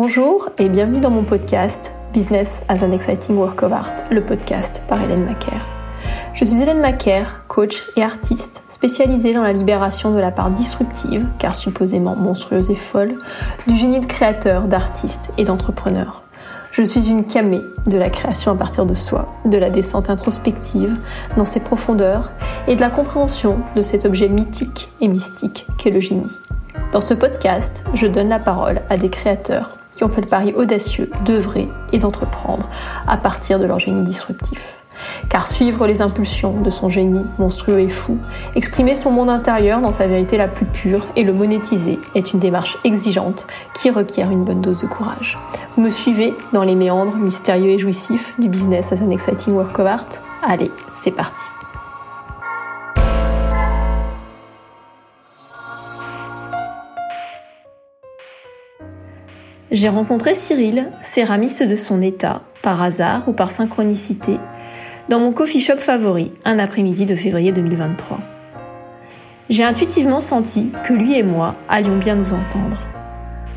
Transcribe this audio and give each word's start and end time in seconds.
Bonjour 0.00 0.48
et 0.58 0.68
bienvenue 0.68 1.00
dans 1.00 1.10
mon 1.10 1.24
podcast 1.24 1.92
Business 2.12 2.62
as 2.68 2.84
an 2.84 2.92
Exciting 2.92 3.34
Work 3.34 3.64
of 3.64 3.72
Art, 3.72 3.94
le 4.12 4.24
podcast 4.24 4.80
par 4.86 5.02
Hélène 5.02 5.24
Macaire. 5.24 5.66
Je 6.34 6.44
suis 6.44 6.62
Hélène 6.62 6.80
Macaire, 6.80 7.42
coach 7.48 7.82
et 7.96 8.04
artiste 8.04 8.62
spécialisée 8.68 9.34
dans 9.34 9.42
la 9.42 9.52
libération 9.52 10.14
de 10.14 10.20
la 10.20 10.30
part 10.30 10.52
disruptive, 10.52 11.26
car 11.40 11.56
supposément 11.56 12.14
monstrueuse 12.14 12.70
et 12.70 12.76
folle, 12.76 13.18
du 13.66 13.74
génie 13.74 13.98
de 13.98 14.06
créateur, 14.06 14.68
d'artiste 14.68 15.32
et 15.36 15.42
d'entrepreneur. 15.42 16.22
Je 16.70 16.82
suis 16.82 17.08
une 17.08 17.26
camée 17.26 17.62
de 17.88 17.98
la 17.98 18.08
création 18.08 18.52
à 18.52 18.54
partir 18.54 18.86
de 18.86 18.94
soi, 18.94 19.26
de 19.46 19.58
la 19.58 19.68
descente 19.68 20.10
introspective 20.10 20.96
dans 21.36 21.44
ses 21.44 21.58
profondeurs 21.58 22.30
et 22.68 22.76
de 22.76 22.80
la 22.80 22.90
compréhension 22.90 23.58
de 23.74 23.82
cet 23.82 24.04
objet 24.04 24.28
mythique 24.28 24.90
et 25.00 25.08
mystique 25.08 25.66
qu'est 25.76 25.90
le 25.90 25.98
génie. 25.98 26.38
Dans 26.92 27.00
ce 27.00 27.14
podcast, 27.14 27.84
je 27.94 28.06
donne 28.06 28.28
la 28.28 28.38
parole 28.38 28.82
à 28.90 28.96
des 28.96 29.10
créateurs 29.10 29.77
ont 30.04 30.08
fait 30.08 30.20
le 30.20 30.26
pari 30.26 30.52
audacieux 30.54 31.10
d'œuvrer 31.24 31.68
et 31.92 31.98
d'entreprendre 31.98 32.68
à 33.06 33.16
partir 33.16 33.58
de 33.58 33.64
leur 33.64 33.78
génie 33.78 34.04
disruptif. 34.04 34.82
Car 35.28 35.46
suivre 35.46 35.86
les 35.86 36.02
impulsions 36.02 36.60
de 36.60 36.70
son 36.70 36.88
génie 36.88 37.24
monstrueux 37.38 37.80
et 37.80 37.88
fou, 37.88 38.18
exprimer 38.54 38.96
son 38.96 39.10
monde 39.10 39.30
intérieur 39.30 39.80
dans 39.80 39.92
sa 39.92 40.06
vérité 40.06 40.36
la 40.36 40.48
plus 40.48 40.66
pure 40.66 41.06
et 41.16 41.22
le 41.22 41.32
monétiser 41.32 41.98
est 42.14 42.32
une 42.32 42.40
démarche 42.40 42.78
exigeante 42.84 43.46
qui 43.74 43.90
requiert 43.90 44.30
une 44.30 44.44
bonne 44.44 44.60
dose 44.60 44.82
de 44.82 44.86
courage. 44.86 45.38
Vous 45.76 45.82
me 45.82 45.90
suivez 45.90 46.34
dans 46.52 46.64
les 46.64 46.74
méandres 46.74 47.16
mystérieux 47.16 47.70
et 47.70 47.78
jouissifs 47.78 48.34
du 48.38 48.48
business 48.48 48.92
as 48.92 49.02
an 49.02 49.10
exciting 49.10 49.54
work 49.54 49.78
of 49.78 49.86
art? 49.86 50.08
Allez, 50.42 50.72
c'est 50.92 51.12
parti. 51.12 51.44
J'ai 59.70 59.90
rencontré 59.90 60.34
Cyril, 60.34 60.90
céramiste 61.02 61.62
de 61.62 61.76
son 61.76 62.00
état, 62.00 62.42
par 62.62 62.82
hasard 62.82 63.28
ou 63.28 63.32
par 63.32 63.50
synchronicité, 63.50 64.38
dans 65.10 65.20
mon 65.20 65.30
coffee 65.30 65.60
shop 65.60 65.76
favori, 65.78 66.32
un 66.46 66.58
après-midi 66.58 67.04
de 67.04 67.14
février 67.14 67.52
2023. 67.52 68.18
J'ai 69.50 69.64
intuitivement 69.64 70.20
senti 70.20 70.70
que 70.84 70.94
lui 70.94 71.18
et 71.18 71.22
moi 71.22 71.54
allions 71.68 71.98
bien 71.98 72.14
nous 72.14 72.32
entendre. 72.32 72.88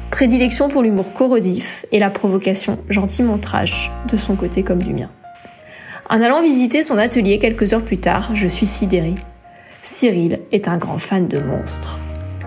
Prédilection 0.10 0.68
pour 0.68 0.84
l'humour 0.84 1.14
corrosif 1.14 1.86
et 1.94 2.00
la 2.00 2.10
provocation 2.10 2.78
gentiment 2.90 3.38
trash 3.38 3.90
de 4.10 4.18
son 4.18 4.36
côté 4.36 4.64
comme 4.64 4.84
du 4.84 4.94
mien. 4.94 5.10
En 6.10 6.22
allant 6.22 6.42
visiter 6.42 6.82
son 6.82 6.98
atelier 6.98 7.40
quelques 7.40 7.74
heures 7.74 7.86
plus 7.86 8.00
tard, 8.00 8.32
je 8.34 8.50
suis 8.50 8.68
sidérée. 8.68 9.16
Cyril 9.82 10.42
est 10.52 10.68
un 10.68 10.78
grand 10.78 10.98
fan 10.98 11.26
de 11.26 11.40
monstres. 11.40 12.00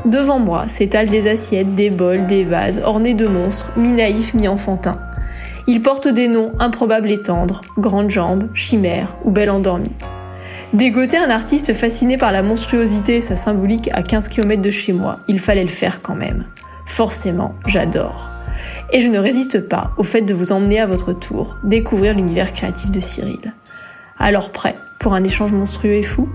Devant 0.05 0.39
moi 0.39 0.69
s'étalent 0.69 1.09
des 1.09 1.29
assiettes, 1.29 1.75
des 1.75 1.89
bols, 1.89 2.27
des 2.27 2.45
vases, 2.45 2.83
ornés 2.85 3.15
de 3.15 3.27
monstres, 3.27 3.73
mi-naïfs, 3.77 4.35
mi-enfantins. 4.35 4.99
Ils 5.67 5.81
portent 5.81 6.09
des 6.09 6.29
noms 6.29 6.53
improbables 6.59 7.11
et 7.11 7.23
tendres, 7.23 7.63
Grande 7.79 8.11
Jambe, 8.11 8.49
Chimère 8.53 9.17
ou 9.25 9.31
Belle 9.31 9.49
Endormie. 9.49 9.97
Dégoter 10.75 11.17
un 11.17 11.31
artiste 11.31 11.73
fasciné 11.73 12.19
par 12.19 12.33
la 12.33 12.43
monstruosité 12.43 13.17
et 13.17 13.21
sa 13.23 13.35
symbolique 13.37 13.89
à 13.95 14.03
15 14.03 14.29
km 14.29 14.61
de 14.61 14.71
chez 14.71 14.93
moi, 14.93 15.21
il 15.27 15.39
fallait 15.39 15.63
le 15.63 15.69
faire 15.69 16.03
quand 16.03 16.17
même. 16.17 16.45
Forcément, 16.85 17.55
j'adore. 17.65 18.29
Et 18.93 19.01
je 19.01 19.09
ne 19.09 19.19
résiste 19.19 19.69
pas 19.69 19.93
au 19.97 20.03
fait 20.03 20.21
de 20.21 20.35
vous 20.35 20.53
emmener 20.53 20.81
à 20.81 20.87
votre 20.87 21.15
tour 21.15 21.57
découvrir 21.65 22.13
l'univers 22.15 22.53
créatif 22.53 22.91
de 22.91 23.01
Cyril. 23.01 23.55
Alors 24.19 24.53
prêt 24.53 24.75
pour 24.99 25.15
un 25.15 25.25
échange 25.25 25.53
monstrueux 25.53 25.95
et 25.95 26.03
fou? 26.03 26.29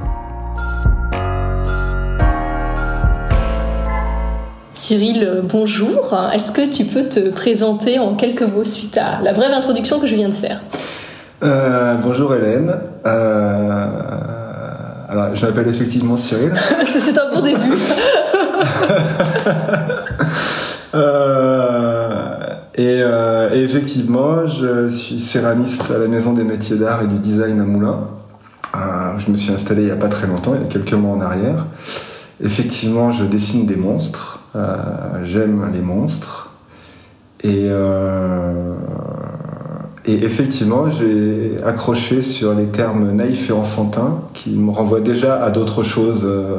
Cyril, 4.89 5.23
euh, 5.23 5.43
bonjour. 5.43 6.17
Est-ce 6.33 6.51
que 6.51 6.67
tu 6.67 6.83
peux 6.83 7.03
te 7.03 7.29
présenter 7.29 7.99
en 7.99 8.15
quelques 8.15 8.41
mots 8.41 8.65
suite 8.65 8.97
à 8.97 9.21
la 9.21 9.33
brève 9.33 9.51
introduction 9.51 9.99
que 9.99 10.07
je 10.07 10.15
viens 10.15 10.29
de 10.29 10.33
faire? 10.33 10.63
Euh, 11.43 11.93
Bonjour 12.01 12.33
Hélène. 12.33 12.75
Euh, 13.05 13.87
alors, 15.07 15.35
je 15.35 15.45
m'appelle 15.45 15.67
effectivement 15.67 16.15
Cyril. 16.15 16.53
C'est 16.85 17.15
un 17.19 17.31
bon 17.31 17.41
début. 17.41 17.77
et, 22.75 23.01
et, 23.59 23.63
effectivement, 23.63 24.47
je 24.47 24.87
suis 24.87 25.19
céramiste 25.19 25.83
à 25.91 25.99
la 25.99 26.07
Maison 26.07 26.33
des 26.33 26.43
métiers 26.43 26.77
d'art 26.77 27.03
et 27.03 27.07
du 27.07 27.19
design 27.19 27.61
à 27.61 27.63
Moulins. 27.63 28.07
je 29.19 29.29
me 29.29 29.35
suis 29.35 29.53
installé 29.53 29.83
il 29.83 29.85
n'y 29.85 29.91
a 29.91 29.97
pas 29.97 30.09
très 30.09 30.25
longtemps, 30.25 30.55
il 30.55 30.61
y 30.61 30.65
a 30.65 30.67
quelques 30.67 30.93
mois 30.93 31.15
en 31.15 31.21
arrière. 31.21 31.67
Effectivement, 32.43 33.11
je 33.11 33.25
dessine 33.25 33.67
des 33.67 33.75
monstres. 33.75 34.38
Euh, 34.55 35.25
j'aime 35.25 35.69
les 35.73 35.79
monstres. 35.79 36.51
Et, 37.43 37.67
euh, 37.69 38.73
et 40.05 40.13
effectivement, 40.25 40.89
j'ai 40.89 41.57
accroché 41.65 42.21
sur 42.21 42.53
les 42.53 42.65
termes 42.65 43.11
naïfs 43.11 43.49
et 43.49 43.53
enfantins 43.53 44.23
qui 44.33 44.51
me 44.51 44.71
renvoient 44.71 45.01
déjà 45.01 45.41
à 45.41 45.49
d'autres 45.51 45.83
choses 45.83 46.23
euh, 46.25 46.57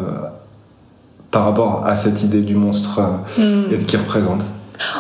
par 1.31 1.45
rapport 1.45 1.85
à 1.85 1.97
cette 1.97 2.23
idée 2.23 2.41
du 2.41 2.55
monstre 2.55 3.01
hmm. 3.39 3.73
et 3.73 3.77
de 3.77 3.81
ce 3.81 3.87
qu'il 3.87 3.99
représente. 3.99 4.43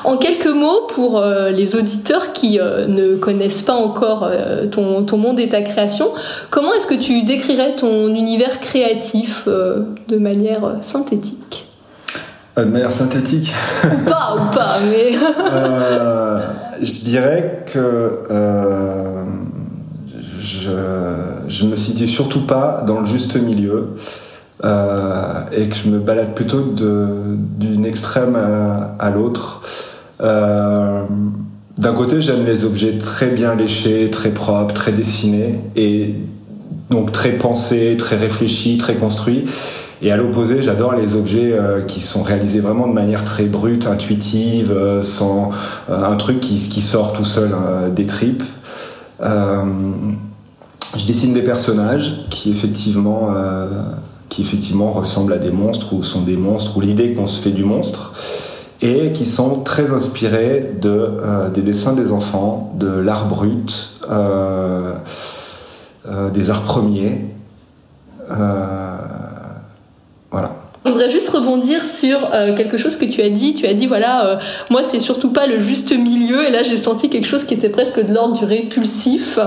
En 0.05 0.19
quelques 0.19 0.47
mots, 0.47 0.83
pour 0.91 1.23
les 1.23 1.75
auditeurs 1.75 2.35
qui 2.35 2.59
ne 2.59 3.17
connaissent 3.17 3.63
pas 3.63 3.73
encore 3.73 4.31
ton, 4.71 5.05
ton, 5.05 5.17
monde 5.17 5.41
et 5.41 5.49
ta 5.49 5.63
création, 5.63 6.09
comment 6.51 6.75
est-ce 6.75 6.87
que 6.87 7.01
tu 7.01 7.23
décrirais 7.23 7.77
ton 7.77 8.15
univers 8.15 8.61
créatif 8.61 9.49
de 9.49 10.19
manière 10.19 10.75
synthétique? 10.83 11.70
De 12.57 12.65
manière 12.65 12.93
synthétique. 12.93 13.55
Ou 13.85 14.09
pas, 14.09 14.35
ou 14.35 14.55
pas, 14.55 14.77
mais. 14.91 15.13
Euh, 15.53 16.41
je 16.81 17.05
dirais 17.05 17.65
que 17.67 17.79
euh, 18.31 19.25
je, 20.41 20.71
je 21.49 21.65
me 21.67 21.77
situe 21.77 22.07
surtout 22.07 22.47
pas 22.47 22.85
dans 22.87 23.01
le 23.01 23.07
juste 23.07 23.37
milieu 23.37 23.89
euh, 24.65 25.43
et 25.53 25.69
que 25.69 25.75
je 25.75 25.89
me 25.91 25.99
balade 25.99 26.35
plutôt 26.35 26.63
d'une 26.63 27.85
extrême 27.85 28.37
à, 28.37 29.11
l'autre. 29.11 29.63
D'un 30.21 31.95
côté, 31.95 32.21
j'aime 32.21 32.45
les 32.45 32.65
objets 32.65 32.97
très 32.99 33.29
bien 33.29 33.55
léchés, 33.55 34.11
très 34.11 34.31
propres, 34.31 34.75
très 34.75 34.93
dessinés 34.93 35.61
et 35.77 36.15
donc 36.91 37.13
très 37.13 37.33
pensés, 37.33 37.97
très 37.99 38.17
réfléchis, 38.17 38.79
très 38.79 38.95
construits. 38.95 39.47
Et 40.03 40.11
à 40.11 40.17
l'opposé, 40.17 40.63
j'adore 40.63 40.95
les 40.95 41.15
objets 41.15 41.53
euh, 41.53 41.83
qui 41.83 42.01
sont 42.01 42.23
réalisés 42.23 42.61
vraiment 42.61 42.89
de 42.89 42.95
manière 42.95 43.23
très 43.23 43.45
brute, 43.45 43.87
intuitive, 43.87 44.73
euh, 44.73 45.03
sans 45.03 45.51
euh, 45.91 46.03
un 46.05 46.17
truc 46.17 46.41
qui, 46.41 46.59
sort 46.81 47.13
tout 47.13 47.27
seul 47.27 47.55
des 47.95 48.07
tripes. 48.07 48.43
je 49.21 51.07
dessine 51.07 51.35
des 51.35 51.43
personnages 51.43 52.25
qui 52.31 52.51
effectivement, 52.51 53.29
qui 54.29 54.41
effectivement 54.41 54.91
ressemblent 54.91 55.35
à 55.35 55.39
des 55.39 55.51
monstres 55.51 55.93
ou 55.93 56.03
sont 56.03 56.23
des 56.23 56.37
monstres 56.37 56.79
ou 56.79 56.81
l'idée 56.81 57.13
qu'on 57.13 57.27
se 57.27 57.41
fait 57.41 57.51
du 57.51 57.65
monstre 57.65 58.15
et 58.81 59.13
qui 59.13 59.27
sont 59.27 59.61
très 59.61 59.93
inspirés 59.93 60.75
de, 60.81 61.21
des 61.55 61.61
dessins 61.61 61.93
des 61.93 62.11
enfants, 62.13 62.73
de 62.79 62.89
l'art 62.89 63.29
brut, 63.29 64.01
des 66.09 66.51
arts 66.51 66.63
premiers. 66.63 67.27
Je 70.87 70.93
voudrais 70.93 71.11
juste 71.11 71.29
rebondir 71.29 71.85
sur 71.85 72.31
euh, 72.33 72.57
quelque 72.57 72.79
chose 72.79 72.97
que 72.97 73.05
tu 73.05 73.21
as 73.21 73.29
dit. 73.29 73.55
Tu 73.55 73.67
as 73.67 73.75
dit, 73.75 73.87
voilà, 73.87 74.27
euh, 74.27 74.37
moi, 74.71 74.83
c'est 74.83 74.99
surtout 74.99 75.31
pas 75.31 75.47
le 75.47 75.59
juste 75.59 75.93
milieu. 75.93 76.47
Et 76.49 76.51
là, 76.51 76.63
j'ai 76.63 76.79
senti 76.79 77.11
quelque 77.11 77.27
chose 77.27 77.45
qui 77.45 77.53
était 77.53 77.69
presque 77.69 78.05
de 78.05 78.13
l'ordre 78.15 78.39
du 78.39 78.47
répulsif. 78.47 79.39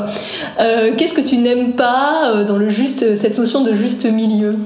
Euh, 0.59 0.91
qu'est-ce 0.95 1.13
que 1.13 1.21
tu 1.21 1.37
n'aimes 1.37 1.73
pas 1.73 2.43
dans 2.43 2.57
le 2.57 2.69
juste, 2.69 3.15
cette 3.15 3.37
notion 3.39 3.63
de 3.63 3.73
juste 3.73 4.05
milieu? 4.05 4.57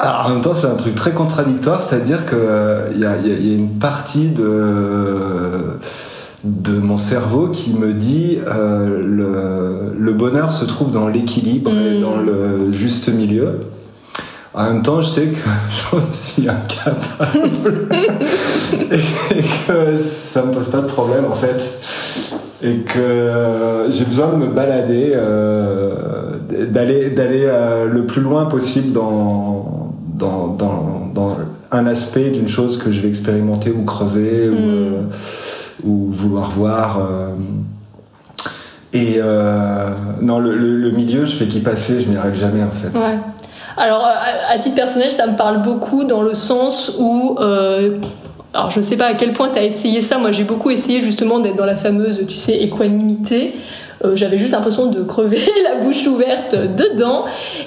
Alors, 0.00 0.26
en 0.26 0.30
même 0.30 0.40
temps, 0.40 0.54
c'est 0.54 0.66
un 0.66 0.74
truc 0.74 0.96
très 0.96 1.12
contradictoire, 1.12 1.82
c'est-à-dire 1.82 2.26
qu'il 2.26 2.98
y, 2.98 3.02
y, 3.02 3.52
a 3.52 3.54
une 3.54 3.78
partie 3.78 4.28
de, 4.28 5.78
de 6.42 6.72
mon 6.72 6.96
cerveau 6.96 7.48
qui 7.48 7.70
me 7.70 7.92
dit 7.92 8.38
le, 8.46 9.94
le, 9.96 10.12
bonheur 10.12 10.52
se 10.52 10.64
trouve 10.64 10.92
dans 10.92 11.08
l'équilibre 11.08 11.70
et 11.72 11.98
hmm. 11.98 12.00
dans 12.00 12.16
le 12.16 12.72
juste 12.72 13.08
milieu. 13.08 13.60
En 14.58 14.72
même 14.72 14.82
temps, 14.82 15.00
je 15.00 15.08
sais 15.08 15.26
que 15.26 15.38
je 16.00 16.12
suis 16.12 16.48
incapable 16.48 17.86
et 18.90 19.42
que 19.68 19.96
ça 19.96 20.44
me 20.46 20.52
pose 20.52 20.66
pas 20.68 20.80
de 20.80 20.88
problème 20.88 21.26
en 21.30 21.34
fait. 21.34 21.78
Et 22.60 22.78
que 22.78 23.86
j'ai 23.88 24.04
besoin 24.04 24.32
de 24.32 24.34
me 24.34 24.48
balader, 24.48 25.12
euh, 25.14 26.38
d'aller 26.70 27.10
d'aller 27.10 27.44
euh, 27.44 27.86
le 27.86 28.04
plus 28.04 28.20
loin 28.20 28.46
possible 28.46 28.92
dans, 28.92 29.94
dans, 30.14 30.48
dans, 30.48 31.08
dans 31.14 31.36
un 31.70 31.86
aspect 31.86 32.30
d'une 32.30 32.48
chose 32.48 32.78
que 32.78 32.90
je 32.90 33.00
vais 33.00 33.08
expérimenter 33.08 33.70
ou 33.70 33.84
creuser 33.84 34.48
ou, 34.48 34.54
hmm. 34.54 34.56
euh, 34.58 35.02
ou, 35.84 36.10
vouloir 36.10 36.50
voir. 36.50 37.00
et 38.92 39.20
non, 40.20 40.40
le, 40.40 40.56
le, 40.56 40.90
milieu, 40.90 41.26
je 41.26 41.36
fais 41.36 41.46
qu'y 41.46 41.60
passer, 41.60 42.00
je 42.00 42.08
n'y 42.08 42.16
arrive 42.16 42.34
jamais 42.34 42.64
en 42.64 42.72
fait. 42.72 42.98
Ouais. 42.98 43.18
Alors, 43.78 44.06
à, 44.06 44.58
titre 44.58 44.74
personnel, 44.74 45.10
ça 45.10 45.26
me 45.26 45.36
parle 45.36 45.62
beaucoup 45.62 46.04
dans 46.04 46.22
le 46.22 46.34
sens 46.34 46.92
où, 46.98 47.36
euh, 47.38 47.98
alors 48.52 48.70
je 48.70 48.80
sais 48.80 48.96
pas 48.96 49.06
à 49.06 49.14
quel 49.14 49.32
point 49.32 49.50
tu 49.50 49.58
as 49.58 49.64
essayé 49.64 50.02
ça, 50.02 50.18
moi 50.18 50.32
j'ai 50.32 50.44
beaucoup 50.44 50.70
essayé 50.70 51.00
justement 51.00 51.38
d'être 51.38 51.56
dans 51.56 51.64
la 51.64 51.76
fameuse, 51.76 52.24
tu 52.26 52.36
sais, 52.36 52.56
équanimité. 52.56 53.54
Euh, 54.04 54.14
j'avais 54.14 54.36
juste 54.36 54.52
l'impression 54.52 54.86
de 54.86 55.02
crever 55.02 55.40
la 55.64 55.76
bouche 55.76 56.06
ouverte 56.06 56.54
dedans. 56.54 57.24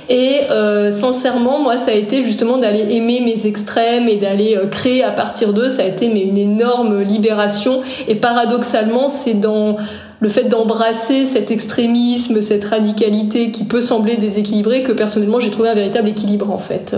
Et 0.10 0.42
euh, 0.50 0.92
sincèrement, 0.92 1.60
moi, 1.60 1.78
ça 1.78 1.92
a 1.92 1.94
été 1.94 2.22
justement 2.24 2.58
d'aller 2.58 2.96
aimer 2.96 3.22
mes 3.22 3.48
extrêmes 3.48 4.08
et 4.08 4.18
d'aller 4.18 4.56
euh, 4.56 4.68
créer 4.68 5.04
à 5.04 5.12
partir 5.12 5.54
d'eux. 5.54 5.70
Ça 5.70 5.84
a 5.84 5.86
été 5.86 6.06
une 6.06 6.38
énorme 6.38 7.02
libération. 7.02 7.82
Et 8.08 8.16
paradoxalement, 8.16 9.08
c'est 9.08 9.34
dans 9.34 9.78
le 10.22 10.30
fait 10.30 10.46
d'embrasser 10.46 11.26
cet 11.26 11.52
extrémisme, 11.52 12.42
cette 12.42 12.64
radicalité 12.64 13.52
qui 13.52 13.66
peut 13.66 13.82
sembler 13.82 14.16
déséquilibrée 14.16 14.84
que 14.84 14.94
personnellement 14.94 15.40
j'ai 15.40 15.52
trouvé 15.52 15.68
un 15.70 15.74
véritable 15.74 16.08
équilibre 16.08 16.50
en 16.50 16.60
fait. 16.60 16.96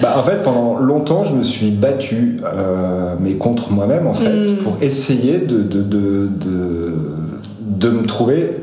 Bah, 0.00 0.18
en 0.18 0.22
fait, 0.22 0.42
pendant 0.42 0.76
longtemps, 0.76 1.24
je 1.24 1.32
me 1.32 1.42
suis 1.42 1.70
battu, 1.70 2.40
mais 3.18 3.34
contre 3.34 3.72
moi-même, 3.72 4.06
en 4.06 4.14
fait, 4.14 4.50
mm. 4.50 4.56
pour 4.56 4.76
essayer 4.82 5.38
de, 5.38 5.62
de, 5.62 5.82
de, 5.82 6.28
de 6.38 6.92
de 7.76 7.90
me 7.90 8.04
trouver 8.04 8.56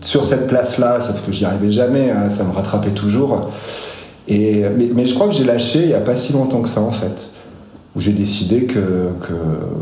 sur 0.00 0.24
cette 0.24 0.46
place-là, 0.46 1.00
sauf 1.00 1.24
que 1.24 1.32
j'y 1.32 1.44
arrivais 1.44 1.70
jamais, 1.70 2.10
hein, 2.10 2.28
ça 2.28 2.44
me 2.44 2.52
rattrapait 2.52 2.90
toujours. 2.90 3.50
Et, 4.28 4.64
mais, 4.94 5.06
je 5.06 5.14
crois 5.14 5.28
que 5.28 5.34
j'ai 5.34 5.44
lâché 5.44 5.80
il 5.80 5.88
n'y 5.88 5.94
a 5.94 6.00
pas 6.00 6.16
si 6.16 6.32
longtemps 6.32 6.62
que 6.62 6.68
ça, 6.68 6.80
en 6.80 6.90
fait, 6.90 7.32
où 7.94 8.00
j'ai 8.00 8.12
décidé 8.12 8.64
que, 8.64 9.10
que 9.20 9.34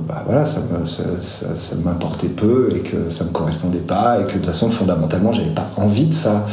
bah 0.08 0.22
voilà, 0.26 0.44
ça, 0.44 0.60
ça, 0.84 1.76
m'importait 1.84 2.28
peu 2.28 2.72
et 2.74 2.80
que 2.80 3.08
ça 3.08 3.24
me 3.24 3.30
correspondait 3.30 3.78
pas 3.78 4.20
et 4.20 4.24
que 4.24 4.32
de 4.32 4.38
toute 4.38 4.46
façon, 4.46 4.70
fondamentalement, 4.70 5.32
j'avais 5.32 5.50
pas 5.50 5.68
envie 5.76 6.06
de 6.06 6.14
ça. 6.14 6.46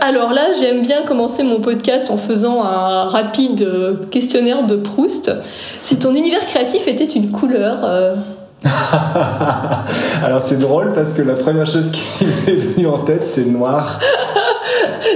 Alors 0.00 0.32
là, 0.32 0.48
j'aime 0.60 0.82
bien 0.82 1.02
commencer 1.02 1.42
mon 1.42 1.60
podcast 1.60 2.10
en 2.10 2.18
faisant 2.18 2.64
un 2.64 3.04
rapide 3.08 3.66
questionnaire 4.10 4.66
de 4.66 4.76
Proust. 4.76 5.32
Si 5.80 5.98
ton 5.98 6.14
univers 6.14 6.44
créatif 6.46 6.86
était 6.86 7.04
une 7.04 7.30
couleur, 7.30 7.78
euh, 7.84 8.16
Alors 10.24 10.40
c'est 10.42 10.58
drôle 10.58 10.92
parce 10.94 11.12
que 11.14 11.22
la 11.22 11.34
première 11.34 11.66
chose 11.66 11.90
qui 11.90 12.26
m'est 12.46 12.56
venue 12.56 12.86
en 12.86 12.98
tête 12.98 13.24
c'est 13.24 13.44
noir. 13.44 14.00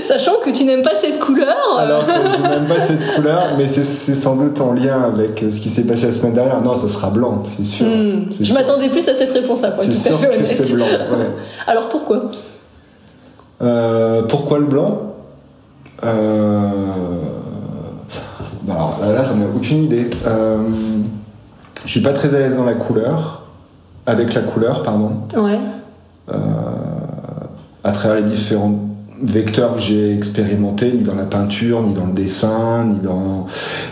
Sachant 0.02 0.40
que 0.44 0.50
tu 0.50 0.64
n'aimes 0.64 0.82
pas 0.82 0.94
cette 1.00 1.18
couleur. 1.18 1.78
Alors 1.78 2.04
que 2.04 2.12
je 2.12 2.42
n'aime 2.48 2.66
pas 2.66 2.80
cette 2.80 3.14
couleur, 3.14 3.54
mais 3.56 3.66
c'est 3.66 3.84
sans 4.14 4.36
doute 4.36 4.60
en 4.60 4.72
lien 4.72 5.02
avec 5.02 5.44
ce 5.50 5.60
qui 5.60 5.68
s'est 5.68 5.84
passé 5.84 6.06
la 6.06 6.12
semaine 6.12 6.34
dernière. 6.34 6.62
Non, 6.62 6.74
ça 6.74 6.88
sera 6.88 7.10
blanc, 7.10 7.42
c'est 7.48 7.64
sûr. 7.64 7.86
Hmm. 7.86 8.26
Je 8.40 8.52
m'attendais 8.52 8.88
plus 8.88 9.06
à 9.08 9.14
cette 9.14 9.32
réponse-là, 9.32 9.72
C'est 9.80 9.94
sûr 9.94 10.20
que 10.20 10.46
c'est 10.46 10.72
blanc. 10.74 10.86
Alors 11.66 11.88
pourquoi? 11.88 12.30
Euh, 13.60 14.22
Pourquoi 14.22 14.58
le 14.58 14.66
blanc? 14.66 15.02
Euh... 16.04 16.92
alors 18.68 19.00
là, 19.02 19.24
j'en 19.24 19.40
ai 19.40 19.46
aucune 19.56 19.82
idée. 19.82 20.08
Euh... 20.26 20.58
Je 21.84 21.88
suis 21.88 22.02
pas 22.02 22.12
très 22.12 22.34
à 22.34 22.38
l'aise 22.38 22.56
dans 22.56 22.64
la 22.64 22.74
couleur, 22.74 23.42
avec 24.06 24.34
la 24.34 24.42
couleur, 24.42 24.82
pardon. 24.82 25.12
Ouais. 25.36 25.58
Euh, 26.28 26.36
à 27.82 27.92
travers 27.92 28.18
les 28.18 28.30
différents 28.30 28.78
vecteurs 29.22 29.74
que 29.74 29.80
j'ai 29.80 30.14
expérimentés, 30.14 30.92
ni 30.92 31.02
dans 31.02 31.14
la 31.14 31.24
peinture, 31.24 31.82
ni 31.82 31.92
dans 31.92 32.06
le 32.06 32.12
dessin, 32.12 32.84
ni 32.84 33.00
dans. 33.00 33.46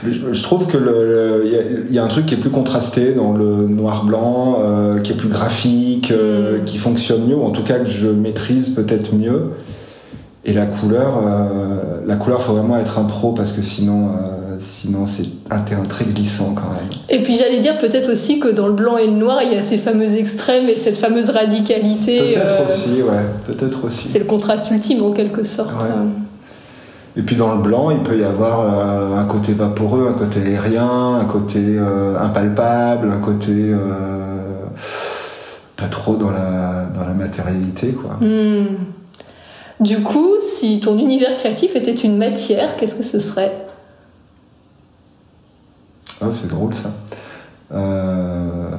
Je, 0.04 0.42
trouve 0.42 0.66
que 0.66 1.42
il 1.88 1.94
y, 1.94 1.98
a 1.98 2.04
un 2.04 2.08
truc 2.08 2.26
qui 2.26 2.34
est 2.34 2.38
plus 2.38 2.50
contrasté 2.50 3.12
dans 3.12 3.32
le 3.32 3.66
noir-blanc, 3.66 4.58
euh, 4.60 5.00
qui 5.00 5.12
est 5.12 5.16
plus 5.16 5.28
graphique, 5.28 6.10
euh, 6.10 6.58
mm. 6.58 6.64
qui 6.64 6.78
fonctionne 6.78 7.26
mieux, 7.26 7.36
ou 7.36 7.44
en 7.44 7.50
tout 7.50 7.62
cas 7.62 7.78
que 7.78 7.88
je 7.88 8.08
maîtrise 8.08 8.70
peut-être 8.70 9.14
mieux. 9.14 9.50
Et 10.44 10.52
la 10.52 10.66
couleur, 10.66 11.20
la 12.06 12.14
couleur, 12.14 12.40
faut 12.40 12.52
vraiment 12.52 12.78
être 12.78 13.00
un 13.00 13.04
pro 13.04 13.32
parce 13.32 13.50
que 13.50 13.62
sinon 13.62 14.10
sinon 14.60 15.06
c'est 15.06 15.26
un 15.50 15.60
terrain 15.60 15.84
très 15.84 16.04
glissant 16.04 16.54
quand 16.54 16.70
même. 16.70 16.88
Et 17.08 17.22
puis 17.22 17.36
j'allais 17.36 17.60
dire 17.60 17.78
peut-être 17.78 18.10
aussi 18.10 18.40
que 18.40 18.48
dans 18.48 18.66
le 18.66 18.72
blanc 18.72 18.96
et 18.96 19.06
le 19.06 19.12
noir, 19.12 19.42
il 19.42 19.52
y 19.52 19.56
a 19.56 19.62
ces 19.62 19.78
fameux 19.78 20.16
extrêmes 20.16 20.68
et 20.68 20.74
cette 20.74 20.96
fameuse 20.96 21.30
radicalité. 21.30 22.32
Peut-être 22.32 22.60
euh, 22.60 22.66
aussi, 22.66 23.02
ouais, 23.02 23.24
peut-être 23.46 23.84
aussi. 23.84 24.08
C'est 24.08 24.18
le 24.18 24.24
contraste 24.24 24.70
ultime 24.70 25.02
en 25.02 25.12
quelque 25.12 25.44
sorte. 25.44 25.86
Et 27.18 27.22
puis 27.22 27.36
dans 27.36 27.54
le 27.54 27.62
blanc, 27.62 27.90
il 27.90 28.02
peut 28.02 28.18
y 28.18 28.24
avoir 28.24 28.60
euh, 28.60 29.16
un 29.16 29.24
côté 29.24 29.52
vaporeux, 29.52 30.08
un 30.08 30.12
côté 30.12 30.40
aérien, 30.40 31.14
un 31.16 31.24
côté 31.24 31.60
euh, 31.60 32.18
impalpable, 32.18 33.10
un 33.10 33.20
côté 33.20 33.74
pas 35.76 35.86
trop 35.86 36.16
dans 36.16 36.30
la, 36.30 36.88
dans 36.94 37.04
la 37.04 37.12
matérialité. 37.12 37.92
Quoi. 37.92 38.16
Hmm. 38.20 38.76
Du 39.78 40.00
coup, 40.00 40.36
si 40.40 40.80
ton 40.80 40.98
univers 40.98 41.36
créatif 41.36 41.76
était 41.76 41.92
une 41.92 42.16
matière, 42.16 42.76
qu'est-ce 42.76 42.94
que 42.94 43.02
ce 43.02 43.18
serait? 43.18 43.52
Ah, 46.20 46.26
c'est 46.30 46.48
drôle 46.48 46.74
ça. 46.74 46.90
Euh... 47.72 48.70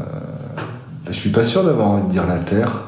Je 1.09 1.13
suis 1.13 1.29
pas 1.29 1.43
sûr 1.43 1.63
d'avoir 1.63 1.89
envie 1.89 2.03
de 2.03 2.11
dire 2.11 2.27
la 2.27 2.39
Terre. 2.39 2.83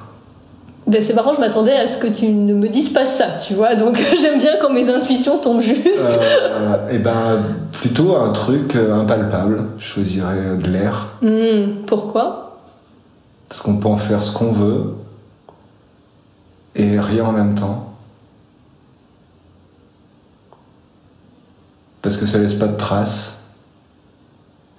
Ben, 0.87 1.01
c'est 1.03 1.13
marrant, 1.13 1.33
je 1.33 1.39
m'attendais 1.39 1.73
à 1.73 1.87
ce 1.87 1.97
que 1.97 2.07
tu 2.07 2.27
ne 2.27 2.53
me 2.53 2.67
dises 2.67 2.89
pas 2.89 3.05
ça, 3.05 3.27
tu 3.45 3.53
vois. 3.53 3.75
Donc 3.75 3.97
j'aime 4.21 4.39
bien 4.39 4.53
quand 4.59 4.73
mes 4.73 4.89
intuitions 4.89 5.37
tombent 5.37 5.61
juste. 5.61 6.19
Euh, 6.19 6.89
et 6.89 6.95
eh 6.95 6.99
ben 6.99 7.43
plutôt 7.71 8.15
un 8.15 8.31
truc 8.31 8.75
euh, 8.75 8.99
impalpable. 8.99 9.65
Je 9.77 9.85
choisirais 9.85 10.57
de 10.57 10.67
l'air. 10.67 11.09
Hmm, 11.21 11.85
pourquoi? 11.85 12.57
Parce 13.47 13.61
qu'on 13.61 13.77
peut 13.77 13.87
en 13.87 13.97
faire 13.97 14.21
ce 14.21 14.33
qu'on 14.33 14.51
veut 14.51 14.95
et 16.75 16.99
rien 16.99 17.25
en 17.25 17.31
même 17.31 17.55
temps. 17.55 17.93
Parce 22.01 22.17
que 22.17 22.25
ça 22.25 22.37
laisse 22.37 22.55
pas 22.55 22.67
de 22.67 22.77
traces. 22.77 23.38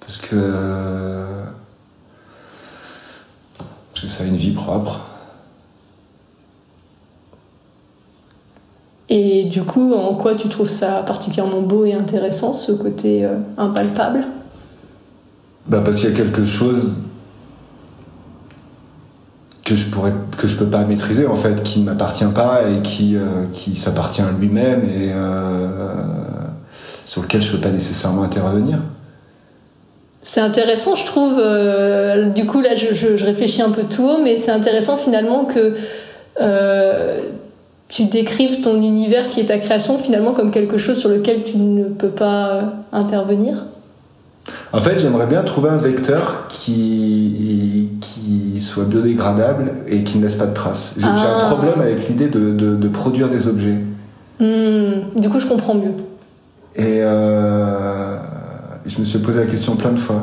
Parce 0.01 0.17
que, 0.17 0.35
parce 3.93 4.01
que 4.01 4.07
ça 4.07 4.23
a 4.23 4.27
une 4.27 4.35
vie 4.35 4.51
propre. 4.51 5.01
Et 9.13 9.43
du 9.43 9.63
coup, 9.63 9.93
en 9.93 10.15
quoi 10.15 10.35
tu 10.35 10.47
trouves 10.47 10.69
ça 10.69 11.03
particulièrement 11.05 11.61
beau 11.61 11.83
et 11.83 11.93
intéressant, 11.93 12.53
ce 12.53 12.71
côté 12.71 13.25
euh, 13.25 13.35
impalpable? 13.57 14.25
Bah 15.67 15.81
Parce 15.83 15.97
qu'il 15.97 16.09
y 16.09 16.13
a 16.13 16.15
quelque 16.15 16.45
chose 16.45 16.93
que 19.65 19.75
je 19.75 19.85
pourrais 19.87 20.13
que 20.37 20.47
je 20.47 20.55
peux 20.55 20.65
pas 20.65 20.85
maîtriser 20.85 21.27
en 21.27 21.35
fait 21.35 21.61
qui 21.61 21.81
ne 21.81 21.85
m'appartient 21.85 22.23
pas 22.33 22.69
et 22.69 22.81
qui 22.81 23.17
euh, 23.17 23.45
qui 23.51 23.75
s'appartient 23.75 24.21
à 24.21 24.31
lui-même 24.31 24.85
et 24.85 25.11
euh, 25.13 25.89
sur 27.03 27.21
lequel 27.21 27.41
je 27.41 27.51
peux 27.51 27.59
pas 27.59 27.69
nécessairement 27.69 28.23
intervenir 28.23 28.79
c'est 30.23 30.41
intéressant, 30.41 30.95
je 30.95 31.05
trouve. 31.05 31.39
Euh, 31.39 32.29
du 32.29 32.45
coup, 32.45 32.61
là, 32.61 32.75
je, 32.75 32.93
je, 32.93 33.25
réfléchis 33.25 33.61
un 33.61 33.71
peu 33.71 33.83
tout 33.83 34.07
haut, 34.07 34.19
mais 34.23 34.37
c'est 34.39 34.51
intéressant 34.51 34.97
finalement 34.97 35.45
que 35.45 35.75
euh, 36.39 37.19
tu 37.89 38.05
décrives 38.05 38.61
ton 38.61 38.75
univers 38.81 39.27
qui 39.27 39.41
est 39.41 39.45
ta 39.45 39.57
création 39.57 39.97
finalement 39.97 40.31
comme 40.33 40.51
quelque 40.51 40.77
chose 40.77 40.97
sur 40.97 41.09
lequel 41.09 41.43
tu 41.43 41.57
ne 41.57 41.85
peux 41.85 42.09
pas 42.09 42.47
euh, 42.47 42.61
intervenir? 42.93 43.65
En 44.73 44.81
fait, 44.81 44.97
j'aimerais 44.97 45.27
bien 45.27 45.43
trouver 45.43 45.69
un 45.69 45.77
vecteur 45.77 46.47
qui, 46.49 47.89
qui 47.99 48.59
soit 48.59 48.85
biodégradable 48.85 49.73
et 49.87 50.03
qui 50.03 50.17
ne 50.17 50.23
laisse 50.23 50.35
pas 50.35 50.47
de 50.47 50.53
traces. 50.53 50.95
J'ai 50.97 51.05
un 51.05 51.13
ah. 51.15 51.45
problème 51.45 51.79
avec 51.81 52.07
l'idée 52.07 52.27
de, 52.27 52.51
de, 52.51 52.87
produire 52.87 53.29
des 53.29 53.47
objets. 53.47 53.75
Hmm. 54.39 55.19
du 55.19 55.29
coup, 55.29 55.39
je 55.39 55.45
comprends 55.45 55.75
mieux. 55.75 55.93
Et 56.75 57.01
euh, 57.01 58.17
je 58.85 58.99
me 58.99 59.05
suis 59.05 59.19
posé 59.19 59.39
la 59.39 59.45
question 59.45 59.75
plein 59.75 59.91
de 59.91 59.99
fois. 59.99 60.21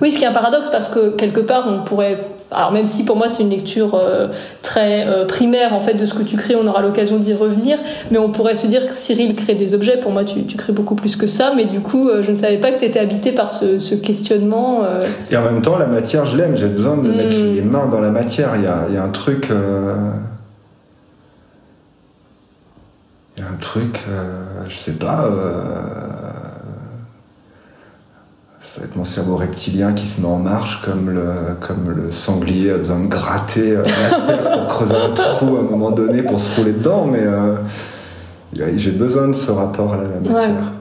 Oui, 0.00 0.12
ce 0.12 0.18
qui 0.18 0.24
est 0.24 0.28
un 0.28 0.32
paradoxe 0.32 0.70
parce 0.70 0.88
que 0.88 1.10
quelque 1.10 1.40
part 1.40 1.64
on 1.66 1.84
pourrait, 1.84 2.20
alors 2.52 2.70
même 2.70 2.86
si 2.86 3.04
pour 3.04 3.16
moi 3.16 3.28
c'est 3.28 3.42
une 3.42 3.50
lecture 3.50 3.94
euh, 3.96 4.28
très 4.62 5.04
euh, 5.06 5.26
primaire 5.26 5.74
en 5.74 5.80
fait 5.80 5.94
de 5.94 6.06
ce 6.06 6.14
que 6.14 6.22
tu 6.22 6.36
crées, 6.36 6.54
on 6.54 6.66
aura 6.68 6.82
l'occasion 6.82 7.18
d'y 7.18 7.34
revenir, 7.34 7.78
mais 8.10 8.18
on 8.18 8.30
pourrait 8.30 8.54
se 8.54 8.68
dire 8.68 8.86
que 8.86 8.94
Cyril 8.94 9.34
crée 9.34 9.54
des 9.54 9.74
objets, 9.74 9.98
pour 9.98 10.12
moi 10.12 10.24
tu, 10.24 10.44
tu 10.44 10.56
crées 10.56 10.72
beaucoup 10.72 10.94
plus 10.94 11.16
que 11.16 11.26
ça, 11.26 11.52
mais 11.56 11.64
du 11.64 11.80
coup 11.80 12.08
euh, 12.08 12.22
je 12.22 12.30
ne 12.30 12.36
savais 12.36 12.58
pas 12.58 12.70
que 12.70 12.78
tu 12.78 12.84
étais 12.84 13.00
habité 13.00 13.32
par 13.32 13.50
ce, 13.50 13.80
ce 13.80 13.96
questionnement. 13.96 14.82
Et 15.30 15.36
en 15.36 15.42
même 15.42 15.62
temps 15.62 15.78
la 15.78 15.86
matière 15.86 16.24
je 16.26 16.36
l'aime, 16.36 16.56
j'ai 16.56 16.68
besoin 16.68 16.96
de 16.96 17.08
mettre 17.08 17.36
hmm. 17.36 17.54
les 17.54 17.62
mains 17.62 17.86
dans 17.86 18.00
la 18.00 18.10
matière, 18.10 18.50
il 18.54 18.62
y 18.62 18.66
a, 18.66 18.84
il 18.88 18.94
y 18.94 18.98
a 18.98 19.02
un 19.02 19.10
truc... 19.10 19.50
Il 23.36 23.44
y 23.44 23.46
a 23.46 23.50
un 23.50 23.58
truc, 23.60 24.04
je 24.66 24.76
sais 24.76 24.94
pas 24.94 25.30
ça 28.68 28.80
va 28.80 28.86
être 28.86 28.96
mon 28.96 29.04
cerveau 29.04 29.36
reptilien 29.36 29.94
qui 29.94 30.06
se 30.06 30.20
met 30.20 30.26
en 30.26 30.36
marche 30.36 30.82
comme 30.84 31.08
le, 31.08 31.56
comme 31.58 31.90
le 31.90 32.12
sanglier 32.12 32.72
a 32.72 32.76
besoin 32.76 33.00
de 33.00 33.06
gratter 33.06 33.70
euh, 33.70 33.82
la 33.82 34.26
terre 34.26 34.50
pour 34.52 34.66
creuser 34.66 34.94
un 34.94 35.10
trou 35.14 35.56
à 35.56 35.60
un 35.60 35.62
moment 35.62 35.90
donné 35.90 36.20
pour 36.22 36.38
se 36.38 36.54
rouler 36.54 36.72
dedans, 36.72 37.06
mais 37.06 37.22
euh, 37.22 37.56
j'ai 38.52 38.90
besoin 38.90 39.28
de 39.28 39.32
ce 39.32 39.50
rapport 39.50 39.94
à 39.94 39.96
la 39.96 40.32
matière. 40.32 40.72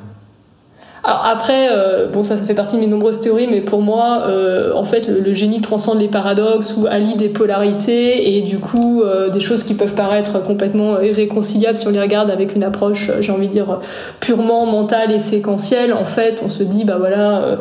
Alors 1.07 1.25
après, 1.25 1.69
euh, 1.71 2.07
bon 2.11 2.21
ça, 2.21 2.35
ça 2.35 2.43
fait 2.43 2.53
partie 2.53 2.75
de 2.75 2.81
mes 2.81 2.87
nombreuses 2.87 3.21
théories, 3.21 3.47
mais 3.49 3.61
pour 3.61 3.81
moi, 3.81 4.25
euh, 4.27 4.73
en 4.73 4.83
fait, 4.83 5.07
le, 5.07 5.33
génie 5.33 5.61
transcende 5.61 6.01
les 6.01 6.09
paradoxes 6.09 6.75
ou 6.75 6.85
allie 6.85 7.15
des 7.15 7.29
polarités 7.29 8.35
et 8.35 8.41
du 8.41 8.57
coup 8.57 9.03
euh, 9.03 9.29
des 9.29 9.39
choses 9.39 9.63
qui 9.63 9.73
peuvent 9.73 9.93
paraître 9.93 10.43
complètement 10.43 10.99
irréconciliables 10.99 11.77
si 11.77 11.87
on 11.87 11.91
les 11.91 12.01
regarde 12.01 12.29
avec 12.29 12.57
une 12.57 12.63
approche, 12.65 13.09
j'ai 13.21 13.31
envie 13.31 13.47
de 13.47 13.53
dire 13.53 13.79
purement 14.19 14.65
mentale 14.65 15.13
et 15.13 15.19
séquentielle. 15.19 15.93
En 15.93 16.03
fait, 16.03 16.41
on 16.43 16.49
se 16.49 16.63
dit 16.63 16.83
bah 16.83 16.97
voilà, 16.99 17.57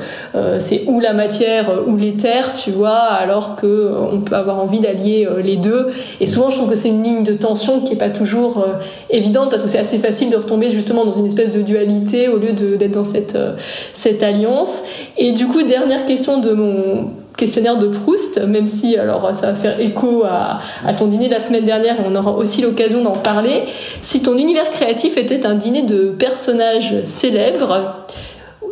c'est 0.58 0.82
ou 0.88 0.98
la 0.98 1.12
matière 1.12 1.70
ou 1.86 1.96
l'éther, 1.96 2.52
tu 2.56 2.72
vois, 2.72 2.98
alors 2.98 3.54
que 3.54 3.92
on 4.10 4.22
peut 4.22 4.34
avoir 4.34 4.58
envie 4.58 4.80
d'allier 4.80 5.28
les 5.40 5.56
deux. 5.56 5.92
Et 6.20 6.26
souvent, 6.26 6.50
je 6.50 6.56
trouve 6.56 6.70
que 6.70 6.76
c'est 6.76 6.88
une 6.88 7.04
ligne 7.04 7.22
de 7.22 7.34
tension 7.34 7.78
qui 7.78 7.92
est 7.92 7.98
pas 7.98 8.10
toujours 8.10 8.66
évidente 9.08 9.50
parce 9.50 9.62
que 9.62 9.68
c'est 9.68 9.78
assez 9.78 9.98
facile 9.98 10.30
de 10.30 10.36
retomber 10.36 10.72
justement 10.72 11.04
dans 11.04 11.12
une 11.12 11.26
espèce 11.26 11.52
de 11.52 11.62
dualité 11.62 12.26
au 12.26 12.38
lieu 12.38 12.52
d'être 12.52 12.90
dans 12.90 13.04
cette 13.04 13.35
euh, 13.36 13.52
cette, 13.92 14.22
alliance. 14.22 14.82
Et 15.16 15.32
du 15.32 15.46
coup, 15.46 15.62
dernière 15.62 16.04
question 16.06 16.38
de 16.40 16.52
mon 16.52 17.10
questionnaire 17.36 17.76
de 17.76 17.88
Proust, 17.88 18.42
même 18.46 18.66
si 18.66 18.96
alors 18.96 19.34
ça 19.34 19.48
va 19.48 19.54
faire 19.54 19.78
écho 19.78 20.24
à, 20.24 20.60
ton 20.98 21.06
dîner 21.06 21.28
de 21.28 21.34
la 21.34 21.40
semaine 21.40 21.64
dernière 21.64 22.00
et 22.00 22.04
on 22.06 22.14
aura 22.14 22.32
aussi 22.32 22.62
l'occasion 22.62 23.02
d'en 23.02 23.12
parler. 23.12 23.64
Si 24.00 24.22
ton 24.22 24.38
univers 24.38 24.70
créatif 24.70 25.18
était 25.18 25.44
un 25.44 25.54
dîner 25.54 25.82
de 25.82 26.14
personnages 26.18 26.94
célèbres, 27.04 28.04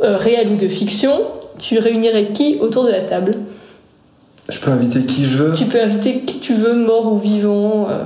euh, 0.02 0.16
réels 0.16 0.52
ou 0.52 0.56
de 0.56 0.66
fiction, 0.66 1.12
tu 1.58 1.78
réunirais 1.78 2.28
qui 2.28 2.58
autour 2.60 2.84
de 2.84 2.90
la 2.90 3.02
table? 3.02 3.36
Je 4.48 4.58
peux 4.58 4.70
inviter 4.70 5.04
qui 5.04 5.24
je 5.24 5.36
veux 5.36 5.54
Tu 5.54 5.64
peux 5.64 5.80
inviter 5.80 6.20
qui 6.20 6.38
tu 6.38 6.54
veux, 6.54 6.74
mort 6.74 7.12
ou 7.12 7.18
vivant. 7.18 7.88
Euh. 7.88 8.04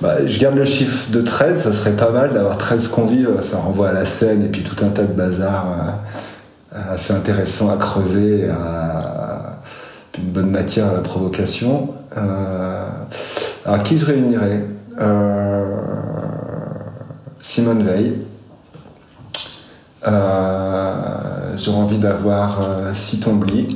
Bah, 0.00 0.26
je 0.26 0.38
garde 0.38 0.56
le 0.56 0.64
chiffre 0.64 1.10
de 1.10 1.20
13, 1.20 1.64
ça 1.64 1.72
serait 1.74 1.92
pas 1.92 2.10
mal 2.10 2.32
d'avoir 2.32 2.56
13 2.56 2.88
convives, 2.88 3.42
ça 3.42 3.58
renvoie 3.58 3.90
à 3.90 3.92
la 3.92 4.06
scène 4.06 4.42
et 4.42 4.48
puis 4.48 4.62
tout 4.62 4.82
un 4.82 4.88
tas 4.88 5.02
de 5.02 5.12
bazar 5.12 5.66
euh, 6.72 6.94
assez 6.94 7.12
intéressant 7.12 7.70
à 7.70 7.76
creuser, 7.76 8.48
une 10.16 10.30
bonne 10.30 10.50
matière 10.50 10.88
à 10.88 10.94
la 10.94 11.00
provocation. 11.00 11.94
Euh, 12.16 12.88
alors 13.66 13.82
qui 13.82 13.98
je 13.98 14.06
réunirais? 14.06 14.64
Euh, 15.00 15.66
Simone 17.40 17.82
Veil. 17.82 18.16
J'aurais 20.02 21.78
envie 21.78 21.98
d'avoir 21.98 22.58
Citombly. 22.94 23.68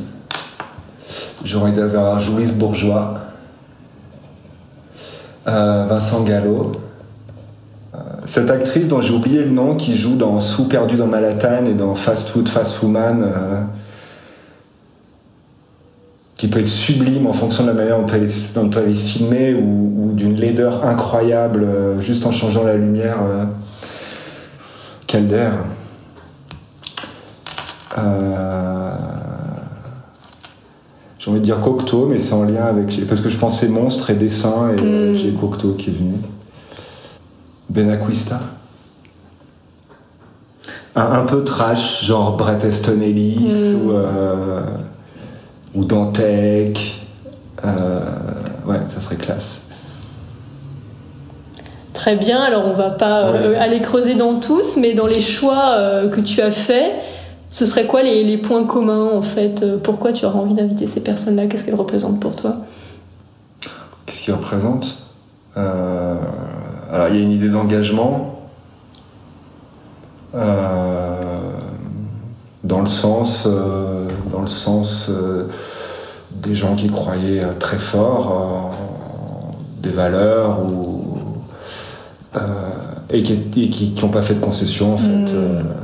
J'aurais 1.44 1.70
envie 1.70 1.76
d'avoir 1.76 2.18
Jouise 2.18 2.54
Bourgeois. 2.54 3.23
Euh, 5.46 5.84
Vincent 5.88 6.24
Gallo. 6.24 6.72
Euh, 7.94 7.98
cette 8.24 8.50
actrice 8.50 8.88
dont 8.88 9.02
j'ai 9.02 9.12
oublié 9.12 9.42
le 9.42 9.50
nom, 9.50 9.76
qui 9.76 9.94
joue 9.94 10.16
dans 10.16 10.40
Sous 10.40 10.68
perdu 10.68 10.96
dans 10.96 11.06
Manhattan 11.06 11.66
et 11.66 11.74
dans 11.74 11.94
Fast 11.94 12.30
Food, 12.30 12.48
Fast 12.48 12.82
Woman, 12.82 13.22
euh, 13.22 13.60
qui 16.36 16.48
peut 16.48 16.60
être 16.60 16.68
sublime 16.68 17.26
en 17.26 17.34
fonction 17.34 17.64
de 17.64 17.68
la 17.68 17.74
manière 17.74 17.98
dont 17.98 18.06
elle 18.06 18.24
est, 18.24 18.94
filmée 18.94 19.54
ou, 19.54 20.12
d'une 20.14 20.36
laideur 20.36 20.86
incroyable 20.86 21.66
juste 22.00 22.24
en 22.24 22.30
changeant 22.30 22.64
la 22.64 22.76
lumière. 22.76 23.18
Calder. 25.06 25.50
J'ai 31.24 31.30
envie 31.30 31.40
de 31.40 31.44
dire 31.46 31.60
Cocteau, 31.60 32.04
mais 32.04 32.18
c'est 32.18 32.34
en 32.34 32.42
lien 32.42 32.64
avec. 32.64 33.06
Parce 33.06 33.22
que 33.22 33.30
je 33.30 33.38
pensais 33.38 33.68
monstre 33.68 34.10
et 34.10 34.14
dessin, 34.14 34.72
et 34.76 34.80
hmm. 34.80 35.14
j'ai 35.14 35.30
Cocteau 35.30 35.72
qui 35.72 35.88
est 35.88 35.92
venu. 35.94 36.16
Benacquista. 37.70 38.40
Un, 40.94 41.12
un, 41.12 41.24
peu 41.24 41.42
trash, 41.42 42.04
genre 42.04 42.36
Bret 42.36 42.58
Easton 42.68 43.00
Ellis 43.00 43.72
hmm. 43.72 43.86
ou, 43.86 43.92
euh, 43.92 44.60
ou 45.74 45.84
Dantec. 45.86 47.00
Euh, 47.64 48.00
ouais, 48.66 48.80
ça 48.90 49.00
serait 49.00 49.16
classe. 49.16 49.68
Très 51.94 52.16
bien, 52.16 52.42
alors 52.42 52.66
on 52.66 52.74
va 52.74 52.90
pas 52.90 53.28
euh, 53.28 53.58
aller 53.58 53.80
creuser 53.80 54.14
dans 54.14 54.40
tous, 54.40 54.76
mais 54.76 54.92
dans 54.92 55.06
les 55.06 55.22
choix 55.22 56.04
que 56.12 56.20
tu 56.20 56.42
as 56.42 56.50
faits, 56.50 56.92
ce 57.54 57.66
serait 57.66 57.86
quoi 57.86 58.02
les, 58.02 58.36
points 58.36 58.64
communs 58.64 59.12
en 59.12 59.22
fait 59.22 59.62
euh, 59.62 59.78
Pourquoi 59.80 60.12
tu 60.12 60.26
auras 60.26 60.40
envie 60.40 60.54
d'inviter 60.54 60.88
ces 60.88 61.00
personnes-là? 61.00 61.46
Qu'est-ce 61.46 61.62
qu'elles 61.62 61.76
représentent 61.76 62.18
pour 62.18 62.34
toi? 62.34 62.56
Qu'est-ce 64.04 64.22
qu'ils 64.22 64.34
représentent? 64.34 64.98
Euh, 65.56 66.16
Alors 66.90 67.10
il 67.10 67.14
y 67.14 67.18
a 67.20 67.22
une 67.22 67.30
idée 67.30 67.50
d'engagement. 67.50 68.40
Euh, 70.34 71.52
dans 72.64 72.80
le 72.80 72.88
sens, 72.88 73.46
dans 73.46 74.40
le 74.40 74.48
sens 74.48 75.08
des 76.32 76.56
gens 76.56 76.74
qui 76.74 76.88
croyaient 76.88 77.44
très 77.60 77.78
fort 77.78 78.32
en 78.32 78.70
des 79.80 79.90
valeurs 79.90 80.58
ou, 80.66 81.18
et 83.10 83.22
qui 83.22 83.94
n'ont 84.02 84.08
pas 84.08 84.22
fait 84.22 84.34
de 84.34 84.40
concession 84.40 84.94
en 84.94 84.96
fait. 84.96 85.32
Hmm 85.32 85.83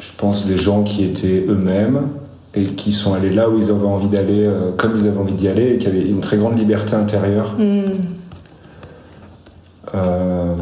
je 0.00 0.12
pense, 0.16 0.46
des 0.46 0.56
gens 0.56 0.82
qui 0.82 1.04
étaient 1.04 1.44
eux-mêmes 1.46 2.08
et 2.54 2.64
qui 2.64 2.90
sont 2.90 3.14
allés 3.14 3.30
là 3.30 3.48
où 3.48 3.58
ils 3.58 3.70
avaient 3.70 3.86
envie 3.86 4.08
d'aller, 4.08 4.44
euh, 4.44 4.72
comme 4.76 4.98
ils 4.98 5.06
avaient 5.06 5.18
envie 5.18 5.34
d'y 5.34 5.46
aller, 5.46 5.74
et 5.74 5.78
qui 5.78 5.86
avaient 5.86 6.00
une 6.00 6.20
très 6.20 6.36
grande 6.36 6.58
liberté 6.58 6.94
intérieure. 6.94 7.54
Hmm. 7.58 7.84
Euh, 9.94 10.54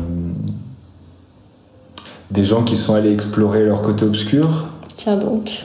des 2.31 2.45
gens 2.45 2.63
qui 2.63 2.77
sont 2.77 2.95
allés 2.95 3.13
explorer 3.13 3.65
leur 3.65 3.81
côté 3.81 4.05
obscur. 4.05 4.69
Tiens 4.97 5.17
donc. 5.17 5.65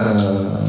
Euh, 0.00 0.60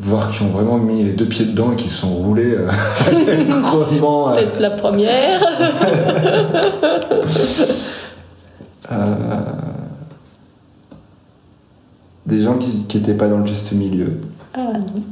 voir 0.00 0.30
qui 0.30 0.42
ont 0.42 0.48
vraiment 0.48 0.78
mis 0.78 1.04
les 1.04 1.12
deux 1.12 1.26
pieds 1.26 1.44
dedans 1.46 1.72
et 1.72 1.76
qui 1.76 1.88
sont 1.88 2.14
roulés 2.14 2.54
euh, 2.54 2.68
euh, 3.12 4.34
Peut-être 4.34 4.60
la 4.60 4.70
première. 4.70 5.40
Euh, 8.92 9.14
des 12.26 12.40
gens 12.40 12.56
qui 12.56 12.84
n'étaient 12.92 13.14
pas 13.14 13.28
dans 13.28 13.38
le 13.38 13.46
juste 13.46 13.70
milieu. 13.70 14.20
Ah 14.52 14.72
non. 14.72 15.04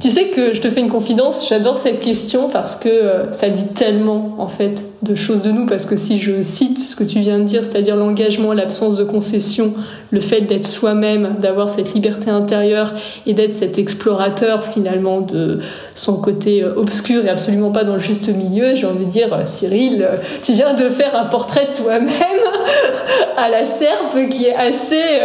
Tu 0.00 0.10
sais 0.10 0.26
que 0.26 0.52
je 0.52 0.60
te 0.60 0.68
fais 0.70 0.80
une 0.80 0.90
confidence, 0.90 1.48
j'adore 1.48 1.78
cette 1.78 2.00
question 2.00 2.48
parce 2.48 2.76
que 2.76 2.88
euh, 2.88 3.32
ça 3.32 3.48
dit 3.48 3.68
tellement 3.68 4.34
en 4.38 4.48
fait 4.48 4.84
de 5.02 5.14
choses 5.14 5.42
de 5.42 5.50
nous 5.50 5.66
parce 5.66 5.86
que 5.86 5.94
si 5.96 6.18
je 6.18 6.42
cite 6.42 6.80
ce 6.80 6.96
que 6.96 7.04
tu 7.04 7.20
viens 7.20 7.38
de 7.38 7.44
dire, 7.44 7.62
c'est-à-dire 7.64 7.94
l'engagement, 7.94 8.52
l'absence 8.52 8.96
de 8.96 9.04
concession, 9.04 9.72
le 10.10 10.20
fait 10.20 10.42
d'être 10.42 10.66
soi-même, 10.66 11.36
d'avoir 11.40 11.70
cette 11.70 11.94
liberté 11.94 12.28
intérieure 12.28 12.92
et 13.26 13.34
d'être 13.34 13.54
cet 13.54 13.78
explorateur 13.78 14.64
finalement 14.64 15.20
de 15.20 15.60
son 15.94 16.16
côté 16.16 16.62
euh, 16.62 16.74
obscur 16.76 17.24
et 17.24 17.30
absolument 17.30 17.70
pas 17.70 17.84
dans 17.84 17.94
le 17.94 18.00
juste 18.00 18.28
milieu, 18.28 18.74
j'ai 18.74 18.86
envie 18.86 19.06
de 19.06 19.10
dire 19.10 19.32
euh, 19.32 19.46
Cyril, 19.46 20.06
tu 20.42 20.54
viens 20.54 20.74
de 20.74 20.90
faire 20.90 21.16
un 21.16 21.26
portrait 21.26 21.68
de 21.72 21.82
toi-même 21.82 22.08
à 23.36 23.48
la 23.48 23.64
serpe 23.64 24.28
qui 24.28 24.46
est 24.46 24.56
assez 24.56 25.20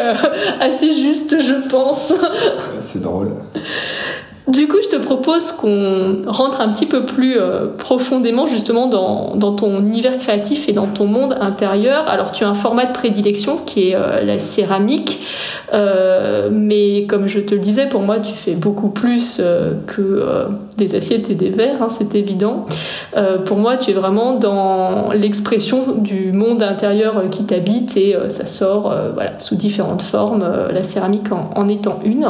assez 0.60 0.92
juste, 0.92 1.38
je 1.40 1.68
pense. 1.70 2.14
C'est 2.80 3.02
drôle. 3.02 3.32
Du 4.50 4.68
coup, 4.68 4.78
je 4.82 4.90
te 4.90 5.00
propose 5.00 5.52
qu'on 5.52 6.24
rentre 6.26 6.60
un 6.60 6.70
petit 6.70 6.88
peu 6.88 7.06
plus 7.06 7.40
euh, 7.40 7.68
profondément 7.78 8.48
justement 8.48 8.88
dans, 8.88 9.54
ton 9.54 9.80
univers 9.80 10.18
créatif 10.18 10.68
et 10.68 10.74
dans 10.74 10.88
ton 10.88 11.06
monde 11.06 11.36
intérieur. 11.40 12.08
Alors, 12.08 12.32
tu 12.32 12.44
as 12.44 12.50
un 12.50 12.56
format 12.56 12.86
de 12.86 12.92
prédilection 12.92 13.58
qui 13.58 13.90
est 13.90 13.96
euh, 13.96 14.24
la 14.24 14.40
céramique, 14.40 15.22
euh, 15.76 16.50
mais 16.52 17.06
comme 17.06 17.28
je 17.28 17.40
te 17.40 17.54
le 17.54 17.62
disais, 17.62 17.86
pour 17.86 18.02
moi, 18.02 18.20
tu 18.20 18.34
fais 18.34 18.56
beaucoup 18.56 18.90
plus 18.90 19.40
que 19.86 20.48
des 20.78 20.96
assiettes 20.96 21.30
et 21.30 21.36
des 21.36 21.50
verres, 21.50 21.84
hein, 21.84 21.90
c'est 21.90 22.16
évident. 22.16 22.66
pour 23.46 23.58
moi, 23.58 23.78
tu 23.78 23.92
es 23.92 23.94
vraiment 23.94 24.34
dans 24.34 25.12
l'expression 25.12 25.94
du 25.96 26.32
monde 26.32 26.64
intérieur 26.64 27.30
qui 27.30 27.46
t'habite 27.46 27.98
et 27.98 28.16
ça 28.30 28.48
sort 28.48 28.96
sous 29.38 29.56
différentes 29.56 30.02
formes, 30.02 30.44
la 30.72 30.84
céramique 30.84 31.28
en 31.32 31.68
étant 31.68 32.00
une. 32.04 32.26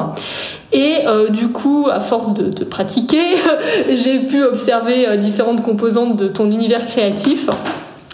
Et 0.72 1.00
euh, 1.08 1.30
du 1.30 1.50
coup, 1.50 1.88
à 1.92 2.00
force 2.00 2.34
de, 2.34 2.64
pratiquer, 2.64 3.36
j'ai 3.94 4.20
pu 4.20 4.44
observer 4.44 5.08
euh, 5.08 5.18
différentes 5.18 5.64
composantes 5.64 6.16
de 6.16 6.28
ton 6.28 6.52
univers 6.52 6.86
créatif. 6.86 7.50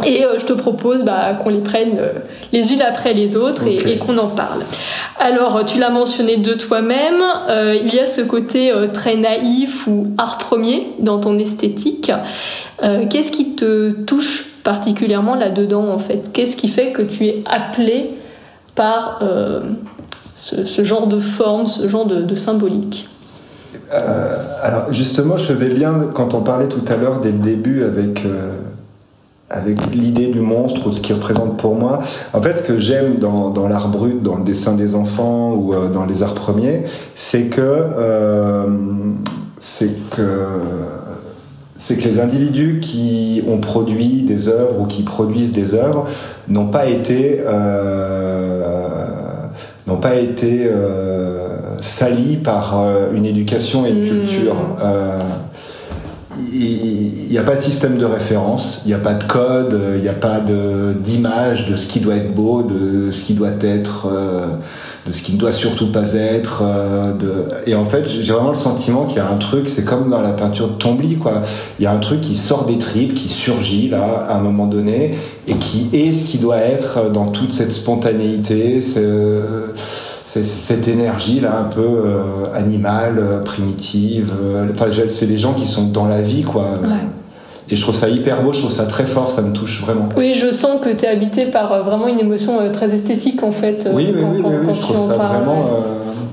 Et 0.06 0.26
euh, 0.26 0.40
je 0.40 0.46
te 0.46 0.54
propose 0.54 1.04
bah, 1.04 1.34
qu'on 1.42 1.50
les 1.50 1.60
prenne 1.60 2.00
les 2.52 2.74
unes 2.74 2.82
après 2.82 3.14
les 3.14 3.36
autres 3.36 3.66
et, 3.68 3.98
qu'on 3.98 4.18
en 4.18 4.28
parle. 4.28 4.62
Alors, 5.20 5.66
tu 5.66 5.80
l'as 5.80 5.90
mentionné 5.90 6.38
de 6.38 6.54
toi-même, 6.54 7.24
il 7.50 7.94
y 7.94 8.00
a 8.00 8.08
ce 8.08 8.22
côté 8.22 8.74
très 8.94 9.16
naïf 9.16 9.88
ou 9.88 10.08
art 10.18 10.38
premier 10.38 10.90
dans 11.00 11.20
ton 11.20 11.38
esthétique. 11.38 12.12
Qu'est-ce 13.10 13.32
qui 13.32 13.56
te 13.56 13.92
touche 13.92 14.48
particulièrement 14.66 15.36
là-dedans 15.36 15.88
en 15.88 16.00
fait? 16.00 16.32
Qu'est-ce 16.34 16.58
qui 16.58 16.68
fait 16.68 16.92
que 16.92 17.02
tu 17.02 17.28
es 17.28 17.44
appelé 17.46 18.10
par 18.76 19.22
ce, 20.36 20.84
genre 20.84 21.08
de 21.08 21.20
forme, 21.20 21.66
ce 21.66 21.88
genre 21.88 22.06
de, 22.06 22.36
symbolique 22.36 23.08
euh, 23.94 24.36
Alors 24.62 24.92
justement, 24.92 25.38
je 25.38 25.46
faisais 25.46 25.70
le 25.70 25.76
lien 25.76 26.10
quand 26.14 26.34
on 26.34 26.42
parlait 26.42 26.68
tout 26.68 26.84
à 26.88 26.98
l'heure 26.98 27.22
dès 27.22 27.32
le 27.32 27.38
début 27.38 27.84
avec, 27.84 28.26
euh, 28.26 28.58
avec 29.50 29.78
l'idée 29.94 30.28
du 30.28 30.42
monstre 30.42 30.88
ou 30.88 30.92
ce 30.92 31.00
qu'il 31.00 31.16
représente 31.16 31.58
pour 31.58 31.76
moi. 31.76 32.00
En 32.34 32.42
fait, 32.42 32.58
ce 32.58 32.64
que 32.64 32.78
j'aime 32.78 33.18
dans, 33.18 33.50
dans 33.50 33.70
l'art 33.70 33.88
brut, 33.88 34.22
dans 34.22 34.36
le 34.36 34.44
dessin 34.44 34.74
des 34.74 34.94
enfants 34.94 35.54
ou 35.54 35.74
euh, 35.74 35.90
dans 35.90 36.06
les 36.06 36.22
arts 36.22 36.34
premiers, 36.34 36.84
c'est 37.16 37.44
que 37.44 37.86
c'est 39.58 40.10
que 40.10 40.46
que 41.78 42.08
les 42.08 42.20
individus 42.20 42.80
qui 42.82 43.44
ont 43.48 43.58
produit 43.58 44.24
des 44.24 44.50
œuvres 44.50 44.82
ou 44.82 44.86
qui 44.86 45.04
produisent 45.04 45.52
des 45.52 45.74
œuvres 45.74 46.08
n'ont 46.48 46.68
pas 46.68 46.88
été 46.88 47.42
n'ont 49.88 49.98
pas 49.98 50.16
été 50.16 50.66
euh, 50.66 51.80
salis 51.82 52.38
par 52.38 52.80
euh, 52.80 53.12
une 53.14 53.26
éducation 53.26 53.86
et 53.86 53.90
une 53.92 54.02
Mmh. 54.04 54.08
culture. 54.26 54.56
Euh, 56.38 56.42
il 57.28 57.32
n'y 57.32 57.38
a 57.38 57.44
pas 57.44 57.56
de 57.56 57.60
système 57.62 57.98
de 57.98 58.06
référence, 58.06 58.82
il 58.86 58.90
n'y 58.90 58.94
a 58.94 58.98
pas 59.00 59.14
de 59.14 59.24
code, 59.24 59.74
euh, 59.74 59.96
il 59.98 60.02
n'y 60.04 60.10
a 60.10 60.14
pas 60.14 60.40
d'image 60.40 61.68
de, 61.70 61.76
ce 61.76 61.86
qui 61.88 62.00
doit 62.00 62.16
être 62.16 62.34
beau, 62.34 62.62
de 62.64 63.12
ce 63.12 63.24
qui 63.24 63.34
doit 63.34 63.50
être, 63.62 64.08
euh, 64.12 64.46
de 65.08 65.12
ce 65.12 65.22
qui 65.22 65.34
ne 65.34 65.38
doit 65.38 65.52
surtout 65.52 65.92
pas 65.92 66.14
être. 66.14 66.62
euh, 66.64 67.14
de... 67.14 67.46
Et 67.66 67.76
en 67.76 67.84
fait, 67.86 68.08
j'ai 68.08 68.32
vraiment 68.32 68.50
le 68.52 68.56
sentiment 68.56 69.06
qu'il 69.06 69.18
y 69.18 69.20
a 69.20 69.30
un 69.30 69.38
truc, 69.38 69.70
c'est 69.70 69.84
comme 69.86 70.10
dans 70.10 70.22
la 70.22 70.32
peinture 70.34 70.70
de 70.70 70.74
Tombly, 70.76 71.16
quoi. 71.18 71.42
Il 71.80 71.84
y 71.84 71.88
a 71.88 71.92
un 71.92 72.00
truc 72.00 72.22
qui 72.22 72.36
sort 72.36 72.66
des 72.66 72.78
tripes, 72.78 73.14
qui 73.14 73.28
surgit 73.30 73.90
là, 73.90 74.26
à 74.30 74.38
un 74.38 74.42
moment 74.42 74.68
donné, 74.68 75.16
et 75.48 75.56
qui 75.56 75.90
est 75.94 76.12
ce 76.12 76.26
qui 76.26 76.38
doit 76.38 76.58
être 76.60 77.12
dans 77.12 77.28
toute 77.28 77.54
cette 77.54 77.72
spontanéité, 77.74 78.82
ce- 78.82 79.42
c'est 79.76 80.15
c'est 80.15 80.15
cette 80.26 80.88
énergie 80.88 81.40
là 81.40 81.60
un 81.60 81.66
peu 81.66 81.82
euh, 81.82 82.52
animale, 82.56 83.18
euh, 83.20 83.40
primitive. 83.44 84.34
euh, 84.42 84.66
Enfin, 84.74 84.86
c'est 85.08 85.28
des 85.28 85.38
gens 85.38 85.54
qui 85.54 85.66
sont 85.68 85.86
dans 85.90 86.06
la 86.08 86.22
vie, 86.22 86.42
quoi. 86.44 86.80
Ouais. 86.82 86.88
Et 87.70 87.76
je 87.76 87.82
trouve 87.82 87.96
ça 87.96 88.10
hyper 88.10 88.42
beau, 88.44 88.52
je 88.54 88.60
trouve 88.60 88.72
ça 88.72 88.86
très 88.86 89.06
fort, 89.06 89.30
ça 89.32 89.42
me 89.42 89.52
touche 89.54 89.82
vraiment. 89.82 90.10
Oui, 90.18 90.34
je 90.34 90.52
sens 90.52 90.82
que 90.82 90.90
tu 90.90 91.06
es 91.06 91.08
habité 91.08 91.46
par 91.46 91.84
vraiment 91.84 92.08
une 92.08 92.20
émotion 92.20 92.60
très 92.72 92.94
esthétique 92.94 93.42
en 93.44 93.52
fait. 93.52 93.88
oui, 93.94 94.12
oui, 94.14 94.22
quand- 94.22 94.32
oui, 94.36 94.42
quand- 94.44 94.50
oui, 94.68 94.74
je 94.76 94.82
trouve 94.82 94.98
ça 94.98 95.16
vraiment. 95.16 95.62
euh, 95.62 95.82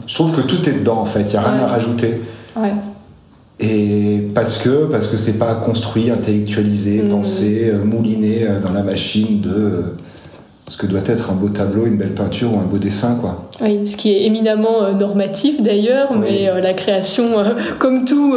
je 0.06 0.14
trouve 0.14 0.32
que 0.34 0.40
tout 0.42 0.68
est 0.68 0.72
dedans 0.80 0.98
en 0.98 1.04
fait, 1.06 1.20
il 1.22 1.30
n'y 1.30 1.36
a 1.36 1.40
rien 1.42 1.58
Ouais. 1.58 1.64
à 1.64 1.66
rajouter. 1.68 2.20
Ouais. 2.56 2.72
Et 3.60 4.26
parce 4.34 4.58
que 4.58 4.86
parce 4.86 5.06
que 5.06 5.16
c'est 5.16 5.38
pas 5.38 5.54
construit, 5.54 6.10
intellectualisé, 6.10 7.02
Mhm. 7.02 7.08
pensé, 7.08 7.72
mouliné 7.84 8.46
dans 8.62 8.72
la 8.72 8.82
machine 8.82 9.40
de 9.40 9.84
ce 10.68 10.76
que 10.76 10.86
doit 10.86 11.00
être 11.06 11.30
un 11.30 11.34
beau 11.34 11.48
tableau, 11.48 11.86
une 11.86 11.96
belle 11.96 12.12
peinture 12.14 12.54
ou 12.54 12.58
un 12.58 12.64
beau 12.64 12.78
dessin, 12.78 13.16
quoi. 13.20 13.48
Oui, 13.60 13.86
ce 13.86 13.98
qui 13.98 14.14
est 14.14 14.24
éminemment 14.24 14.82
euh, 14.82 14.92
normatif 14.92 15.60
d'ailleurs, 15.60 16.08
Oui. 16.10 16.18
mais 16.20 16.48
euh, 16.48 16.60
la 16.60 16.72
création, 16.72 17.38
euh, 17.38 17.44
comme 17.78 18.06
tout, 18.06 18.36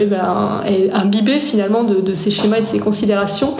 eh 0.00 0.04
ben, 0.04 0.62
est 0.66 0.90
imbibée 0.92 1.38
finalement 1.38 1.84
de, 1.84 2.00
de 2.00 2.12
ces 2.14 2.30
schémas 2.30 2.58
et 2.58 2.60
de 2.60 2.66
ces 2.66 2.78
considérations. 2.80 3.54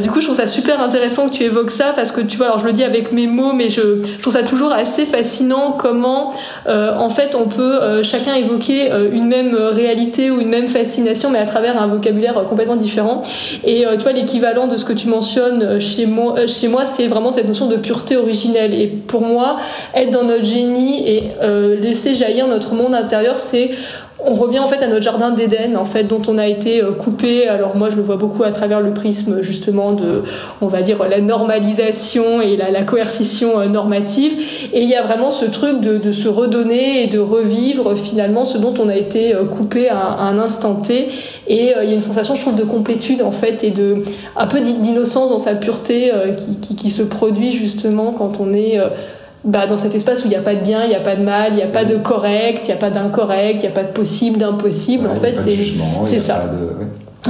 Du 0.00 0.10
coup, 0.10 0.20
je 0.20 0.26
trouve 0.26 0.36
ça 0.36 0.46
super 0.46 0.80
intéressant 0.80 1.28
que 1.28 1.34
tu 1.34 1.44
évoques 1.44 1.70
ça 1.70 1.92
parce 1.94 2.12
que 2.12 2.20
tu 2.20 2.36
vois, 2.36 2.46
alors 2.46 2.58
je 2.58 2.66
le 2.66 2.72
dis 2.72 2.84
avec 2.84 3.12
mes 3.12 3.26
mots, 3.26 3.52
mais 3.52 3.68
je, 3.68 4.02
je 4.04 4.20
trouve 4.20 4.32
ça 4.32 4.42
toujours 4.42 4.72
assez 4.72 5.04
fascinant 5.06 5.72
comment, 5.76 6.32
en 6.68 7.10
fait, 7.10 7.34
on 7.34 7.46
peut 7.48 8.02
chacun 8.02 8.34
évoquer 8.34 8.90
une 9.12 9.26
même 9.26 9.54
réalité 9.54 10.30
ou 10.30 10.40
une 10.40 10.48
même 10.48 10.68
fascination, 10.68 11.30
mais 11.30 11.38
à 11.38 11.44
travers 11.46 11.80
un 11.80 11.86
vocabulaire 11.86 12.44
complètement 12.48 12.76
différent. 12.76 13.22
Et 13.64 13.84
tu 13.98 14.02
vois, 14.02 14.12
l'équivalent 14.12 14.66
de 14.66 14.76
ce 14.76 14.84
que 14.84 14.92
tu 14.92 15.08
mentionnes 15.08 15.80
chez 15.80 16.06
moi, 16.06 16.46
chez 16.46 16.68
moi, 16.68 16.84
c'est 16.84 17.06
vraiment 17.06 17.30
cette 17.30 17.48
notion 17.48 17.66
de 17.66 17.76
pureté 17.76 18.16
originelle. 18.16 18.74
Et 18.74 18.86
pour 18.86 19.22
moi, 19.22 19.58
être 19.94 20.10
dans 20.10 20.24
notre 20.24 20.45
génie 20.46 21.08
et 21.08 21.28
euh, 21.42 21.78
laisser 21.78 22.14
jaillir 22.14 22.48
notre 22.48 22.74
monde 22.74 22.94
intérieur, 22.94 23.38
c'est 23.38 23.70
on 24.18 24.32
revient 24.32 24.58
en 24.58 24.66
fait 24.66 24.82
à 24.82 24.86
notre 24.86 25.02
jardin 25.02 25.30
d'Éden 25.30 25.76
en 25.76 25.84
fait 25.84 26.04
dont 26.04 26.22
on 26.26 26.38
a 26.38 26.46
été 26.46 26.82
euh, 26.82 26.92
coupé. 26.92 27.48
Alors 27.48 27.76
moi 27.76 27.90
je 27.90 27.96
le 27.96 28.02
vois 28.02 28.16
beaucoup 28.16 28.44
à 28.44 28.50
travers 28.50 28.80
le 28.80 28.94
prisme 28.94 29.42
justement 29.42 29.92
de 29.92 30.22
on 30.60 30.66
va 30.66 30.82
dire 30.82 31.06
la 31.08 31.20
normalisation 31.20 32.40
et 32.40 32.56
la, 32.56 32.82
coercition 32.82 33.60
euh, 33.60 33.66
normative. 33.66 34.32
Et 34.72 34.82
il 34.82 34.88
y 34.88 34.94
a 34.94 35.02
vraiment 35.02 35.28
ce 35.28 35.44
truc 35.44 35.80
de, 35.80 36.12
se 36.12 36.28
redonner 36.28 37.04
et 37.04 37.06
de 37.08 37.18
revivre 37.18 37.94
finalement 37.94 38.44
ce 38.44 38.58
dont 38.58 38.74
on 38.80 38.88
a 38.88 38.96
été 38.96 39.34
coupé 39.50 39.88
à, 39.88 40.18
un 40.20 40.38
instant 40.38 40.76
T. 40.76 41.08
Et 41.46 41.72
il 41.82 41.88
y 41.88 41.92
a 41.92 41.94
une 41.94 42.00
sensation 42.00 42.34
je 42.34 42.40
trouve 42.40 42.56
de 42.56 42.64
complétude 42.64 43.22
en 43.22 43.30
fait 43.30 43.64
et 43.64 43.70
de 43.70 44.02
un 44.36 44.46
peu 44.46 44.60
d'innocence 44.60 45.30
dans 45.30 45.38
sa 45.38 45.54
pureté 45.54 46.10
qui, 46.62 46.90
se 46.90 47.02
produit 47.02 47.52
justement 47.52 48.12
quand 48.12 48.34
on 48.40 48.54
est 48.54 48.78
bah, 49.46 49.66
dans 49.66 49.76
cet 49.78 49.94
espace 49.94 50.22
où 50.24 50.26
il 50.26 50.30
n'y 50.30 50.36
a 50.36 50.42
pas 50.42 50.54
de 50.54 50.60
bien, 50.60 50.82
il 50.84 50.88
n'y 50.90 50.94
a 50.94 51.00
pas 51.00 51.16
de 51.16 51.22
mal, 51.22 51.52
il 51.52 51.56
n'y 51.56 51.62
a 51.62 51.66
pas 51.68 51.84
de 51.84 51.96
correct, 51.96 52.60
il 52.64 52.66
n'y 52.66 52.72
a 52.72 52.76
pas 52.76 52.90
d'incorrect, 52.90 53.54
il 53.62 53.66
n'y 53.66 53.66
a 53.68 53.70
pas 53.70 53.84
de 53.84 53.92
possible, 53.92 54.38
d'impossible. 54.38 55.08
en 55.08 55.14
fait, 55.14 55.36
c'est 55.36 55.56
c'est 56.02 56.18
ça. 56.20 56.34
pas 56.34 56.48
de- 56.48 56.64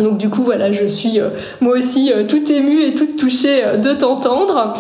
ouais. 0.01 0.03
donc 0.03 0.19
du 0.19 0.29
coup 0.29 0.43
voilà, 0.43 0.73
je 0.73 0.87
suis 0.87 1.21
euh, 1.21 1.29
moi 1.61 1.75
aussi 1.77 2.12
euh, 2.12 2.25
toute 2.25 2.51
émue 2.51 2.83
et 2.87 2.95
toute 2.95 3.17
touchée 3.17 3.64
euh, 3.64 3.77
de 3.77 3.93
t'entendre. 3.93 4.75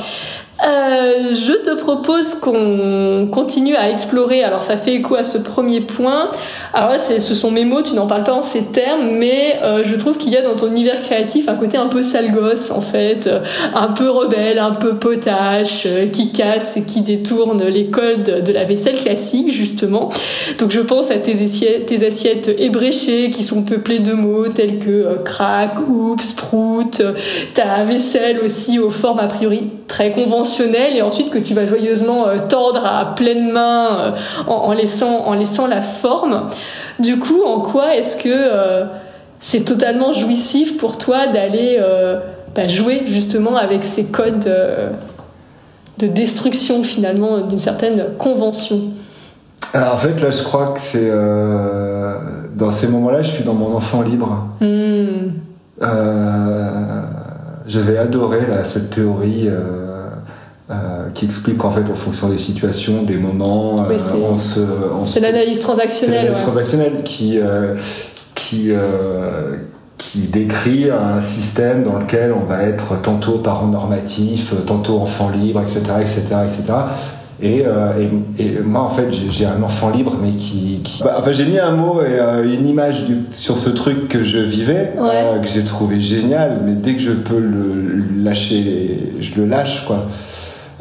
Euh, 0.64 1.34
je 1.34 1.52
te 1.52 1.74
propose 1.74 2.36
qu'on 2.36 3.28
continue 3.30 3.76
à 3.76 3.90
explorer. 3.90 4.42
Alors 4.42 4.62
ça 4.62 4.76
fait 4.76 4.94
écho 4.94 5.14
à 5.14 5.22
ce 5.22 5.38
premier 5.38 5.80
point. 5.80 6.30
Alors 6.72 6.90
là, 6.90 6.98
ce 6.98 7.34
sont 7.34 7.50
mes 7.50 7.64
mots, 7.64 7.82
tu 7.82 7.94
n'en 7.94 8.06
parles 8.06 8.24
pas 8.24 8.32
en 8.32 8.42
ces 8.42 8.64
termes, 8.64 9.10
mais 9.12 9.58
euh, 9.62 9.82
je 9.84 9.94
trouve 9.96 10.16
qu'il 10.16 10.32
y 10.32 10.36
a 10.36 10.42
dans 10.42 10.56
ton 10.56 10.68
univers 10.68 11.00
créatif 11.00 11.48
un 11.48 11.54
côté 11.54 11.76
un 11.76 11.88
peu 11.88 12.02
sale 12.02 12.32
gosse 12.32 12.70
en 12.70 12.80
fait, 12.80 13.26
euh, 13.26 13.40
un 13.74 13.88
peu 13.88 14.08
rebelle, 14.08 14.58
un 14.58 14.72
peu 14.72 14.96
potache, 14.96 15.86
qui 16.12 16.32
casse 16.32 16.76
et 16.76 16.82
qui 16.82 17.02
détourne 17.02 17.62
les 17.64 17.90
codes 17.90 18.42
de 18.44 18.52
la 18.52 18.64
vaisselle 18.64 18.96
classique 18.96 19.52
justement. 19.52 20.10
Donc 20.58 20.70
je 20.70 20.80
pense 20.80 21.10
à 21.10 21.16
tes 21.16 21.42
assiettes, 21.44 21.86
tes 21.86 22.06
assiettes 22.06 22.50
ébréchées 22.58 23.30
qui 23.30 23.42
sont 23.42 23.62
peuplées 23.62 23.98
de 23.98 24.12
mots 24.12 24.48
tels 24.48 24.78
que 24.78 24.90
euh, 24.90 25.16
crack, 25.22 25.74
oups, 25.88 26.32
prout, 26.32 27.02
ta 27.54 27.84
vaisselle 27.84 28.40
aussi 28.40 28.78
aux 28.78 28.90
formes 28.90 29.18
a 29.18 29.26
priori 29.26 29.70
très 29.86 30.12
conventionnelles 30.12 30.45
et 30.96 31.02
ensuite 31.02 31.30
que 31.30 31.38
tu 31.38 31.54
vas 31.54 31.66
joyeusement 31.66 32.28
euh, 32.28 32.36
tordre 32.48 32.84
à 32.86 33.14
pleine 33.14 33.50
main 33.50 34.14
euh, 34.14 34.50
en, 34.50 34.68
en 34.68 34.72
laissant, 34.72 35.24
en 35.26 35.34
laissant 35.34 35.66
la 35.66 35.80
forme. 35.80 36.48
Du 36.98 37.18
coup, 37.18 37.42
en 37.44 37.60
quoi 37.60 37.96
est-ce 37.96 38.16
que 38.16 38.28
euh, 38.28 38.84
c'est 39.40 39.64
totalement 39.64 40.12
jouissif 40.12 40.76
pour 40.78 40.98
toi 40.98 41.26
d'aller 41.26 41.78
euh, 41.80 42.18
bah, 42.54 42.68
jouer 42.68 43.02
justement 43.06 43.56
avec 43.56 43.84
ces 43.84 44.04
codes 44.04 44.46
euh, 44.46 44.90
de 45.98 46.06
destruction 46.06 46.82
finalement 46.82 47.40
d'une 47.40 47.58
certaine 47.58 48.04
convention? 48.18 48.80
Alors, 49.74 49.94
en 49.94 49.98
fait, 49.98 50.20
là, 50.22 50.30
je 50.30 50.42
crois 50.42 50.72
que 50.74 50.80
c'est. 50.80 51.10
dans 52.54 52.70
ces 52.70 52.88
moments-là, 52.88 53.22
je 53.22 53.30
suis 53.30 53.44
dans 53.44 53.54
mon 53.54 53.74
enfant 53.74 54.02
libre. 54.02 54.46
Euh, 55.82 57.02
J'avais 57.66 57.98
adoré 57.98 58.46
là, 58.46 58.62
cette 58.64 58.90
théorie 58.90 59.48
euh, 59.48 59.95
euh, 60.70 61.08
qui 61.14 61.26
explique 61.26 61.58
qu'en 61.58 61.70
fait, 61.70 61.88
en 61.90 61.94
fonction 61.94 62.28
des 62.28 62.38
situations, 62.38 63.02
des 63.04 63.16
moments, 63.16 63.76
Oui, 63.88 63.94
euh, 63.94 63.98
c'est- 63.98 64.14
on 64.16 64.36
se. 64.36 64.60
on 65.00 65.06
se- 65.06 65.14
C'est 65.14 65.20
l'analyse 65.20 65.58
C'est 65.58 65.62
transactionnelle. 65.62 66.16
l'analyse 66.16 66.38
ouais. 66.38 66.42
transactionnelle 66.44 67.02
qui, 67.04 67.38
euh, 67.38 67.74
qui, 68.34 68.66
euh, 68.70 69.56
qui 69.98 70.18
décrit 70.22 70.90
un 70.90 71.20
système 71.20 71.84
dans 71.84 71.98
lequel 71.98 72.32
on 72.32 72.44
va 72.44 72.64
être 72.64 73.00
tantôt 73.00 73.38
parent 73.38 73.68
normatif, 73.68 74.54
tantôt 74.66 74.98
enfant 74.98 75.30
libre, 75.30 75.62
etc. 75.62 75.80
etc., 76.00 76.20
etc. 76.44 76.62
Et, 77.40 77.62
euh, 77.66 77.92
et, 78.38 78.42
et 78.44 78.58
moi, 78.60 78.80
en 78.82 78.88
fait, 78.88 79.08
j'ai- 79.30 79.44
un 79.46 79.62
enfant 79.62 79.90
libre, 79.90 80.16
mais 80.20 80.32
qui. 80.32 80.80
qui- 80.82 81.02
Bah, 81.04 81.16
enfin, 81.18 81.32
j'ai 81.32 81.44
mis 81.44 81.58
un 81.58 81.72
mot 81.72 82.00
et 82.00 82.18
euh, 82.18 82.44
une 82.44 82.66
image 82.66 83.04
du- 83.04 83.24
sur 83.30 83.56
ce 83.58 83.68
truc 83.70 84.08
que 84.08 84.24
je 84.24 84.38
vivais, 84.38 84.92
Ouais. 84.98 85.08
euh, 85.12 85.38
que 85.38 85.46
j'ai 85.48 85.62
trouvé 85.62 86.00
génial, 86.00 86.62
mais 86.64 86.72
dès 86.72 86.94
que 86.94 87.00
je 87.02 87.12
peux 87.12 87.38
le 87.38 88.02
lâcher, 88.24 89.12
je 89.20 89.34
le 89.36 89.46
lâche, 89.46 89.84
quoi. 89.86 90.06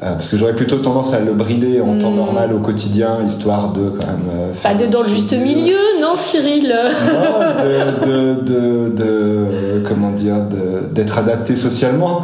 Euh, 0.03 0.11
parce 0.15 0.27
que 0.27 0.35
j'aurais 0.35 0.55
plutôt 0.55 0.79
tendance 0.79 1.13
à 1.13 1.21
le 1.21 1.31
brider 1.31 1.79
en 1.79 1.97
temps 1.97 2.11
Mm. 2.11 2.15
normal 2.17 2.53
au 2.53 2.59
quotidien, 2.59 3.19
histoire 3.25 3.71
de 3.71 3.89
quand 3.91 4.07
même. 4.07 4.27
euh, 4.29 4.47
Pas 4.49 4.53
faire 4.69 4.75
d'être 4.75 4.89
dans 4.89 5.03
le 5.03 5.07
juste 5.07 5.31
milieu, 5.31 5.77
non, 6.01 6.15
Cyril? 6.17 6.67
Non, 7.13 7.63
de, 7.63 8.05
de, 8.05 8.33
de, 8.43 8.89
de- 8.93 9.83
comment 9.87 10.11
dire, 10.11 10.35
de- 10.35 10.93
d'être 10.93 11.17
adapté 11.17 11.55
socialement. 11.55 12.23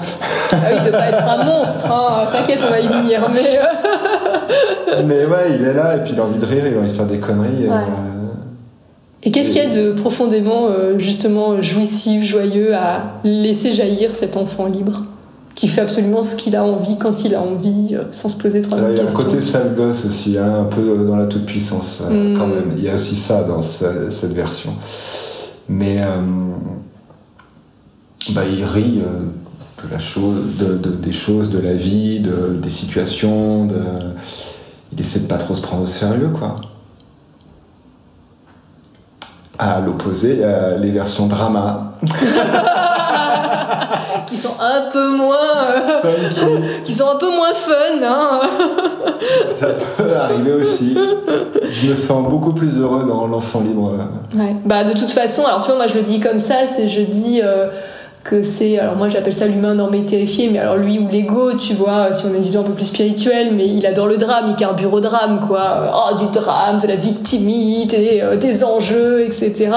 Ah 0.51 0.55
oui, 0.73 0.86
de 0.86 0.91
pas 0.91 1.07
être 1.12 1.25
un 1.25 1.45
monstre. 1.45 1.89
hein. 1.89 2.25
T'inquiète, 2.34 2.60
on 2.67 2.71
va 2.71 2.79
y 2.81 2.88
venir. 2.88 3.21
Mais 3.34 3.39
euh, 3.39 5.03
Mais 5.05 5.25
ouais, 5.25 5.57
il 5.57 5.65
est 5.65 5.73
là 5.73 5.95
et 5.95 6.03
puis 6.03 6.12
il 6.13 6.19
a 6.19 6.23
envie 6.23 6.39
de 6.39 6.45
rire, 6.45 6.67
il 6.67 6.75
a 6.75 6.79
envie 6.79 6.91
de 6.91 6.95
faire 6.95 7.05
des 7.05 7.19
conneries. 7.19 7.63
et, 7.63 7.69
Ouais. 7.69 7.75
euh, 7.75 9.23
Et 9.23 9.31
qu'est-ce 9.31 9.51
qu'il 9.51 9.63
y 9.63 9.65
a 9.65 9.69
de 9.69 9.93
profondément, 9.93 10.67
justement, 10.97 11.62
jouissif, 11.62 12.23
joyeux 12.25 12.75
à 12.75 13.03
laisser 13.23 13.71
jaillir 13.71 14.13
cet 14.13 14.36
enfant 14.36 14.65
libre? 14.65 15.03
Qui 15.55 15.67
fait 15.67 15.81
absolument 15.81 16.23
ce 16.23 16.35
qu'il 16.35 16.55
a 16.55 16.63
envie 16.63 16.97
quand 16.97 17.23
il 17.25 17.35
a 17.35 17.41
envie, 17.41 17.93
euh, 17.95 18.03
sans 18.11 18.29
se 18.29 18.37
poser 18.37 18.61
trop 18.61 18.77
il 18.77 18.83
de 18.83 18.83
y 18.83 18.99
a 18.99 19.03
un 19.03 19.05
questions. 19.05 19.23
côté 19.25 19.41
sale 19.41 19.75
gosse 19.75 20.05
aussi, 20.05 20.37
hein, 20.37 20.61
un 20.61 20.63
peu 20.63 21.05
dans 21.07 21.17
la 21.17 21.25
toute 21.25 21.45
puissance 21.45 22.01
euh, 22.09 22.33
Mm. 22.33 22.37
quand 22.37 22.47
même. 22.47 22.73
Il 22.77 22.83
y 22.83 22.89
a 22.89 22.95
aussi 22.95 23.15
ça 23.15 23.43
dans 23.43 23.61
ce- 23.61 24.09
cette 24.09 24.33
version. 24.33 24.73
Mais 25.69 26.01
euh, 26.01 26.21
bah, 28.31 28.41
il 28.49 28.63
rit 28.63 29.01
euh, 29.05 29.85
de 29.85 29.91
la 29.91 29.99
chose, 29.99 30.55
de, 30.57 30.77
de- 30.77 30.95
des 30.95 31.11
choses, 31.11 31.49
de 31.49 31.59
la 31.59 31.73
vie, 31.73 32.19
de, 32.21 32.57
des 32.61 32.69
situations. 32.69 33.67
Il 34.93 34.99
essaie 34.99 35.21
de 35.21 35.27
pas 35.27 35.37
trop 35.37 35.55
se 35.55 35.61
prendre 35.61 35.83
au 35.83 35.87
sérieux, 35.87 36.29
quoi. 36.37 36.57
À 39.57 39.79
l'opposé, 39.81 40.33
il 40.33 40.39
y 40.39 40.43
a 40.43 40.77
les 40.77 40.91
versions 40.91 41.27
drama. 41.27 41.93
qui 44.31 44.37
sont 44.37 44.55
un 44.61 44.89
peu 44.89 45.09
moins 45.09 45.61
funky. 46.01 46.45
qui 46.85 46.93
sont 46.93 47.09
un 47.09 47.17
peu 47.17 47.29
moins 47.29 47.53
fun. 47.53 48.01
Hein. 48.01 48.41
Ça 49.49 49.67
peut 49.97 50.15
arriver 50.15 50.53
aussi. 50.53 50.97
Je 51.69 51.89
me 51.89 51.95
sens 51.95 52.29
beaucoup 52.29 52.53
plus 52.53 52.79
heureux 52.79 53.05
dans 53.05 53.27
l'enfant 53.27 53.59
libre. 53.59 53.97
Ouais. 54.33 54.55
Bah 54.63 54.85
de 54.85 54.93
toute 54.93 55.11
façon, 55.11 55.45
alors 55.45 55.63
tu 55.63 55.67
vois, 55.67 55.75
moi 55.75 55.87
je 55.87 55.95
le 55.95 56.03
dis 56.03 56.21
comme 56.21 56.39
ça, 56.39 56.65
c'est 56.65 56.87
je 56.87 57.01
dis. 57.01 57.41
Euh, 57.43 57.67
que 58.23 58.43
c'est, 58.43 58.77
alors 58.77 58.95
moi 58.95 59.10
j'appelle 59.10 59.34
ça 59.34 59.47
l'humain 59.47 59.73
normé 59.73 59.99
et 59.99 60.05
terrifié, 60.05 60.49
mais 60.51 60.60
alors 60.60 60.77
lui 60.77 60.99
ou 60.99 61.07
l'ego, 61.12 61.53
tu 61.53 61.73
vois, 61.73 62.13
si 62.13 62.25
on 62.27 62.34
a 62.34 62.38
une 62.38 62.43
vision 62.43 62.62
un 62.62 62.63
peu 62.63 62.73
plus 62.73 62.86
spirituelle, 62.86 63.53
mais 63.55 63.67
il 63.67 63.84
adore 63.86 64.05
le 64.05 64.17
drame, 64.17 64.45
il 64.49 64.55
carbure 64.55 64.93
au 64.93 64.99
drame, 64.99 65.39
quoi. 65.47 65.91
Oh, 65.91 66.15
du 66.15 66.25
drame, 66.31 66.79
de 66.79 66.88
la 66.88 66.95
victimité, 66.95 68.21
euh, 68.21 68.36
des 68.36 68.63
enjeux, 68.63 69.25
etc. 69.25 69.71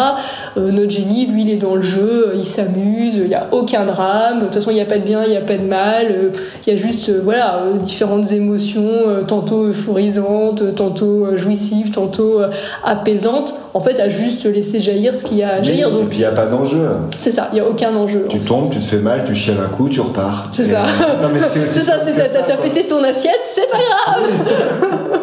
Euh, 0.58 0.70
notre 0.70 0.90
génie, 0.90 1.26
lui, 1.26 1.42
il 1.42 1.50
est 1.50 1.56
dans 1.56 1.74
le 1.74 1.80
jeu, 1.80 2.32
il 2.36 2.44
s'amuse, 2.44 3.16
il 3.16 3.28
n'y 3.28 3.34
a 3.34 3.48
aucun 3.52 3.86
drame, 3.86 4.40
de 4.40 4.44
toute 4.44 4.54
façon 4.54 4.70
il 4.70 4.74
n'y 4.74 4.82
a 4.82 4.86
pas 4.86 4.98
de 4.98 5.04
bien, 5.04 5.22
il 5.24 5.30
n'y 5.30 5.38
a 5.38 5.42
pas 5.42 5.56
de 5.56 5.66
mal, 5.66 6.06
euh, 6.10 6.30
il 6.66 6.74
y 6.74 6.76
a 6.76 6.78
juste, 6.78 7.10
voilà, 7.10 7.62
différentes 7.78 8.30
émotions, 8.32 9.24
tantôt 9.26 9.64
euphorisantes, 9.64 10.74
tantôt 10.74 11.36
jouissives, 11.36 11.92
tantôt 11.92 12.40
apaisantes, 12.84 13.54
en 13.72 13.80
fait, 13.80 13.98
à 14.00 14.10
juste 14.10 14.44
laisser 14.44 14.80
jaillir 14.80 15.14
ce 15.14 15.24
qu'il 15.24 15.38
y 15.38 15.42
a 15.42 15.54
à 15.54 15.62
jaillir. 15.62 15.90
Donc, 15.90 16.02
et 16.02 16.06
puis 16.06 16.18
il 16.18 16.20
n'y 16.20 16.26
a 16.26 16.32
pas 16.32 16.46
d'enjeu. 16.46 16.86
C'est 17.16 17.30
ça, 17.30 17.48
il 17.52 17.54
n'y 17.54 17.60
a 17.60 17.68
aucun 17.68 17.94
enjeu 17.96 18.26
tu 18.38 18.44
tombes, 18.44 18.70
tu 18.70 18.78
te 18.78 18.84
fais 18.84 18.98
mal, 18.98 19.24
tu 19.24 19.34
chiales 19.34 19.60
un 19.64 19.68
coup, 19.68 19.88
tu 19.88 20.00
repars. 20.00 20.48
C'est 20.52 20.64
ça. 20.64 20.84
c'est 21.38 21.66
ça, 21.66 21.98
t'as 22.46 22.56
pété 22.56 22.86
ton 22.86 23.02
assiette, 23.02 23.40
c'est 23.54 23.70
pas 23.70 23.78
grave. 23.78 25.10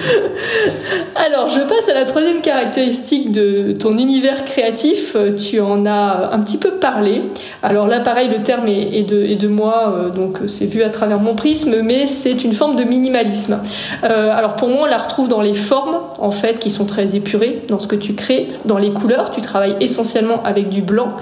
Alors, 1.16 1.48
je 1.48 1.60
passe 1.60 1.88
à 1.90 1.94
la 1.94 2.04
troisième 2.04 2.40
caractéristique 2.40 3.32
de 3.32 3.72
ton 3.72 3.98
univers 3.98 4.44
créatif. 4.44 5.16
Tu 5.36 5.60
en 5.60 5.86
as 5.86 6.30
un 6.32 6.40
petit 6.40 6.58
peu 6.58 6.72
parlé. 6.72 7.22
Alors 7.62 7.86
là, 7.86 8.00
pareil, 8.00 8.28
le 8.28 8.42
terme 8.42 8.68
est, 8.68 9.02
de, 9.02 9.48
moi, 9.48 9.94
euh, 9.94 10.10
donc 10.10 10.38
c'est 10.46 10.66
vu 10.66 10.82
à 10.82 10.90
travers 10.90 11.20
mon 11.20 11.34
prisme, 11.34 11.82
mais 11.82 12.06
c'est 12.06 12.44
une 12.44 12.52
forme 12.52 12.76
de 12.76 12.84
minimalisme. 12.84 13.60
Euh, 14.04 14.30
alors 14.34 14.56
pour 14.56 14.68
moi, 14.68 14.82
on 14.82 14.86
la 14.86 14.98
retrouve 14.98 15.28
dans 15.28 15.42
les 15.42 15.54
formes, 15.54 15.98
en 16.18 16.30
fait, 16.30 16.58
qui 16.58 16.70
sont 16.70 16.86
très 16.86 17.16
épurées, 17.16 17.62
dans 17.68 17.78
ce 17.78 17.86
que 17.86 17.96
tu 17.96 18.14
crées, 18.14 18.48
dans 18.64 18.78
les 18.78 18.90
couleurs. 18.90 19.30
Tu 19.30 19.40
travailles 19.40 19.76
essentiellement 19.80 20.42
avec 20.44 20.68
du 20.68 20.82
blanc. 20.82 21.16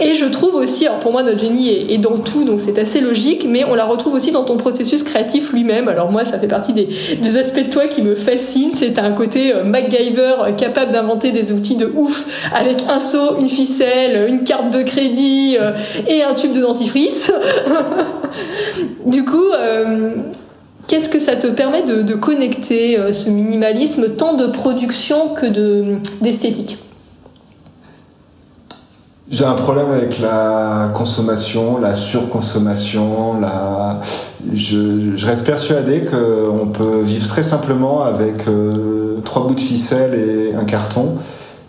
Et 0.00 0.14
je 0.14 0.24
trouve 0.24 0.54
aussi, 0.56 0.86
alors 0.86 0.98
pour 0.98 1.12
moi, 1.12 1.22
notre 1.22 1.38
génie 1.38 1.92
est, 1.92 1.98
dans 1.98 2.18
tout, 2.18 2.44
donc 2.44 2.60
c'est 2.60 2.78
assez 2.78 3.00
logique, 3.00 3.46
mais 3.48 3.64
on 3.64 3.74
la 3.74 3.84
retrouve 3.84 4.14
aussi 4.14 4.32
dans 4.32 4.44
ton 4.44 4.56
processus 4.56 5.02
créatif 5.02 5.52
lui-même. 5.52 5.88
Alors 5.88 6.10
moi, 6.10 6.24
ça 6.24 6.38
fait 6.38 6.48
partie 6.48 6.72
des, 6.72 6.88
des 7.20 7.38
aspects 7.38 7.64
de 7.64 7.70
toi 7.70 7.86
qui 7.86 8.02
me 8.02 8.14
C'est 8.38 8.98
un 8.98 9.12
côté 9.12 9.54
euh, 9.54 9.64
MacGyver 9.64 10.34
euh, 10.40 10.52
capable 10.52 10.92
d'inventer 10.92 11.32
des 11.32 11.52
outils 11.52 11.76
de 11.76 11.90
ouf 11.94 12.26
avec 12.54 12.84
un 12.88 13.00
seau, 13.00 13.38
une 13.38 13.48
ficelle, 13.48 14.28
une 14.28 14.44
carte 14.44 14.70
de 14.70 14.82
crédit 14.82 15.56
euh, 15.60 15.72
et 16.06 16.22
un 16.22 16.34
tube 16.34 16.52
de 16.52 16.60
dentifrice. 16.60 17.32
du 19.06 19.24
coup, 19.24 19.44
qu'est-ce 20.86 21.08
que 21.08 21.18
ça 21.18 21.36
te 21.36 21.46
permet 21.46 21.82
de, 21.82 22.14
connecter 22.14 22.98
ce 23.12 23.30
minimalisme 23.30 24.16
tant 24.16 24.34
de 24.34 24.46
production 24.46 25.34
que 25.34 25.46
d'esthétique? 26.20 26.78
J'ai 29.30 29.44
un 29.44 29.54
problème 29.54 29.90
avec 29.90 30.20
la 30.20 30.90
consommation, 30.94 31.78
la 31.78 31.94
surconsommation. 31.94 33.40
La... 33.40 34.00
Je, 34.52 35.26
reste 35.26 35.46
persuadé 35.46 36.02
qu'on 36.04 36.66
peut 36.66 37.00
vivre 37.00 37.26
très 37.28 37.42
simplement 37.42 38.02
avec 38.02 38.46
euh, 38.46 39.20
trois 39.24 39.46
bouts 39.46 39.54
de 39.54 39.60
ficelle 39.60 40.14
et 40.14 40.54
un 40.54 40.64
carton, 40.64 41.14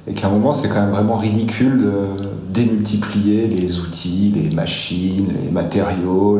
et 0.08 0.14
qu'à 0.14 0.28
un 0.28 0.30
moment 0.30 0.54
c'est 0.54 0.68
quand 0.68 0.82
même 0.82 0.92
vraiment 0.92 1.16
ridicule 1.16 1.78
de 1.84 2.26
démultiplier 2.50 3.48
les 3.48 3.80
outils, 3.80 4.34
les 4.36 4.50
machines, 4.54 5.28
les 5.44 5.52
matériaux. 5.52 6.40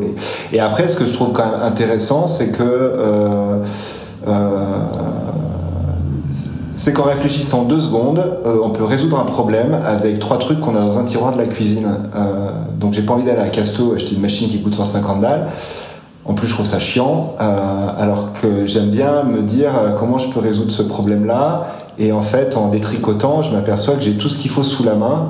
Et 0.54 0.60
après, 0.60 0.88
ce 0.88 0.96
que 0.96 1.06
je 1.06 1.14
trouve 1.14 1.34
quand 1.34 1.52
même 1.52 1.62
intéressant, 1.62 2.28
c'est 2.28 2.52
que 2.52 2.64
euh, 2.64 3.58
euh, 4.28 4.80
c'est 6.76 6.92
qu'en 6.92 7.04
réfléchissant 7.04 7.64
deux 7.64 7.80
secondes, 7.80 8.20
euh, 8.46 8.60
on 8.62 8.70
peut 8.70 8.84
résoudre 8.84 9.18
un 9.18 9.24
problème 9.24 9.74
avec 9.74 10.20
trois 10.20 10.38
trucs 10.38 10.60
qu'on 10.60 10.76
a 10.76 10.82
dans 10.82 11.00
un 11.00 11.06
tiroir 11.06 11.34
de 11.34 11.38
la 11.38 11.48
cuisine. 11.48 11.88
Euh, 12.16 12.50
donc 12.78 12.94
j'ai 12.94 13.02
pas 13.02 13.14
envie 13.14 13.24
d'aller 13.24 13.40
à 13.40 13.48
Casto 13.48 13.94
acheter 13.94 14.14
une 14.14 14.22
machine 14.22 14.50
qui 14.50 14.62
coûte 14.62 14.76
150 14.76 15.22
balles. 15.22 15.48
En 16.26 16.34
plus, 16.34 16.48
je 16.48 16.54
trouve 16.54 16.66
ça 16.66 16.80
chiant, 16.80 17.36
euh, 17.40 17.88
alors 17.98 18.34
que 18.34 18.66
j'aime 18.66 18.90
bien 18.90 19.24
me 19.24 19.44
dire 19.44 19.94
comment 19.98 20.18
je 20.18 20.30
peux 20.30 20.40
résoudre 20.40 20.72
ce 20.72 20.82
problème-là. 20.82 21.68
Et 21.98 22.12
en 22.12 22.22
fait, 22.22 22.58
en 22.58 22.70
détricotant, 22.70 23.42
je 23.42 23.52
m'aperçois 23.52 23.96
que 23.96 24.02
j'ai 24.02 24.18
tout 24.18 24.30
ce 24.30 24.38
qu'il 24.38 24.52
faut 24.52 24.64
sous 24.64 24.84
la 24.84 24.96
main. 24.96 25.30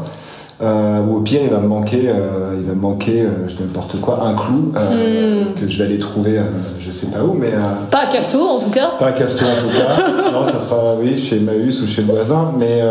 Euh, 0.61 1.01
ou 1.01 1.17
au 1.17 1.19
pire, 1.19 1.41
il 1.43 1.49
va 1.49 1.57
me 1.57 1.67
manquer, 1.67 2.03
euh, 2.07 2.55
il 2.57 2.65
va 2.65 2.73
me 2.73 2.79
manquer, 2.79 3.23
euh, 3.23 3.49
je 3.49 3.55
dis 3.55 3.63
n'importe 3.63 3.99
quoi, 3.99 4.23
un 4.23 4.33
clou 4.35 4.71
hmm. 4.71 5.59
que 5.59 5.67
je 5.67 5.77
vais 5.77 5.83
aller 5.83 5.99
trouver, 5.99 6.39
je 6.79 6.91
sais 6.91 7.07
pas 7.07 7.21
où, 7.23 7.33
mais 7.33 7.51
pas 7.91 8.03
à 8.03 8.07
Casto 8.07 8.39
en 8.39 8.59
tout 8.59 8.69
cas. 8.69 8.91
Pas 8.97 9.07
à 9.07 9.11
Casto 9.11 9.43
en 9.43 9.61
tout 9.61 9.77
cas. 9.77 10.31
non, 10.31 10.45
ça 10.45 10.59
sera 10.59 10.95
oui 10.97 11.17
chez 11.17 11.39
Maüs 11.39 11.81
ou 11.81 11.87
chez 11.87 12.03
le 12.03 12.13
voisin, 12.13 12.53
mais 12.57 12.81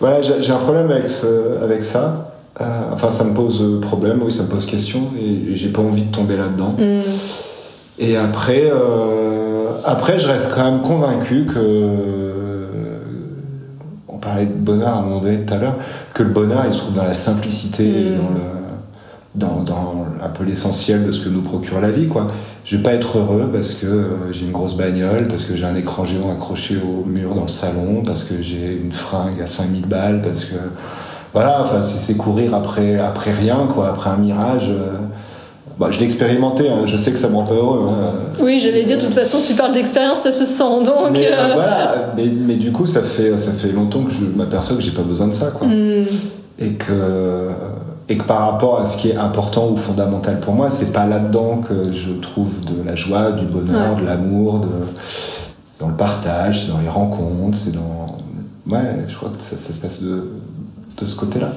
voilà, 0.00 0.22
j'ai 0.22 0.52
un 0.52 0.58
problème 0.58 0.90
avec 0.90 1.08
ce, 1.08 1.62
avec 1.62 1.82
ça. 1.82 2.30
Enfin, 2.58 3.10
ça 3.10 3.24
me 3.24 3.34
pose 3.34 3.80
problème, 3.80 4.20
oui, 4.24 4.32
ça 4.32 4.44
me 4.44 4.48
pose 4.48 4.66
question, 4.66 5.10
et, 5.20 5.54
j'ai 5.56 5.68
pas 5.68 5.82
envie 5.82 6.02
de 6.02 6.12
tomber 6.12 6.36
là-dedans. 6.36 6.74
Hmm. 6.78 7.00
Et 7.98 8.16
après, 8.16 8.70
après, 9.84 10.20
je 10.20 10.26
reste 10.26 10.52
quand 10.54 10.70
même 10.70 10.82
convaincu 10.82 11.46
que 11.46 12.26
parlait 14.26 14.46
de 14.46 14.52
bonheur 14.52 14.88
à 14.88 14.98
un 14.98 15.02
moment 15.02 15.20
donné 15.20 15.40
tout 15.40 15.54
à 15.54 15.58
l'heure, 15.58 15.76
que 16.12 16.22
le 16.22 16.30
bonheur 16.30 16.64
il 16.66 16.72
se 16.72 16.78
trouve 16.78 16.94
dans 16.94 17.04
la 17.04 17.14
simplicité, 17.14 17.88
mm. 17.88 18.16
dans, 19.36 19.58
le, 19.58 19.64
dans, 19.64 20.06
un 20.20 20.28
peu 20.28 20.44
l'essentiel 20.44 21.06
de 21.06 21.12
ce 21.12 21.24
que 21.24 21.28
nous 21.28 21.42
procure 21.42 21.80
la 21.80 21.90
vie. 21.90 22.08
Quoi. 22.08 22.28
Je 22.64 22.76
vais 22.76 22.82
pas 22.82 22.94
être 22.94 23.18
heureux 23.18 23.48
parce 23.52 23.74
que 23.74 23.86
euh, 23.86 24.32
j'ai 24.32 24.46
une 24.46 24.52
grosse 24.52 24.76
bagnole, 24.76 25.28
parce 25.28 25.44
que 25.44 25.56
j'ai 25.56 25.64
un 25.64 25.76
écran 25.76 26.04
géant 26.04 26.32
accroché 26.32 26.76
au 26.76 27.04
mur 27.04 27.34
dans 27.34 27.42
le 27.42 27.48
salon, 27.48 28.02
parce 28.04 28.24
que 28.24 28.42
j'ai 28.42 28.80
une 28.82 28.92
fringue 28.92 29.40
à 29.40 29.46
5000 29.46 29.86
balles, 29.86 30.22
parce 30.22 30.46
que 30.46 30.56
voilà, 31.36 31.60
enfin 31.60 31.82
c'est 31.82 32.16
courir 32.16 32.54
après, 32.54 32.98
après 32.98 33.30
rien, 33.30 33.68
quoi, 33.74 33.90
après 33.90 34.08
un 34.08 34.16
mirage. 34.16 34.70
Euh, 34.70 34.96
bah, 35.78 35.88
je 35.90 35.98
l'ai 35.98 36.06
expérimenté, 36.06 36.70
hein. 36.70 36.86
je 36.86 36.96
sais 36.96 37.12
que 37.12 37.18
ça 37.18 37.28
me 37.28 37.34
rend 37.34 37.44
pas 37.44 37.52
heureux. 37.52 37.86
Hein. 37.90 38.14
Oui, 38.40 38.58
j'allais 38.58 38.84
dire, 38.84 38.96
de 38.96 39.04
toute 39.04 39.12
façon, 39.12 39.36
tu 39.46 39.52
parles 39.52 39.74
d'expérience, 39.74 40.20
ça 40.20 40.32
se 40.32 40.46
sent. 40.46 40.62
Donc, 40.86 41.10
mais, 41.12 41.26
euh, 41.30 41.52
voilà, 41.52 42.14
mais, 42.16 42.54
du 42.54 42.72
coup, 42.72 42.86
ça 42.86 43.02
fait, 43.02 43.36
ça 43.36 43.52
fait 43.52 43.68
longtemps 43.68 44.04
que 44.04 44.12
je 44.12 44.24
m'aperçois 44.24 44.76
que 44.76 44.82
j'ai 44.82 44.92
pas 44.92 45.02
besoin 45.02 45.28
de 45.28 45.34
ça. 45.34 45.50
Quoi. 45.50 45.66
Hmm. 45.66 46.06
Et, 46.58 46.72
que, 46.72 47.50
et 48.08 48.16
que 48.16 48.24
par 48.24 48.50
rapport 48.50 48.80
à 48.80 48.86
ce 48.86 48.96
qui 48.96 49.10
est 49.10 49.16
important 49.16 49.68
ou 49.68 49.76
fondamental 49.76 50.40
pour 50.40 50.54
moi, 50.54 50.70
c'est 50.70 50.90
pas 50.94 51.04
là-dedans 51.04 51.58
que 51.58 51.92
je 51.92 52.12
trouve 52.12 52.64
de 52.64 52.82
la 52.82 52.96
joie, 52.96 53.32
du 53.32 53.44
bonheur, 53.44 53.94
de 53.96 54.06
l'amour, 54.06 54.60
de... 54.60 54.68
c'est 55.02 55.82
dans 55.82 55.88
le 55.88 55.96
partage, 55.96 56.64
c'est 56.64 56.72
dans 56.72 56.80
les 56.80 56.88
rencontres, 56.88 57.58
c'est 57.58 57.74
dans. 57.74 58.16
Ouais, 58.66 59.04
je 59.06 59.14
crois 59.14 59.28
que 59.28 59.42
ça, 59.42 59.58
ça 59.58 59.74
se 59.74 59.78
passe 59.78 60.02
de, 60.02 60.30
de 60.96 61.04
ce 61.04 61.16
côté-là. 61.16 61.52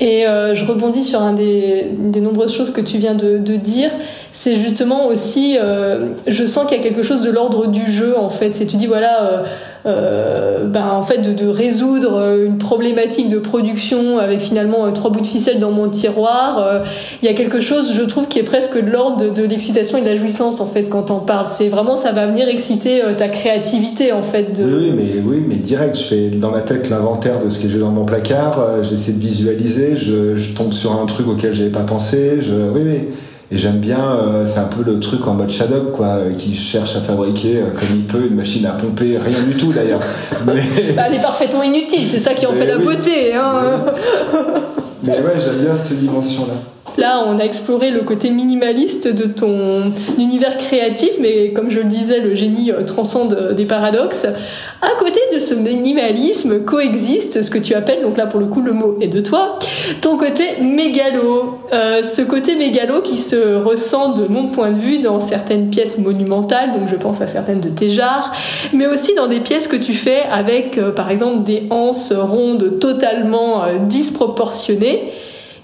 Et 0.00 0.26
euh, 0.26 0.54
je 0.54 0.64
rebondis 0.64 1.04
sur 1.04 1.22
un 1.22 1.34
des, 1.34 1.92
nombreuses 2.20 2.52
choses 2.52 2.72
que 2.72 2.80
tu 2.80 2.98
viens 2.98 3.14
de, 3.14 3.38
dire. 3.56 3.90
C'est 4.32 4.56
justement 4.56 5.06
aussi, 5.06 5.56
euh, 5.58 6.14
je 6.26 6.44
sens 6.44 6.66
qu'il 6.66 6.76
y 6.76 6.80
a 6.80 6.82
quelque 6.82 7.02
chose 7.02 7.22
de 7.22 7.30
l'ordre 7.30 7.68
du 7.68 7.86
jeu 7.86 8.18
en 8.18 8.30
fait. 8.30 8.56
C'est 8.56 8.66
tu 8.66 8.76
dis 8.76 8.86
voilà, 8.86 9.44
euh, 9.86 10.64
euh, 10.64 10.64
ben, 10.66 10.88
en 10.88 11.02
fait 11.02 11.18
de, 11.18 11.32
de, 11.32 11.46
résoudre 11.46 12.38
une 12.44 12.56
problématique 12.58 13.28
de 13.28 13.38
production 13.38 14.18
avec 14.18 14.40
finalement 14.40 14.90
trois 14.92 15.10
bouts 15.10 15.20
de 15.20 15.26
ficelle 15.26 15.60
dans 15.60 15.70
mon 15.70 15.88
tiroir. 15.88 16.82
Il 17.22 17.26
y 17.26 17.28
a 17.28 17.34
quelque 17.34 17.60
chose, 17.60 17.92
je 17.94 18.02
trouve, 18.02 18.26
qui 18.28 18.38
est 18.38 18.44
presque 18.44 18.82
de 18.82 18.90
l'ordre 18.90 19.32
de, 19.32 19.42
l'excitation 19.42 19.98
et 19.98 20.00
de 20.00 20.06
la 20.06 20.16
jouissance 20.16 20.60
en 20.60 20.66
fait 20.66 20.84
quand 20.84 21.10
on 21.10 21.20
parle. 21.20 21.46
C'est 21.48 21.68
vraiment 21.68 21.96
ça 21.96 22.12
va 22.12 22.26
venir 22.26 22.48
exciter 22.48 23.02
ta 23.16 23.28
créativité 23.28 24.12
en 24.12 24.22
fait. 24.22 24.56
De... 24.56 24.64
Oui, 24.64 24.92
mais 24.96 25.20
oui, 25.24 25.44
mais 25.46 25.56
direct. 25.56 25.96
Je 25.96 26.04
fais 26.04 26.28
dans 26.28 26.50
ma 26.50 26.60
tête 26.60 26.88
l'inventaire 26.88 27.42
de 27.44 27.48
ce 27.48 27.60
que 27.60 27.68
j'ai 27.68 27.78
dans 27.78 27.90
mon 27.90 28.04
placard. 28.04 28.82
J'essaie 28.82 29.12
de 29.12 29.20
visualiser. 29.20 29.96
Je, 29.96 30.36
je, 30.36 30.52
tombe 30.52 30.72
sur 30.72 30.92
un 30.92 31.06
truc 31.06 31.28
auquel 31.28 31.54
j'avais 31.54 31.70
pas 31.70 31.80
pensé. 31.80 32.38
Je, 32.40 32.52
oui, 32.52 32.82
oui. 32.84 33.00
Et 33.54 33.56
j'aime 33.56 33.78
bien, 33.78 34.00
euh, 34.00 34.44
c'est 34.46 34.58
un 34.58 34.64
peu 34.64 34.82
le 34.84 34.98
truc 34.98 35.28
en 35.28 35.34
mode 35.34 35.48
Shadow, 35.48 35.92
quoi, 35.94 36.16
euh, 36.16 36.32
qui 36.32 36.56
cherche 36.56 36.96
à 36.96 37.00
fabriquer 37.00 37.58
euh, 37.58 37.66
comme 37.70 37.96
il 37.96 38.04
peut 38.04 38.26
une 38.28 38.34
machine 38.34 38.66
à 38.66 38.72
pomper, 38.72 39.16
rien 39.16 39.44
du 39.44 39.56
tout 39.56 39.72
d'ailleurs. 39.72 40.00
Mais... 40.44 40.54
Bah, 40.96 41.04
elle 41.06 41.14
est 41.14 41.22
parfaitement 41.22 41.62
inutile, 41.62 42.08
c'est 42.08 42.18
ça 42.18 42.34
qui 42.34 42.46
en 42.46 42.52
fait 42.52 42.66
la 42.66 42.78
beauté. 42.78 43.32
Hein. 43.32 43.84
Mais 45.04 45.18
ouais, 45.18 45.40
j'aime 45.40 45.58
bien 45.58 45.74
cette 45.74 45.98
dimension-là. 45.98 46.54
Là, 46.96 47.24
on 47.26 47.38
a 47.38 47.42
exploré 47.42 47.90
le 47.90 48.02
côté 48.02 48.30
minimaliste 48.30 49.08
de 49.08 49.24
ton 49.24 49.92
univers 50.16 50.56
créatif, 50.56 51.10
mais 51.20 51.52
comme 51.52 51.70
je 51.70 51.80
le 51.80 51.86
disais, 51.86 52.20
le 52.20 52.36
génie 52.36 52.70
euh, 52.70 52.84
transcende 52.84 53.54
des 53.56 53.64
paradoxes. 53.64 54.26
À 54.80 54.98
côté 54.98 55.18
de 55.34 55.40
ce 55.40 55.54
minimalisme 55.54 56.64
coexiste 56.64 57.42
ce 57.42 57.50
que 57.50 57.58
tu 57.58 57.74
appelles, 57.74 58.02
donc 58.02 58.16
là 58.16 58.26
pour 58.26 58.38
le 58.38 58.46
coup 58.46 58.60
le 58.60 58.72
mot 58.72 58.98
est 59.00 59.08
de 59.08 59.20
toi, 59.20 59.58
ton 60.02 60.16
côté 60.18 60.60
mégalo. 60.60 61.58
Euh, 61.72 62.02
ce 62.02 62.22
côté 62.22 62.54
mégalo 62.54 63.00
qui 63.00 63.16
se 63.16 63.56
ressent 63.56 64.12
de 64.12 64.28
mon 64.28 64.48
point 64.48 64.70
de 64.70 64.78
vue 64.78 64.98
dans 64.98 65.20
certaines 65.20 65.70
pièces 65.70 65.98
monumentales, 65.98 66.72
donc 66.72 66.86
je 66.86 66.96
pense 66.96 67.20
à 67.20 67.26
certaines 67.26 67.60
de 67.60 67.70
tes 67.70 67.88
jarres, 67.88 68.32
mais 68.72 68.86
aussi 68.86 69.14
dans 69.14 69.26
des 69.26 69.40
pièces 69.40 69.66
que 69.66 69.76
tu 69.76 69.94
fais 69.94 70.22
avec 70.30 70.78
euh, 70.78 70.92
par 70.92 71.10
exemple 71.10 71.42
des 71.42 71.64
anses 71.70 72.12
rondes 72.12 72.78
totalement 72.78 73.64
disproportionnées 73.88 74.93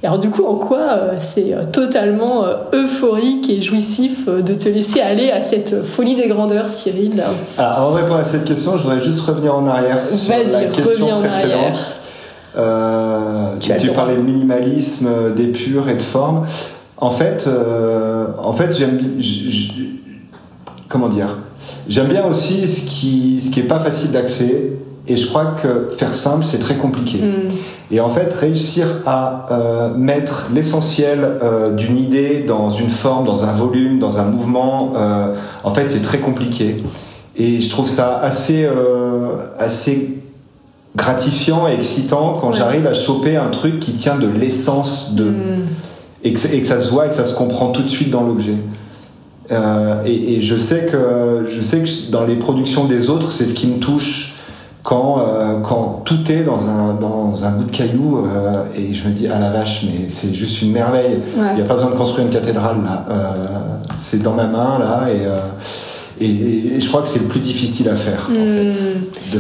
Et 0.03 0.07
alors 0.07 0.19
du 0.19 0.31
coup, 0.31 0.45
en 0.47 0.55
quoi 0.55 1.11
c'est 1.19 1.55
totalement 1.73 2.45
euphorique 2.73 3.51
et 3.51 3.61
jouissif 3.61 4.27
de 4.29 4.55
te 4.55 4.69
laisser 4.69 5.01
aller 5.01 5.31
à 5.31 5.43
cette 5.43 5.85
folie 5.85 6.17
des 6.17 6.29
grandeurs, 6.29 6.69
Cyril? 6.69 7.23
Alors, 7.59 7.73
avant 7.73 7.91
de 7.91 7.97
répondre 7.97 8.21
à 8.21 8.25
cette 8.25 8.45
question, 8.45 8.79
je 8.79 8.85
voudrais 8.85 9.03
juste 9.03 9.21
revenir 9.21 9.55
en 9.55 9.67
arrière 9.67 10.07
sur 10.07 10.31
la 10.31 10.45
question 10.45 11.21
précédente. 11.21 12.01
Euh, 12.57 13.57
tu, 13.61 13.91
parlais 13.91 14.17
de 14.17 14.23
minimalisme, 14.23 15.35
d'épure 15.37 15.89
et 15.89 15.95
de 15.95 16.03
forme. 16.03 16.47
En 16.97 17.11
fait, 17.11 17.47
euh, 17.47 18.27
en 18.39 18.53
fait, 18.53 18.77
j'aime, 18.77 18.99
comment 20.89 21.09
dire, 21.09 21.39
j'aime 21.89 22.09
bien 22.09 22.27
aussi 22.27 22.67
ce 22.67 22.87
qui, 22.87 23.41
ce 23.41 23.51
qui 23.51 23.61
est 23.61 23.65
pas 23.65 23.81
facile 23.81 24.11
d'accès. 24.11 24.73
Et 25.11 25.17
je 25.17 25.27
crois 25.27 25.57
que 25.61 25.91
faire 25.97 26.15
simple, 26.15 26.45
c'est 26.45 26.61
très 26.61 26.77
compliqué. 26.77 27.19
Mm. 27.19 27.49
Et 27.91 27.99
en 27.99 28.09
fait, 28.09 28.33
réussir 28.33 28.87
à 29.07 29.49
euh, 29.51 29.95
mettre 29.95 30.51
l'essentiel 30.55 31.19
euh, 31.43 31.75
d'une 31.75 31.99
idée 31.99 32.45
dans 32.47 32.71
une 32.71 32.91
forme, 32.91 33.27
dans 33.27 33.45
un 33.45 33.51
volume, 33.51 33.99
dans 33.99 34.21
un 34.21 34.25
mouvement, 34.25 34.93
euh, 34.95 35.35
en 35.65 35.75
fait, 35.75 35.91
c'est 35.91 36.03
très 36.03 36.19
compliqué. 36.19 36.85
Et 37.37 37.61
je 37.61 37.71
trouve 37.71 37.89
ça 37.89 38.19
assez, 38.23 38.69
assez 39.59 40.19
gratifiant 40.95 41.67
et 41.67 41.73
excitant 41.73 42.37
quand 42.41 42.53
j'arrive 42.53 42.87
à 42.87 42.95
choper 42.95 43.37
un 43.37 43.49
truc 43.49 43.81
qui 43.81 43.93
tient 43.93 44.17
de 44.17 44.29
l'essence 44.29 45.15
de 45.15 45.25
mm. 45.25 45.63
et, 46.23 46.33
que, 46.35 46.39
ça 46.39 46.81
se 46.81 46.91
voit 46.91 47.07
et 47.07 47.09
que 47.09 47.15
ça 47.17 47.27
se 47.27 47.35
comprend 47.35 47.71
tout 47.71 47.83
de 47.83 47.89
suite 47.89 48.11
dans 48.11 48.23
l'objet. 48.23 48.57
Euh, 49.51 50.03
et, 50.05 50.41
je 50.41 50.57
sais 50.57 50.87
que 50.87 51.47
je 51.49 51.61
sais 51.61 51.81
que 51.81 52.11
dans 52.11 52.25
les 52.25 52.37
productions 52.37 52.85
des 52.85 53.11
autres, 53.11 53.33
c'est 53.33 53.47
ce 53.47 53.55
qui 53.55 53.67
me 53.67 53.79
touche 53.79 54.30
quand 54.83 55.21
euh, 55.21 55.61
quand 55.61 56.03
tout 56.05 56.31
est 56.31 56.43
dans 56.43 56.69
un 56.69 56.95
dans 56.95 57.45
un 57.45 57.51
bout 57.51 57.65
de 57.65 57.71
caillou 57.71 58.25
euh, 58.25 58.65
et 58.75 58.93
je 58.93 59.09
me 59.09 59.13
dis 59.13 59.29
ah 59.29 59.39
la 59.39 59.51
vache 59.51 59.85
mais 59.85 60.09
c'est 60.09 60.33
juste 60.33 60.63
une 60.63 60.73
merveille. 60.73 61.21
Il 61.37 61.57
n'y 61.57 61.63
a 61.63 61.65
pas 61.65 61.75
besoin 61.75 61.91
de 61.91 61.97
construire 61.97 62.27
une 62.27 62.33
cathédrale 62.33 62.79
là. 62.85 63.07
c'est 63.97 64.23
dans 64.23 64.33
ma 64.33 64.47
main 64.47 64.79
là 64.79 65.09
et 65.11 65.27
et, 66.23 66.79
je 66.79 66.89
crois 66.89 67.01
que 67.01 67.09
c'est 67.09 67.21
le 67.21 67.29
plus 67.29 67.41
difficile 67.41 67.89
à 67.89 67.95
faire, 67.95 68.29
en 68.29 68.35
hmm. 68.35 68.75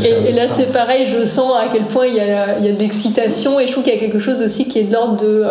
fait. 0.00 0.30
et, 0.30 0.32
là, 0.32 0.44
c'est 0.48 0.72
pareil, 0.72 1.06
je 1.12 1.26
sens 1.26 1.52
à 1.54 1.68
quel 1.70 1.82
point 1.82 2.06
il 2.06 2.14
y 2.14 2.20
a, 2.20 2.58
il 2.58 2.64
y 2.64 2.70
a 2.70 2.72
de 2.72 2.78
l'excitation 2.78 3.60
et 3.60 3.66
je 3.66 3.72
trouve 3.72 3.84
qu'il 3.84 3.92
y 3.92 3.96
a 3.96 4.00
quelque 4.00 4.18
chose 4.18 4.40
aussi 4.40 4.66
qui 4.66 4.78
est 4.78 4.84
de 4.84 4.94
l'ordre 4.94 5.18
de 5.18 5.44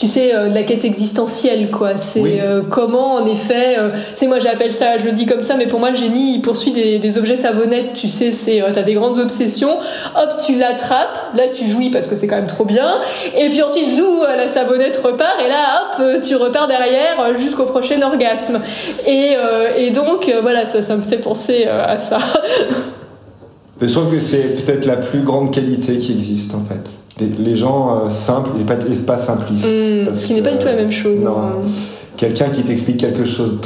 tu 0.00 0.06
sais, 0.06 0.34
euh, 0.34 0.48
la 0.48 0.62
quête 0.62 0.86
existentielle, 0.86 1.70
quoi. 1.70 1.98
C'est 1.98 2.40
euh, 2.40 2.62
comment, 2.66 3.16
en 3.16 3.26
effet, 3.26 3.76
euh, 3.78 3.90
tu 3.90 4.16
sais, 4.16 4.26
moi 4.28 4.38
j'appelle 4.38 4.72
ça, 4.72 4.96
je 4.96 5.04
le 5.04 5.12
dis 5.12 5.26
comme 5.26 5.42
ça, 5.42 5.56
mais 5.56 5.66
pour 5.66 5.78
moi 5.78 5.90
le 5.90 5.96
génie, 5.96 6.36
il 6.36 6.40
poursuit 6.40 6.70
des, 6.70 6.98
des 6.98 7.18
objets 7.18 7.36
savonnettes, 7.36 7.92
tu 7.92 8.08
sais, 8.08 8.32
c'est, 8.32 8.62
t'as 8.72 8.82
des 8.82 8.94
grandes 8.94 9.18
obsessions, 9.18 9.76
hop, 10.16 10.40
tu 10.42 10.54
l'attrapes, 10.54 11.34
là 11.34 11.48
tu 11.48 11.66
jouis 11.66 11.90
parce 11.90 12.06
que 12.06 12.16
c'est 12.16 12.26
quand 12.26 12.36
même 12.36 12.46
trop 12.46 12.64
bien, 12.64 12.94
et 13.36 13.50
puis 13.50 13.62
ensuite, 13.62 13.90
zou, 13.90 14.22
la 14.22 14.48
savonnette 14.48 14.96
repart, 14.96 15.38
et 15.44 15.50
là, 15.50 15.90
hop, 15.98 16.22
tu 16.22 16.34
repars 16.34 16.66
derrière 16.66 17.38
jusqu'au 17.38 17.66
prochain 17.66 18.00
orgasme. 18.00 18.58
Et, 19.06 19.36
et 19.76 19.90
donc, 19.90 20.32
voilà, 20.40 20.64
ça, 20.64 20.80
ça 20.80 20.96
me 20.96 21.02
fait 21.02 21.18
penser 21.18 21.66
à 21.66 21.98
ça. 21.98 22.20
je 23.80 23.92
trouve 23.92 24.10
que 24.10 24.18
c'est 24.18 24.64
peut-être 24.64 24.86
la 24.86 24.96
plus 24.96 25.20
grande 25.20 25.52
qualité 25.52 25.98
qui 25.98 26.12
existe, 26.12 26.54
en 26.54 26.62
fait 26.62 27.00
les, 27.20 27.56
gens 27.56 28.04
euh, 28.04 28.08
simples 28.08 28.50
et 28.60 28.64
pas, 28.64 28.76
pas 29.06 29.18
simplistes. 29.18 29.66
Hmm, 29.66 30.14
ce 30.14 30.26
qui 30.26 30.34
n'est 30.34 30.42
pas 30.42 30.52
du 30.52 30.58
tout 30.58 30.66
la 30.66 30.76
même 30.76 30.92
chose. 30.92 31.22
Non. 31.22 31.38
Hein. 31.38 31.52
Quelqu'un 32.16 32.50
qui 32.50 32.62
t'explique 32.62 32.98
quelque 32.98 33.24
chose 33.24 33.58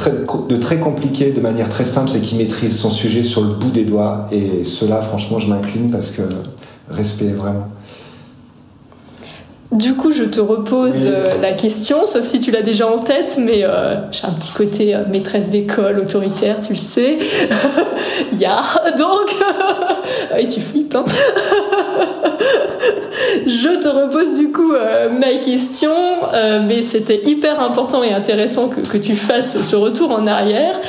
de 0.49 0.55
très 0.55 0.77
compliqué 0.77 1.31
de 1.31 1.41
manière 1.41 1.67
très 1.67 1.83
simple, 1.83 2.09
c'est 2.09 2.21
qui 2.21 2.35
maîtrise 2.35 2.77
son 2.77 2.89
sujet 2.89 3.21
sur 3.21 3.41
le 3.41 3.49
bout 3.49 3.69
des 3.69 3.83
doigts. 3.83 4.27
Et 4.31 4.63
cela, 4.63 5.01
franchement, 5.01 5.39
je 5.39 5.47
m'incline 5.47 5.91
parce 5.91 6.11
que 6.11 6.21
respect 6.89 7.33
vraiment. 7.35 7.67
Du 9.73 9.95
coup, 9.95 10.13
je 10.13 10.23
te 10.23 10.39
repose 10.39 10.93
euh, 11.03 11.25
la 11.41 11.51
question, 11.51 12.05
sauf 12.05 12.23
si 12.23 12.39
tu 12.39 12.49
l'as 12.49 12.61
déjà 12.61 12.89
en 12.89 12.99
tête, 12.99 13.37
mais 13.37 13.65
euh, 13.65 13.95
j'ai 14.11 14.23
un 14.23 14.31
petit 14.31 14.53
côté 14.53 14.95
maîtresse 15.09 15.49
d'école, 15.49 15.99
autoritaire, 15.99 16.61
tu 16.61 16.73
le 16.73 16.79
sais. 16.79 17.17
Il 18.31 18.39
y 18.39 18.45
a 18.45 18.63
donc. 18.97 19.35
oui, 20.35 20.47
tu 20.47 20.61
flippes, 20.61 20.95
hein 20.95 21.05
je 23.45 23.81
te 23.81 23.87
repose 23.87 24.37
du 24.37 24.51
coup 24.51 24.73
euh, 24.73 25.09
ma 25.09 25.35
question, 25.43 25.91
euh, 26.33 26.61
mais 26.65 26.81
c'était 26.81 27.21
hyper 27.25 27.59
important 27.59 28.03
et 28.03 28.13
intéressant 28.13 28.69
que, 28.69 28.97
tu 28.97 29.15
fasses 29.15 29.61
ce 29.61 29.75
retour 29.75 30.11
en 30.11 30.27
arrière. 30.27 30.79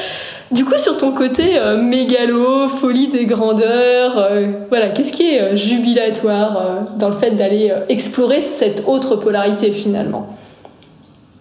Du 0.52 0.64
coup, 0.64 0.78
sur 0.78 0.96
ton 0.96 1.12
côté 1.12 1.58
euh, 1.58 1.82
mégalo, 1.82 2.68
folie 2.68 3.08
des 3.08 3.26
grandeurs, 3.26 4.30
voilà, 4.68 4.88
qu'est-ce 4.90 5.12
qui 5.12 5.34
est 5.34 5.56
jubilatoire 5.56 6.86
dans 6.98 7.08
le 7.08 7.16
fait 7.16 7.32
d'aller 7.32 7.72
explorer 7.88 8.42
cette 8.42 8.84
autre 8.86 9.16
polarité 9.16 9.72
finalement? 9.72 10.36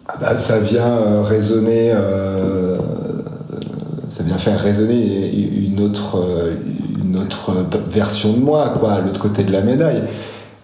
Ah 0.08 0.16
bah, 0.20 0.38
Ça 0.38 0.60
vient 0.60 1.22
résonner, 1.22 1.94
ça 4.10 4.24
vient 4.24 4.38
faire 4.38 4.60
résonner 4.60 5.32
une 5.68 5.82
autre, 5.82 6.18
une 7.16 7.22
autre 7.22 7.52
version 7.88 8.34
de 8.34 8.40
moi, 8.40 8.74
quoi, 8.80 8.94
à 8.94 9.02
l'autre 9.02 9.20
côté 9.20 9.44
de 9.44 9.52
la 9.52 9.62
médaille. 9.62 10.04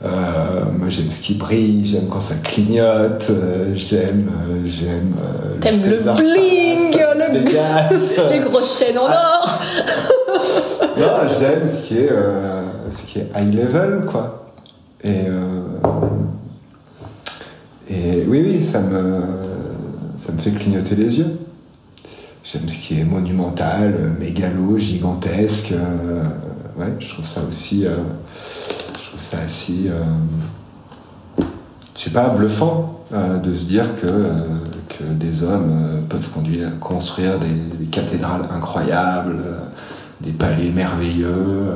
Euh, 0.03 0.09
moi, 0.77 0.89
j'aime 0.89 1.11
ce 1.11 1.19
qui 1.19 1.35
brille, 1.35 1.85
j'aime 1.85 2.07
quand 2.09 2.21
ça 2.21 2.35
clignote, 2.43 3.27
euh, 3.29 3.73
j'aime, 3.75 4.31
euh, 4.49 4.61
j'aime. 4.65 5.13
T'aimes 5.61 5.73
le, 5.73 6.13
bling, 6.15 6.97
le 7.33 8.31
les 8.31 8.39
grosses 8.39 8.79
chaînes 8.79 8.97
en 8.97 9.05
ah. 9.07 9.41
or. 9.43 9.61
non, 10.97 11.29
j'aime 11.29 11.67
ce 11.67 11.81
qui 11.87 11.99
est, 11.99 12.09
ce 12.89 13.03
qui 13.03 13.19
est 13.19 13.29
high 13.35 13.53
level, 13.53 14.05
quoi. 14.09 14.53
Et 15.03 15.27
et 17.89 18.23
oui, 18.27 18.43
oui, 18.45 18.63
ça 18.63 18.79
me, 18.79 19.21
ça 20.17 20.31
me 20.31 20.37
fait 20.37 20.51
clignoter 20.51 20.95
les 20.95 21.19
yeux. 21.19 21.37
J'aime 22.43 22.67
ce 22.67 22.77
qui 22.77 22.99
est 22.99 23.03
monumental, 23.03 24.15
mégalo, 24.19 24.77
gigantesque. 24.77 25.73
ouais, 26.77 26.93
je 26.99 27.09
trouve 27.09 27.25
ça 27.25 27.41
aussi 27.47 27.85
c'est 29.21 29.37
assez, 29.37 29.87
euh, 29.87 30.03
je 31.95 32.01
sais 32.01 32.09
pas, 32.09 32.29
bluffant 32.29 33.03
euh, 33.13 33.37
de 33.37 33.53
se 33.53 33.65
dire 33.65 33.95
que, 34.01 34.07
euh, 34.07 34.31
que 34.89 35.03
des 35.03 35.43
hommes 35.43 36.03
peuvent 36.09 36.29
conduire, 36.29 36.79
construire 36.79 37.39
des, 37.39 37.85
cathédrales 37.85 38.47
incroyables, 38.55 39.43
des 40.21 40.31
palais 40.31 40.69
merveilleux. 40.69 41.73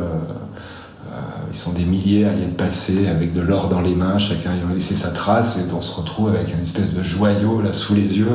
ils 1.51 1.57
sont 1.57 1.73
des 1.73 1.83
milliers 1.83 2.25
à 2.25 2.33
y 2.33 2.43
être 2.43 2.55
passés 2.55 3.07
avec 3.07 3.33
de 3.33 3.41
l'or 3.41 3.67
dans 3.67 3.81
les 3.81 3.95
mains, 3.95 4.17
chacun 4.17 4.53
ayant 4.53 4.73
laissé 4.73 4.95
sa 4.95 5.09
trace, 5.09 5.57
et 5.57 5.73
on 5.73 5.81
se 5.81 5.93
retrouve 5.93 6.29
avec 6.29 6.53
une 6.53 6.61
espèce 6.61 6.93
de 6.93 7.03
joyau 7.03 7.61
là 7.61 7.73
sous 7.73 7.93
les 7.93 8.17
yeux. 8.17 8.29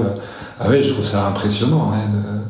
Ah 0.63 0.69
ouais, 0.69 0.83
je 0.83 0.93
trouve 0.93 1.05
ça 1.05 1.27
impressionnant. 1.27 1.93
Hein, 1.95 2.43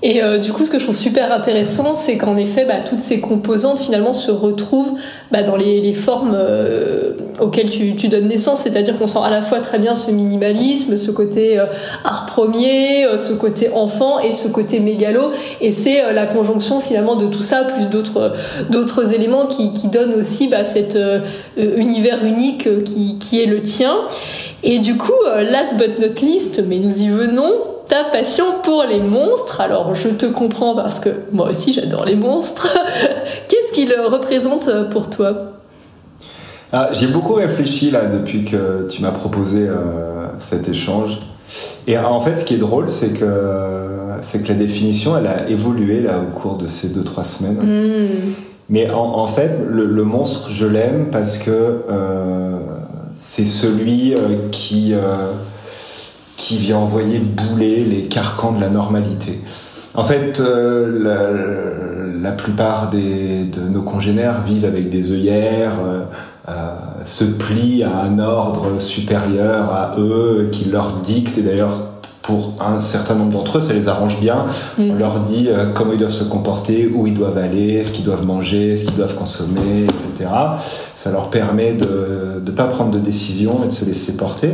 et 0.00 0.22
euh, 0.22 0.38
du 0.38 0.52
coup, 0.52 0.64
ce 0.64 0.70
que 0.70 0.78
je 0.78 0.84
trouve 0.84 0.96
super 0.96 1.32
intéressant, 1.32 1.94
c'est 1.96 2.16
qu'en 2.18 2.36
effet, 2.36 2.64
bah, 2.64 2.80
toutes 2.88 3.00
ces 3.00 3.20
composantes 3.20 3.80
finalement 3.80 4.12
se 4.12 4.30
retrouvent 4.30 4.92
bah, 5.32 5.42
dans 5.42 5.56
les, 5.56 5.92
formes 5.92 6.36
euh, 6.38 7.14
auxquelles 7.40 7.70
tu, 7.70 7.92
donnes 8.08 8.28
naissance. 8.28 8.60
C'est-à-dire 8.60 8.96
qu'on 8.96 9.08
sent 9.08 9.18
à 9.24 9.30
la 9.30 9.42
fois 9.42 9.58
très 9.58 9.80
bien 9.80 9.96
ce 9.96 10.12
minimalisme, 10.12 10.98
ce 10.98 11.10
côté 11.10 11.58
euh, 11.58 11.66
art 12.04 12.26
premier, 12.26 13.06
ce 13.16 13.32
côté 13.32 13.70
enfant 13.74 14.20
et 14.20 14.30
ce 14.30 14.46
côté 14.46 14.78
mégalo. 14.78 15.32
Et 15.60 15.72
c'est 15.72 16.12
la 16.12 16.26
conjonction 16.26 16.80
finalement 16.80 17.16
de 17.16 17.26
tout 17.26 17.42
ça, 17.42 17.64
plus 17.64 17.88
d'autres 17.88 19.12
éléments 19.12 19.46
qui, 19.46 19.88
donnent 19.88 20.14
aussi 20.14 20.48
bah, 20.48 20.64
cet 20.64 20.98
univers 21.56 22.24
unique 22.24 22.68
qui 22.84 23.42
est 23.42 23.46
le 23.46 23.62
tien. 23.62 23.96
Et 24.62 24.78
du 24.78 24.96
coup, 24.96 25.12
last 25.24 25.76
but 25.76 25.98
not 25.98 26.20
least, 26.20 26.62
mais 26.68 26.78
nous 26.78 27.02
y 27.02 27.08
venons, 27.08 27.52
ta 27.88 28.04
passion 28.04 28.44
pour 28.62 28.84
les 28.84 29.00
monstres. 29.00 29.60
Alors 29.60 29.94
je 29.94 30.08
te 30.08 30.26
comprends 30.26 30.74
parce 30.74 31.00
que 31.00 31.10
moi 31.32 31.48
aussi 31.48 31.72
j'adore 31.72 32.04
les 32.04 32.16
monstres. 32.16 32.68
Qu'est-ce 33.48 33.72
qu'ils 33.72 33.92
représentent 33.92 34.90
pour 34.90 35.10
toi? 35.10 35.52
Ah, 36.72 36.90
J'ai 36.92 37.06
beaucoup 37.06 37.34
réfléchi 37.34 37.90
là 37.90 38.04
depuis 38.06 38.44
que 38.44 38.86
tu 38.90 39.00
m'as 39.02 39.12
proposé 39.12 39.66
euh, 39.66 40.26
cet 40.38 40.68
échange. 40.68 41.18
Et 41.86 41.96
en 41.96 42.20
fait, 42.20 42.36
ce 42.36 42.44
qui 42.44 42.54
est 42.54 42.58
drôle, 42.58 42.88
c'est 42.88 43.18
que 43.18 43.26
c'est 44.20 44.42
que 44.42 44.48
la 44.48 44.54
définition, 44.54 45.16
elle 45.16 45.26
a 45.26 45.48
évolué 45.48 46.00
là 46.00 46.18
au 46.18 46.38
cours 46.38 46.58
de 46.58 46.66
ces 46.66 46.88
deux 46.88 47.04
trois 47.04 47.24
semaines. 47.24 47.56
Hmm. 47.56 48.34
Mais 48.68 48.90
en, 48.90 49.26
fait, 49.26 49.52
le, 49.66 50.04
monstre, 50.04 50.50
je 50.50 50.66
l'aime 50.66 51.08
parce 51.10 51.38
que 51.38 51.50
euh, 51.88 52.58
c'est 53.14 53.46
celui 53.46 54.14
euh, 54.14 54.18
qui 54.50 54.92
qui 56.38 56.56
vient 56.56 56.78
envoyer 56.78 57.18
bouler 57.18 57.84
les 57.84 58.04
carcans 58.04 58.52
de 58.52 58.60
la 58.60 58.70
normalité. 58.70 59.40
En 59.94 60.04
fait, 60.04 60.40
euh, 60.40 62.14
la, 62.22 62.32
plupart 62.32 62.88
des, 62.88 63.44
de 63.44 63.60
nos 63.60 63.82
congénères 63.82 64.42
vivent 64.42 64.64
avec 64.64 64.88
des 64.88 65.10
œillères, 65.12 65.78
euh, 65.84 66.04
euh, 66.48 66.70
se 67.04 67.24
plient 67.24 67.82
à 67.82 67.98
un 68.02 68.18
ordre 68.20 68.78
supérieur 68.80 69.70
à 69.72 69.96
eux 69.98 70.48
qui 70.52 70.66
leur 70.66 70.94
dicte, 71.04 71.36
et 71.38 71.42
d'ailleurs 71.42 71.72
pour 72.22 72.54
un 72.60 72.78
certain 72.78 73.14
nombre 73.14 73.32
d'entre 73.32 73.58
eux, 73.58 73.60
ça 73.60 73.72
les 73.72 73.88
arrange 73.88 74.20
bien. 74.20 74.44
On 74.78 74.82
Mm. 74.94 74.98
leur 74.98 75.20
dit 75.20 75.48
euh, 75.48 75.72
comment 75.74 75.92
ils 75.92 75.98
doivent 75.98 76.10
se 76.10 76.24
comporter, 76.24 76.86
où 76.94 77.06
ils 77.06 77.14
doivent 77.14 77.38
aller, 77.38 77.82
ce 77.82 77.90
qu'ils 77.90 78.04
doivent 78.04 78.24
manger, 78.24 78.76
ce 78.76 78.84
qu'ils 78.84 78.96
doivent 78.96 79.16
consommer, 79.16 79.84
etc. 79.84 80.30
Ça 80.94 81.10
leur 81.10 81.30
permet 81.30 81.72
de 81.72 82.42
ne 82.44 82.50
pas 82.52 82.64
prendre 82.64 82.90
de 82.92 82.98
décision 82.98 83.60
et 83.64 83.68
de 83.68 83.72
se 83.72 83.84
laisser 83.84 84.16
porter. 84.16 84.50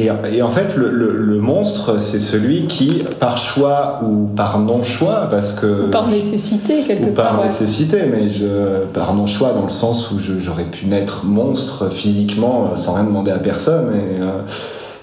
Et, 0.00 0.08
et 0.32 0.42
en 0.42 0.50
fait, 0.50 0.76
le, 0.76 0.90
le- 0.90 1.12
le 1.16 1.38
monstre, 1.40 2.00
c'est 2.00 2.20
celui 2.20 2.66
qui, 2.68 3.02
par 3.18 3.36
choix 3.36 4.00
ou 4.06 4.26
par 4.28 4.60
non-choix, 4.60 5.26
parce 5.28 5.52
que 5.52 5.88
Par 5.90 6.06
nécessité, 6.06 6.82
quelque 6.86 7.10
ou 7.10 7.12
par 7.12 7.30
part. 7.32 7.38
ouais. 7.40 7.46
nécessité, 7.46 8.02
mais 8.08 8.30
je, 8.30 8.84
par 8.94 9.12
non 9.14 9.26
choix 9.26 9.52
dans 9.52 9.64
le 9.64 9.68
sens 9.70 10.12
où 10.12 10.18
j'aurais 10.20 10.64
pu 10.66 10.86
naître 10.86 11.24
monstre 11.26 11.90
physiquement 11.90 12.70
euh, 12.72 12.76
sans 12.76 12.94
rien 12.94 13.02
demander 13.04 13.32
à 13.32 13.38
personne. 13.38 13.88
Et, 13.96 14.20
euh, 14.22 14.40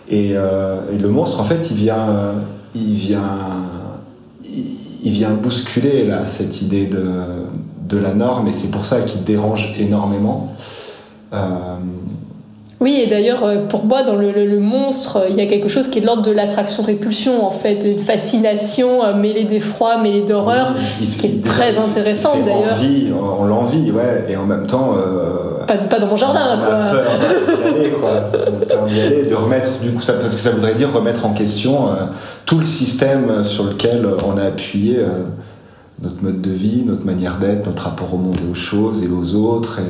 et, 0.08 0.32
euh, 0.38 0.80
et 0.94 0.98
le 0.98 1.10
monstre, 1.10 1.42
en 1.42 1.44
fait, 1.44 1.70
il 1.72 1.76
vient, 1.76 2.08
il 2.74 2.94
vient, 2.94 3.22
il, 4.46 4.64
il 5.04 5.12
vient 5.12 5.32
bousculer 5.32 6.06
là 6.06 6.26
cette 6.26 6.62
idée 6.62 6.86
de, 6.88 7.04
de 7.90 7.98
la 7.98 8.14
norme, 8.14 8.48
et 8.48 8.54
c'est 8.54 8.72
pour 8.72 8.86
ça 8.86 9.02
qu'il 9.02 9.24
dérange 9.26 9.76
énormément. 9.78 10.54
Euh, 11.34 11.38
Oui, 12.82 13.00
et 13.02 13.08
d'ailleurs, 13.08 13.44
euh, 13.46 13.66
pour 13.70 13.86
moi, 13.86 14.04
dans 14.04 14.16
le, 14.16 14.32
le- 14.32 14.46
le 14.46 14.60
monstre, 14.60 15.28
il 15.30 15.38
y 15.38 15.42
a 15.42 15.46
quelque 15.46 15.70
chose 15.70 15.88
qui 15.88 16.00
est 16.00 16.02
de 16.02 16.06
l'ordre 16.08 16.24
de 16.24 16.32
l'attraction-répulsion, 16.32 17.46
en 17.46 17.50
fait, 17.50 17.82
une 17.86 18.00
fascination 18.00 19.06
euh, 19.06 19.14
mêlée 19.16 19.46
d'effroi, 19.46 19.98
mêlée 20.02 20.24
d'horreur. 20.26 20.74
qui 21.00 21.26
est 21.28 21.44
très 21.44 21.70
il- 21.72 21.76
il 21.76 21.80
intéressant, 21.80 22.32
fait 22.34 22.44
d'ailleurs. 22.44 23.16
on, 23.40 23.44
on 23.44 23.46
l'envie, 23.46 23.92
ouais, 23.92 24.26
et 24.28 24.36
en 24.36 24.46
même 24.46 24.68
temps. 24.68 24.94
euh, 24.98 25.66
Pas, 25.66 25.78
pas 25.78 26.00
dans 26.00 26.08
mon 26.08 26.18
jardin, 26.18 26.42
on 26.50 26.62
a 26.64 26.66
quoi. 26.66 26.76
peur 26.92 27.12
d'y 27.18 27.80
aller, 27.80 27.90
quoi. 27.92 28.10
On 28.34 28.62
a 28.62 28.66
peur 28.66 28.86
d'y 28.88 29.02
aller, 29.02 29.24
de 29.24 29.36
remettre, 29.36 29.70
du 29.82 29.92
coup, 29.92 30.02
ça, 30.02 30.14
parce 30.14 30.36
que 30.36 30.42
ça 30.42 30.52
voudrait 30.52 30.74
dire 30.76 30.92
remettre 30.94 31.26
en 31.26 31.32
question 31.34 31.88
euh, 31.88 32.06
tout 32.46 32.58
le 32.60 32.66
système 32.66 33.42
sur 33.44 33.64
lequel 33.64 34.06
on 34.28 34.38
a 34.38 34.44
appuyé 34.44 34.98
euh, 35.00 35.24
notre 36.04 36.22
mode 36.22 36.42
de 36.42 36.52
vie, 36.52 36.84
notre 36.86 37.06
manière 37.06 37.38
d'être, 37.38 37.66
notre 37.66 37.84
rapport 37.84 38.14
au 38.14 38.18
monde 38.18 38.36
et 38.46 38.52
aux 38.52 38.54
choses 38.54 39.02
et 39.02 39.08
aux 39.08 39.34
autres. 39.36 39.80
Et, 39.80 39.84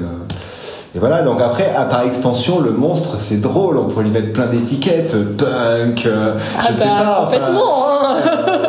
et 0.96 1.00
voilà, 1.00 1.24
donc 1.24 1.42
après, 1.42 1.74
ah, 1.78 1.84
par 1.84 2.04
extension, 2.04 2.62
le 2.62 2.72
monstre, 2.72 3.18
c'est 3.20 3.42
drôle, 3.42 3.78
on 3.78 3.86
pourrait 3.90 4.06
lui 4.06 4.12
mettre 4.12 4.32
plein 4.32 4.46
d'étiquettes, 4.46 5.14
punk, 5.36 6.06
euh, 6.06 6.38
Ah 6.58 6.68
je 6.70 6.74
sais 6.74 6.86
bah, 6.86 7.04
pas. 7.04 7.24
enfin, 7.24 7.38
complètement, 7.38 7.86
hein. 7.90 8.16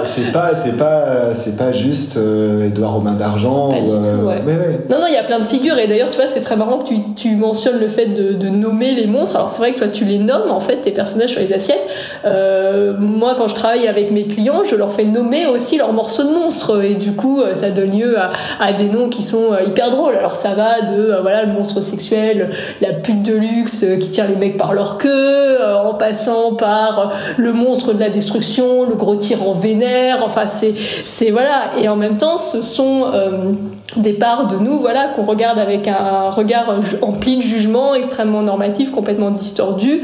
Euh, 0.07 0.13
c'est 0.15 0.33
pas, 0.33 0.55
c'est 0.55 0.77
pas, 0.77 1.35
c'est 1.35 1.57
pas 1.57 1.73
juste 1.73 2.17
euh, 2.17 2.67
Édouard 2.67 2.97
aux 2.97 3.01
mains 3.01 3.15
d'argent. 3.15 3.71
Pas 3.71 3.77
ou, 3.79 3.99
du 3.99 4.09
euh, 4.09 4.19
tout, 4.19 4.27
ouais. 4.27 4.43
mais 4.47 4.53
ouais. 4.53 4.81
Non, 4.91 4.99
non, 4.99 5.07
il 5.09 5.15
y 5.15 5.19
a 5.19 5.23
plein 5.25 5.39
de 5.39 5.45
figures, 5.45 5.79
et 5.79 5.87
d'ailleurs, 5.87 6.11
tu 6.11 6.17
vois, 6.17 6.27
c'est 6.27 6.41
très 6.41 6.57
marrant 6.57 6.79
que 6.79 6.89
tu, 6.89 6.97
tu 7.17 7.37
mentionnes 7.37 7.79
le 7.81 7.89
fait 7.89 8.07
de, 8.07 8.33
de 8.33 8.49
nommer 8.49 8.93
les 8.93 9.07
monstres. 9.07 9.37
Alors, 9.37 9.51
c'est 9.51 9.59
vrai 9.59 9.73
que 9.73 9.79
toi, 9.79 9.89
tu 9.89 10.05
les 10.05 10.19
nommes, 10.19 10.51
en 10.51 10.61
fait, 10.61 10.77
tes 10.77 10.91
personnages 10.91 11.31
sur 11.31 11.41
les 11.41 11.53
assiettes. 11.53 11.87
Euh, 12.25 12.95
moi, 12.99 13.35
quand 13.37 13.47
je 13.47 13.55
travaille 13.55 13.87
avec 13.89 14.11
mes 14.11 14.25
clients, 14.25 14.63
je 14.65 14.77
leur 14.77 14.93
fais 14.93 15.05
nommer 15.05 15.47
aussi 15.47 15.79
leurs 15.79 15.93
morceaux 15.93 16.25
de 16.25 16.33
monstres, 16.33 16.83
et 16.83 16.95
du 16.95 17.13
coup, 17.13 17.41
euh, 17.41 17.55
ça 17.55 17.71
donne 17.71 17.91
lieu 17.91 18.19
à, 18.19 18.31
à 18.61 18.73
des 18.73 18.89
noms 18.89 19.09
qui 19.09 19.23
sont 19.23 19.53
euh, 19.53 19.67
hyper 19.67 19.91
drôles. 19.91 20.17
Alors, 20.17 20.37
ça 20.37 20.51
va 20.51 20.83
de, 20.83 21.11
euh, 21.11 21.21
voilà, 21.21 21.45
le 21.45 21.53
monstre 21.53 21.83
sexuel, 21.83 22.51
la 22.81 22.93
pute 22.93 23.23
de 23.23 23.35
luxe 23.35 23.83
euh, 23.85 23.97
qui 23.97 24.11
tient 24.11 24.27
les 24.27 24.37
mecs 24.37 24.57
par 24.57 24.73
leur 24.73 24.99
queue, 24.99 25.09
euh, 25.11 25.75
en 25.77 25.95
passant 25.95 26.55
par 26.55 26.99
euh, 26.99 27.05
le 27.37 27.53
monstre 27.53 27.93
de 27.93 28.01
la 28.01 28.11
destruction, 28.11 28.89
le 28.89 28.95
gros 28.95 29.17
tyran 29.17 29.53
vénère, 29.53 29.87
enfin, 30.23 30.47
c'est, 30.47 31.31
voilà. 31.31 31.73
Et 31.79 31.89
en 31.89 31.97
même 31.97 32.17
temps, 32.17 32.37
ce 32.37 32.63
sont, 32.63 33.11
euh, 33.13 33.53
des 33.97 34.13
parts 34.13 34.49
de 34.49 34.57
nous 34.57 34.79
voilà 34.79 35.09
qu'on 35.09 35.25
regarde 35.25 35.59
avec 35.59 35.89
un 35.89 36.31
regard 36.31 36.75
empli 37.03 37.37
de 37.37 37.43
jugement 37.43 37.95
extrêmement 37.95 38.43
normatif 38.43 38.91
complètement 38.91 39.31
distordu 39.31 40.03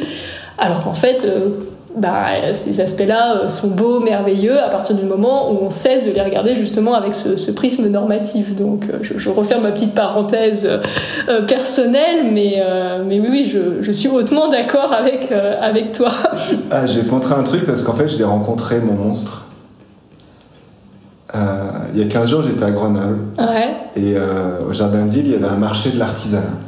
alors 0.59 0.85
qu'en 0.85 0.94
fait 0.94 1.24
euh, 1.24 1.48
bah, 1.96 2.52
ces 2.52 2.81
aspects-là 2.81 3.37
euh, 3.37 3.48
sont 3.48 3.68
beaux, 3.68 4.00
merveilleux 4.00 4.59
à 4.59 4.68
partir 4.68 4.96
du 4.96 5.05
moment 5.05 5.52
où 5.52 5.59
on 5.62 5.70
cesse 5.70 6.07
de 6.07 6.11
les 6.11 6.22
regarder 6.22 6.55
justement 6.55 6.94
avec 6.94 7.14
ce, 7.14 7.50
prisme 7.50 7.88
normatif. 7.88 8.57
Donc 8.57 8.87
je, 9.02 9.28
referme 9.28 9.64
ma 9.64 9.72
petite 9.72 9.94
parenthèse 9.94 10.68
personnelle, 11.46 12.33
mais, 12.33 12.62
euh, 12.64 13.02
oui, 13.07 13.20
oui, 13.20 13.52
je, 13.83 13.92
suis 13.92 14.09
hautement 14.09 14.48
d'accord 14.48 14.92
avec, 14.92 15.31
avec 15.33 15.92
toi. 15.92 16.12
Ah, 16.70 16.87
je 16.87 16.98
vais 16.98 17.07
te 17.07 17.11
montrer 17.11 17.35
un 17.35 17.42
truc 17.42 17.66
parce 17.66 17.83
qu'en 17.83 17.94
fait, 17.94 18.09
je 18.09 18.16
l'ai 18.16 18.24
rencontré, 18.24 18.81
mon 18.81 18.94
monstre. 18.94 19.41
Euh, 21.35 21.38
il 21.95 22.01
y 22.01 22.03
a 22.03 22.07
15 22.09 22.31
jours, 22.31 22.42
j'étais 22.42 22.64
à 22.64 22.71
Grenoble 22.71 23.18
Ouais, 23.38 23.75
et 23.97 24.14
euh, 24.16 24.68
au 24.68 24.73
jardin 24.73 25.07
de 25.07 25.11
ville, 25.11 25.27
il 25.27 25.33
y 25.33 25.35
avait 25.35 25.47
un 25.47 25.57
marché 25.57 25.90
de 25.90 25.99
l'artisanat. 25.99 26.59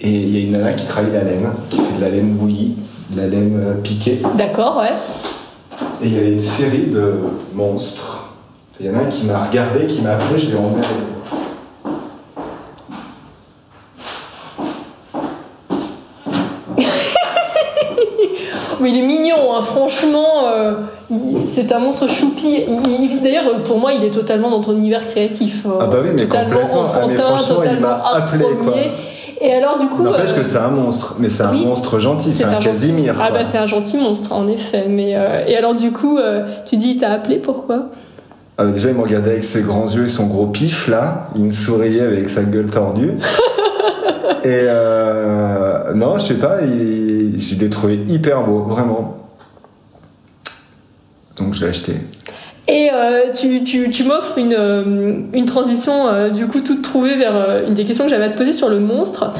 Et 0.00 0.10
il 0.10 0.36
y 0.36 0.42
a 0.42 0.46
une 0.46 0.52
nana 0.52 0.72
qui 0.72 0.86
travaille 0.86 1.12
la 1.12 1.22
laine, 1.22 1.48
qui 1.68 1.76
fait 1.78 1.96
de 1.96 2.00
la 2.00 2.08
laine 2.08 2.34
bouillie, 2.34 2.76
de 3.10 3.20
la 3.20 3.26
laine 3.28 3.56
euh, 3.56 3.74
piquée. 3.74 4.20
d'accord, 4.36 4.78
ouais. 4.78 4.92
Et 6.02 6.06
il 6.06 6.14
y 6.14 6.18
avait 6.18 6.32
une 6.32 6.40
série 6.40 6.86
de 6.86 7.14
monstres. 7.54 8.30
Il 8.80 8.86
y 8.86 8.90
en 8.90 8.94
a 8.94 9.02
un 9.02 9.04
qui 9.04 9.26
m'a 9.26 9.38
regardé, 9.44 9.86
qui 9.86 10.00
m'a 10.00 10.12
appelé, 10.12 10.38
je 10.38 10.50
l'ai 10.50 10.56
emmené. 10.56 10.80
Mais 18.80 18.90
il 18.90 18.98
est 18.98 19.06
mignon, 19.06 19.54
hein, 19.54 19.62
franchement. 19.62 20.48
euh, 20.54 20.74
c'est 21.44 21.72
un 21.72 21.78
monstre 21.78 22.08
choupi. 22.08 22.62
Il- 22.66 23.04
il- 23.12 23.22
D'ailleurs, 23.22 23.62
pour 23.64 23.78
moi, 23.78 23.92
il 23.92 24.04
est 24.04 24.10
totalement 24.10 24.50
dans 24.50 24.62
ton 24.62 24.72
univers 24.72 25.06
créatif. 25.06 25.64
euh, 25.66 25.70
Ah 25.80 25.86
bah 25.86 25.98
oui, 26.02 26.10
mais 26.14 26.22
totalement 26.26 26.60
complètement. 26.60 26.84
Ah, 26.94 27.00
mais 27.06 27.20
enfantin, 27.20 27.36
il 27.42 27.54
totalement 27.54 28.04
appelé, 28.04 28.44
quoi. 28.62 28.74
Et 29.42 29.52
alors, 29.54 29.78
du 29.78 29.86
coup. 29.86 30.02
N'empêche 30.02 30.32
euh, 30.32 30.36
que 30.38 30.42
c'est 30.42 30.58
un 30.58 30.68
monstre, 30.68 31.16
mais 31.18 31.28
c'est 31.30 31.42
un 31.44 31.52
oui, 31.52 31.64
monstre 31.64 31.98
gentil, 31.98 32.32
c'est 32.32 32.44
un, 32.44 32.54
Casimir. 32.54 33.16
Ah 33.20 33.30
bah 33.30 33.44
c'est 33.44 33.58
un 33.58 33.66
gentil 33.66 33.96
monstre, 33.98 34.32
en 34.32 34.46
effet. 34.48 34.84
Mais 34.88 35.16
euh, 35.16 35.44
et 35.46 35.56
alors, 35.56 35.74
du 35.74 35.92
coup, 35.92 36.18
tu 36.66 36.76
dis, 36.76 36.90
il 36.92 36.96
t'a 36.98 37.10
appelé, 37.12 37.36
pourquoi? 37.36 37.84
Ah 38.58 38.64
bah 38.64 38.70
déjà, 38.72 38.90
il 38.90 38.94
me 38.96 39.02
regardait 39.02 39.30
avec 39.30 39.44
ses 39.44 39.62
grands 39.62 39.88
yeux 39.88 40.04
et 40.04 40.08
son 40.10 40.26
gros 40.26 40.46
pif, 40.46 40.88
là. 40.88 41.28
Il 41.36 41.44
me 41.44 41.50
souriait 41.50 42.02
avec 42.02 42.28
sa 42.28 42.42
gueule 42.42 42.66
tordue. 42.70 43.12
et 44.44 44.64
euh, 44.68 45.59
non, 45.94 46.18
je 46.18 46.26
sais 46.26 46.34
pas, 46.34 46.62
il, 46.62 47.40
je 47.40 47.54
l'ai 47.56 47.70
trouvé 47.70 48.00
hyper 48.06 48.44
beau, 48.44 48.60
vraiment. 48.60 49.16
Donc 51.36 51.54
je 51.54 51.62
l'ai 51.62 51.70
acheté. 51.70 51.94
Et 52.68 52.88
euh, 52.92 53.32
tu, 53.34 53.64
tu, 53.64 53.90
tu 53.90 54.04
m'offres 54.04 54.38
une, 54.38 54.54
euh, 54.54 55.22
une 55.32 55.44
transition 55.44 56.06
euh, 56.06 56.30
du 56.30 56.46
coup 56.46 56.60
toute 56.60 56.82
trouvée 56.82 57.16
vers 57.16 57.64
une 57.66 57.74
des 57.74 57.84
questions 57.84 58.04
que 58.04 58.10
j'avais 58.10 58.26
à 58.26 58.28
te 58.28 58.38
poser 58.38 58.52
sur 58.52 58.68
le 58.68 58.78
monstre. 58.78 59.32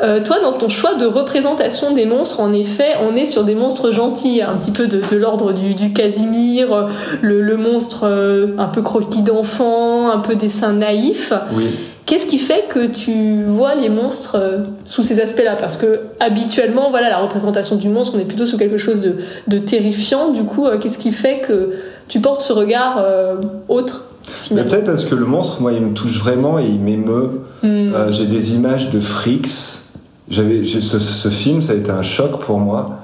Toi, 0.00 0.38
dans 0.40 0.52
ton 0.52 0.68
choix 0.68 0.94
de 0.94 1.06
représentation 1.06 1.92
des 1.92 2.06
monstres, 2.06 2.38
en 2.38 2.52
effet, 2.52 2.94
on 3.00 3.16
est 3.16 3.26
sur 3.26 3.42
des 3.42 3.56
monstres 3.56 3.90
gentils, 3.90 4.42
un 4.42 4.54
petit 4.56 4.70
peu 4.70 4.86
de, 4.86 5.00
de 5.10 5.16
l'ordre 5.16 5.52
du, 5.52 5.74
du 5.74 5.92
Casimir, 5.92 6.86
le, 7.20 7.42
le 7.42 7.56
monstre 7.56 8.08
un 8.58 8.66
peu 8.66 8.80
croquis 8.80 9.22
d'enfant, 9.22 10.08
un 10.08 10.20
peu 10.20 10.36
dessin 10.36 10.74
naïf. 10.74 11.32
Oui. 11.52 11.74
Qu'est-ce 12.08 12.24
qui 12.24 12.38
fait 12.38 12.64
que 12.70 12.86
tu 12.86 13.42
vois 13.42 13.74
les 13.74 13.90
monstres 13.90 14.36
euh, 14.36 14.64
sous 14.86 15.02
ces 15.02 15.20
aspects-là? 15.20 15.56
Parce 15.56 15.76
que 15.76 16.00
habituellement, 16.20 16.88
voilà, 16.88 17.10
la 17.10 17.18
représentation 17.18 17.76
du 17.76 17.90
monstre, 17.90 18.14
on 18.16 18.20
est 18.20 18.24
plutôt 18.24 18.46
sous 18.46 18.56
quelque 18.56 18.78
chose 18.78 19.02
de, 19.02 19.16
de 19.46 19.58
terrifiant. 19.58 20.32
Du 20.32 20.44
coup, 20.44 20.66
euh, 20.66 20.78
qu'est-ce 20.78 20.96
qui 20.96 21.12
fait 21.12 21.40
que 21.40 21.74
tu 22.08 22.20
portes 22.20 22.40
ce 22.40 22.54
regard 22.54 22.96
euh, 22.96 23.36
autre 23.68 24.06
peut-être 24.48 24.86
parce 24.86 25.04
que 25.04 25.14
le 25.14 25.26
monstre, 25.26 25.60
moi, 25.60 25.74
il 25.74 25.82
me 25.82 25.92
touche 25.92 26.18
vraiment 26.18 26.58
et 26.58 26.64
il 26.64 26.80
m'émeut. 26.80 27.42
Hmm. 27.62 27.92
Euh, 27.92 28.10
J'ai 28.10 28.24
des 28.24 28.54
images 28.54 28.90
de 28.90 29.00
Fricks. 29.00 29.82
J'avais 30.30 30.64
ce, 30.64 30.98
ce 30.98 31.28
film, 31.28 31.60
ça 31.60 31.72
a 31.72 31.76
été 31.76 31.90
un 31.90 32.02
choc 32.02 32.40
pour 32.40 32.58
moi 32.58 33.00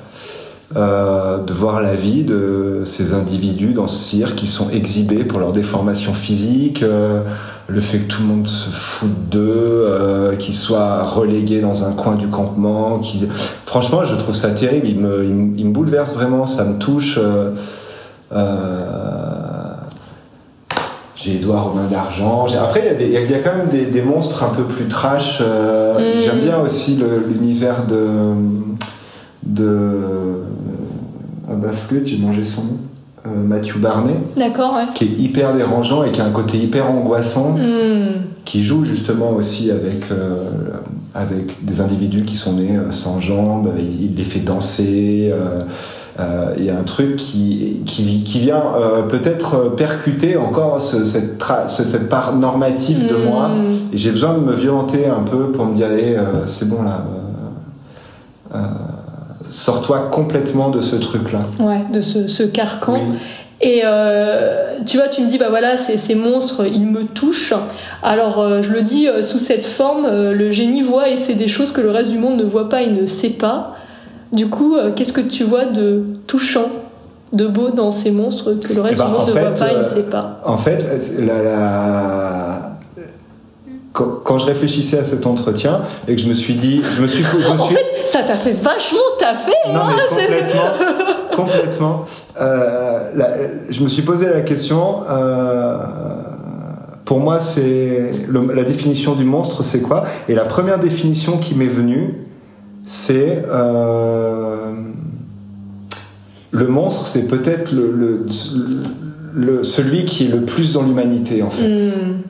euh, 0.77 1.39
de 1.39 1.53
voir 1.53 1.81
la 1.81 1.95
vie 1.95 2.25
de 2.25 2.83
ces 2.85 3.15
individus 3.15 3.73
dans 3.73 3.87
ce 3.87 3.97
cirque 3.97 4.35
qui 4.35 4.47
sont 4.47 4.71
exhibés 4.71 5.25
pour 5.25 5.39
leur 5.39 5.53
déformation 5.53 6.15
physique, 6.15 6.83
euh, 6.83 7.21
le 7.67 7.81
fait 7.81 7.99
que 7.99 8.13
tout 8.13 8.23
le 8.23 8.29
monde 8.29 8.47
se 8.47 8.69
foute 8.69 9.31
d'eux, 9.31 9.87
euh, 9.89 10.37
qu'ils 10.37 10.55
soient 10.55 11.05
relégués 11.05 11.61
dans 11.61 11.85
un 11.85 11.93
coin 11.93 12.15
du 12.15 12.29
campement. 12.29 12.99
Qui... 12.99 13.27
Franchement, 13.65 14.05
je 14.05 14.15
trouve 14.17 14.35
ça 14.35 14.51
terrible. 14.51 14.87
Il 14.89 14.99
me, 15.01 15.25
il 15.25 15.35
me, 15.35 15.59
il 15.59 15.67
me 15.67 15.73
bouleverse 15.73 16.15
vraiment, 16.15 16.47
ça 16.47 16.65
me 16.65 16.79
touche. 16.79 17.19
euh, 17.19 17.53
euh, 18.33 18.85
j'ai 21.17 21.37
Edouard 21.37 21.69
aux 21.69 21.75
mains 21.75 21.87
d'argent. 21.91 22.47
Après, 22.63 22.97
il 23.01 23.11
y 23.11 23.17
a 23.17 23.21
y, 23.21 23.25
y 23.25 23.43
quand 23.43 23.57
même 23.57 23.69
des, 23.71 23.87
des 23.87 24.03
monstres 24.03 24.45
un 24.45 24.51
peu 24.51 24.65
plus 24.65 24.89
trash. 24.89 25.41
Mm. 25.41 26.21
J'aime 26.23 26.41
bien 26.41 26.59
aussi 26.59 27.01
l'univers 27.29 27.87
de. 27.87 28.09
de. 29.45 30.01
Ah 31.49 31.55
bah, 31.55 31.73
flûte, 31.73 32.07
j'ai 32.07 32.19
mangé 32.19 32.45
son 32.45 32.63
nom. 32.63 32.79
Euh, 33.27 33.31
Matthew 33.43 33.79
Barney, 33.79 34.13
D'accord, 34.37 34.75
ouais. 34.77 34.83
qui 34.95 35.05
est 35.05 35.19
hyper 35.19 35.55
dérangeant 35.55 36.05
et 36.05 36.11
qui 36.11 36.21
a 36.21 36.27
un 36.27 36.31
côté 36.31 36.59
hyper 36.59 36.91
angoissant, 36.91 37.53
Hmm. 37.57 38.21
qui 38.45 38.63
joue 38.63 38.85
justement 38.85 39.31
aussi 39.31 39.71
avec, 39.71 40.11
euh, 40.11 40.37
avec 41.15 41.65
des 41.65 41.81
individus 41.81 42.25
qui 42.25 42.37
sont 42.37 42.53
nés 42.53 42.77
euh, 42.77 42.91
sans 42.91 43.21
jambes, 43.21 43.71
il, 43.79 44.15
les 44.15 44.25
fait 44.25 44.41
danser. 44.41 45.31
euh, 45.33 45.63
euh, 46.21 46.55
Il 46.59 46.65
y 46.65 46.71
a 46.71 46.79
un 46.79 46.83
truc 46.83 47.17
qui, 47.17 47.81
qui, 47.87 48.23
qui 48.25 48.41
vient 48.41 48.63
peut-être 49.09 49.75
percuter 49.75 50.37
encore 50.37 50.83
ce- 50.83 51.05
cette, 51.07 51.43
ce- 51.69 51.83
cette 51.85 52.11
part 52.11 52.37
normative 52.37 53.07
de 53.09 53.15
Hmm. 53.17 53.25
moi. 53.25 53.51
Et 53.93 53.97
j'ai 53.97 54.11
besoin 54.11 54.35
de 54.35 54.41
me 54.41 54.53
violenter 54.53 55.07
un 55.07 55.23
peu 55.23 55.51
pour 55.51 55.65
me 55.65 55.75
dire, 55.75 55.87
allez, 55.87 56.15
euh, 56.15 56.45
c'est 56.45 56.69
bon 56.69 56.83
là. 56.83 57.05
Sors-toi 59.51 60.09
complètement 60.11 60.71
de 60.71 60.81
ce 60.81 60.97
truc-là. 60.97 61.41
Ouais, 61.61 61.81
de 61.93 62.01
ce, 62.01 62.27
ce 62.29 62.43
carcan. 62.43 63.01
Et 63.61 63.83
euh, 63.85 64.79
tu 64.85 64.97
vois, 64.99 65.09
tu 65.09 65.23
me 65.23 65.29
dis, 65.29 65.39
bah 65.39 65.47
voilà, 65.49 65.77
ces, 65.77 65.97
ces 65.97 66.15
monstres, 66.15 66.67
ils 66.67 66.85
me 66.87 67.05
touchent. 67.05 67.55
Alors, 68.03 68.41
euh, 68.41 68.61
je 68.63 68.71
le 68.71 68.83
dis 68.83 69.09
euh, 69.09 69.23
sous 69.23 69.39
cette 69.39 69.65
forme, 69.65 70.07
le 70.11 70.51
génie 70.51 70.83
voit 70.83 71.09
et 71.09 71.17
c'est 71.17 71.35
des 71.35 71.49
choses 71.49 71.73
que 71.73 71.81
le 71.81 71.91
reste 71.91 72.11
du 72.11 72.19
monde 72.19 72.37
ne 72.39 72.45
voit 72.45 72.69
pas 72.69 72.83
et 72.83 72.91
ne 72.91 73.07
sait 73.07 73.31
pas. 73.31 73.75
Du 74.33 74.49
coup, 74.49 74.77
qu'est-ce 74.97 75.13
que 75.13 75.21
tu 75.21 75.45
vois 75.45 75.65
de 75.67 76.03
touchant, 76.27 76.67
de 77.33 77.47
beau 77.47 77.71
dans 77.71 77.93
ces 77.93 78.11
monstres 78.11 78.55
que 78.55 78.73
le 78.73 78.81
reste 78.83 78.97
Eh 78.97 78.99
ben, 78.99 79.07
du 79.07 79.13
monde 79.13 79.21
en 79.23 79.27
ne 79.27 79.33
fait, 79.33 79.41
voit 79.41 79.51
pas 79.55 79.73
et 79.73 79.77
ne 79.77 79.83
sait 79.83 80.03
pas? 80.11 80.41
En 80.45 80.57
fait, 80.59 80.85
la- 81.21 81.43
la- 81.43 82.74
Quand, 83.95 84.39
je 84.39 84.45
réfléchissais 84.47 84.99
à 84.99 85.05
cet 85.05 85.25
entretien 85.25 85.83
et 86.09 86.17
que 86.17 86.21
je 86.21 86.29
me 86.29 86.35
suis 86.35 86.55
dit, 86.55 86.83
je 86.97 87.01
me 87.01 87.07
suis, 87.07 87.23
je 87.23 87.37
me 87.49 87.53
En 87.53 87.57
fait, 87.69 87.87
ça 88.07 88.25
t'a 88.25 88.37
fait 88.37 88.53
vachement 88.53 88.99
taffer, 89.21 89.53
non 89.73 89.83
hein, 89.83 89.91
mais 89.97 90.27
complètement, 90.27 90.61
complètement. 91.37 92.05
Euh, 92.41 93.11
la- 93.15 93.37
je 93.71 93.81
me 93.85 93.89
suis 93.89 94.03
posé 94.03 94.27
la 94.29 94.41
question. 94.41 95.03
euh, 95.09 95.77
pour 97.05 97.21
moi, 97.21 97.39
c'est 97.39 98.11
la 98.55 98.65
définition 98.65 99.15
du 99.15 99.25
monstre, 99.25 99.63
c'est 99.63 99.83
quoi? 99.83 100.05
Et 100.29 100.35
la 100.35 100.45
première 100.45 100.81
définition 100.81 101.37
qui 101.39 101.55
m'est 101.55 101.67
venue, 101.67 102.15
c'est 102.87 103.45
euh, 103.49 104.73
le 106.51 106.67
monstre, 106.67 107.07
c'est 107.07 107.29
peut-être 107.29 107.71
le, 107.73 107.93
le- 107.93 108.27
le- 109.35 109.63
celui 109.63 110.05
qui 110.05 110.25
est 110.27 110.29
le 110.31 110.41
plus 110.45 110.73
dans 110.73 110.83
l'humanité 110.83 111.43
en 111.45 111.51
fait. 111.51 111.69
Hmm. 111.77 112.23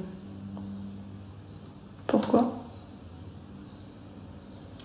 Pourquoi 2.25 2.51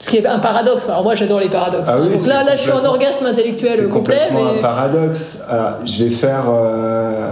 Ce 0.02 0.10
qui 0.10 0.18
est 0.18 0.26
un 0.28 0.40
paradoxe. 0.40 0.88
Alors 0.90 1.04
moi 1.04 1.16
j'adore 1.16 1.40
les 1.40 1.50
paradoxes. 1.50 1.90
Ah 1.92 1.98
oui, 2.02 2.10
Donc 2.10 2.20
c'est 2.20 2.30
là, 2.30 2.44
là 2.44 2.56
je 2.56 2.62
suis 2.62 2.72
en 2.72 2.84
orgasme 2.86 3.26
intellectuel 3.26 3.72
C'est 3.76 3.90
complet. 3.90 4.16
complètement 4.30 4.52
Mais... 4.54 4.60
un 4.60 4.62
paradoxe. 4.62 5.44
Alors, 5.50 5.86
je 5.86 6.04
vais 6.04 6.10
faire. 6.10 6.46
euh, 6.50 7.32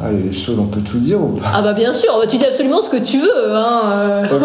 Ah, 0.00 0.12
il 0.12 0.18
y 0.18 0.22
a 0.24 0.26
des 0.28 0.32
choses, 0.32 0.58
on 0.58 0.66
peut 0.66 0.82
tout 0.82 0.98
dire 0.98 1.20
ou 1.22 1.28
pas? 1.28 1.46
Ah 1.54 1.62
bah 1.62 1.72
bien 1.72 1.94
sûr, 1.94 2.12
tu 2.28 2.36
dis 2.36 2.44
absolument 2.44 2.82
ce 2.82 2.90
que 2.90 2.98
tu 2.98 3.18
veux. 3.18 3.54
Hein. 3.54 3.80
euh. 3.94 4.24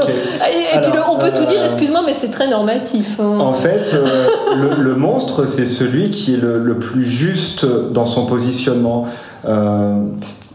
Et, 0.76 0.80
puis 0.82 0.92
le- 0.94 1.02
on 1.12 1.18
peut 1.18 1.32
tout 1.34 1.44
dire, 1.46 1.60
euh, 1.62 1.66
excuse-moi, 1.66 2.02
mais 2.06 2.14
c'est 2.14 2.32
très 2.32 2.48
normatif. 2.48 3.20
hein. 3.20 3.38
En 3.40 3.52
fait, 3.54 3.94
euh, 3.94 4.28
le, 4.56 4.82
le 4.82 4.96
monstre, 4.96 5.46
c'est 5.46 5.66
celui 5.66 6.10
qui 6.10 6.36
est 6.36 6.38
le, 6.38 6.60
le 6.64 6.80
plus 6.80 7.04
juste 7.04 7.66
dans 7.66 8.06
son 8.06 8.26
positionnement. 8.26 9.06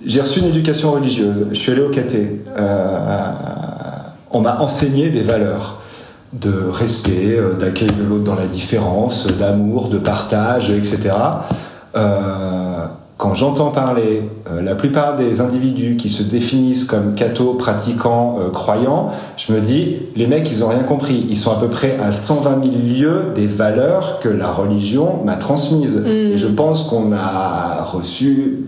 J'ai 0.05 0.21
reçu 0.21 0.39
une 0.41 0.47
éducation 0.47 0.93
religieuse. 0.93 1.47
Je 1.51 1.59
suis 1.59 1.73
allé 1.73 1.83
au 1.83 1.89
caté. 1.91 2.43
Euh, 2.57 2.99
on 4.31 4.41
m'a 4.41 4.61
enseigné 4.61 5.09
des 5.09 5.23
valeurs 5.23 5.81
de 6.33 6.53
respect, 6.71 7.37
euh, 7.39 7.55
d'accueil 7.55 7.89
de 7.89 8.03
l'autre 8.03 8.25
dans 8.25 8.35
la 8.35 8.47
différence, 8.47 9.27
d'amour, 9.27 9.89
de 9.89 9.99
partage, 9.99 10.71
etc. 10.71 11.11
Euh, 11.97 12.87
quand 13.17 13.35
j'entends 13.35 13.71
parler 13.71 14.29
euh, 14.51 14.61
la 14.61 14.75
plupart 14.75 15.17
des 15.17 15.41
individus 15.41 15.97
qui 15.97 16.11
se 16.11 16.23
définissent 16.23 16.85
comme 16.85 17.15
cathos, 17.15 17.55
pratiquants, 17.55 18.39
euh, 18.41 18.51
croyants, 18.51 19.09
je 19.39 19.55
me 19.55 19.61
dis, 19.61 19.97
les 20.17 20.27
mecs, 20.27 20.51
ils 20.51 20.63
ont 20.63 20.69
rien 20.69 20.83
compris. 20.83 21.27
Ils 21.31 21.37
sont 21.37 21.51
à 21.51 21.59
peu 21.59 21.69
près 21.69 21.97
à 22.05 22.13
120 22.13 22.63
000 22.63 22.77
lieues 22.87 23.23
des 23.35 23.47
valeurs 23.47 24.19
que 24.21 24.29
la 24.29 24.51
religion 24.51 25.25
m'a 25.25 25.37
transmises. 25.37 25.97
Mm. 25.97 26.07
Et 26.07 26.39
je 26.39 26.47
pense 26.47 26.83
qu'on 26.85 27.13
a 27.13 27.85
reçu 27.85 28.67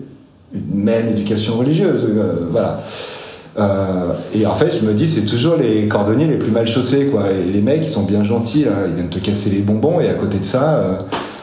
une 0.55 0.83
même 0.83 1.09
éducation 1.09 1.59
religieuse. 1.59 2.11
voilà. 2.49 2.79
Euh, 3.59 4.13
et 4.35 4.47
en 4.47 4.55
fait, 4.55 4.73
je 4.81 4.85
me 4.87 4.93
dis, 4.95 5.09
c'est 5.09 5.25
toujours 5.27 5.57
les 5.57 5.89
cordonniers 5.89 6.27
les 6.27 6.37
plus 6.39 6.51
mal 6.51 6.67
chaussés, 6.69 7.07
quoi. 7.07 7.31
Et 7.31 7.45
les 7.45 7.61
mecs, 7.61 7.81
ils 7.83 7.89
sont 7.89 8.05
bien 8.05 8.23
gentils, 8.25 8.65
là. 8.65 8.73
Ils 8.89 8.95
viennent 8.95 9.09
te 9.09 9.19
casser 9.19 9.51
les 9.51 9.61
bonbons, 9.61 10.01
et 10.01 10.09
à 10.09 10.15
côté 10.15 10.39
de 10.39 10.45
ça, 10.45 10.75
euh, 10.75 10.95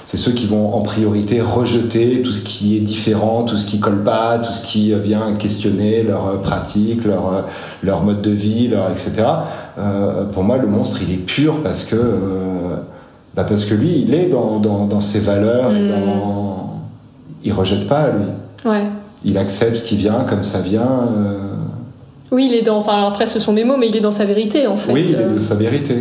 c'est 0.06 0.18
ceux 0.18 0.32
qui 0.32 0.45
vont 0.45 0.74
en 0.76 0.82
priorité 0.82 1.41
rejeter 1.41 2.22
tout 2.22 2.32
ce 2.32 2.41
qui 2.41 2.78
est 2.78 2.80
différent, 2.80 3.43
tout 3.43 3.58
ce 3.58 3.66
qui 3.66 3.80
colle 3.80 4.03
pas, 4.03 4.38
tout 4.38 4.51
ce 4.51 4.62
qui 4.66 4.93
vient 4.93 5.34
questionner 5.34 6.03
leur 6.03 6.28
euh, 6.28 6.38
pratique, 6.38 7.03
leur, 7.06 7.34
euh, 7.34 7.41
leur 7.84 8.03
mode 8.03 8.22
de 8.22 8.30
vie, 8.32 8.68
leur, 8.68 8.89
etc. 8.91 9.12
Euh, 9.78 10.26
pour 10.26 10.43
moi, 10.43 10.58
le 10.58 10.68
monstre, 10.68 10.99
il 11.06 11.12
est 11.14 11.18
pur 11.18 11.64
parce 11.64 11.84
que, 11.86 11.95
euh, 11.95 12.76
bah 13.36 13.43
parce 13.43 13.66
que 13.66 13.74
lui, 13.74 14.03
il 14.08 14.14
est 14.14 14.28
dans, 14.28 14.60
dans, 14.60 14.86
dans 14.86 15.01
ses 15.01 15.20
valeurs, 15.20 15.76
et 15.76 15.82
Mm. 15.82 15.89
dans... 15.89 16.80
il 17.43 17.51
rejette 17.51 17.88
pas, 17.88 18.10
lui. 18.12 18.70
Ouais. 18.70 18.84
Il 19.26 19.38
accepte 19.38 19.78
ce 19.78 19.84
qui 19.84 19.97
vient 19.97 20.24
comme 20.30 20.43
ça 20.43 20.60
vient. 20.60 21.10
Oui, 22.36 22.48
il 22.50 22.54
est 22.56 22.62
dans. 22.62 22.78
Enfin, 22.78 22.94
alors 22.98 23.08
après, 23.10 23.26
ce 23.28 23.40
sont 23.40 23.54
des 23.54 23.64
mots, 23.64 23.78
mais 23.78 23.88
il 23.88 23.96
est 23.96 24.02
dans 24.02 24.12
sa 24.12 24.26
vérité, 24.26 24.68
en 24.68 24.76
fait. 24.78 24.92
Oui, 24.92 25.06
il 25.08 25.14
est 25.16 25.18
Euh, 25.24 25.34
de 25.36 25.40
sa 25.40 25.56
vérité. 25.56 25.96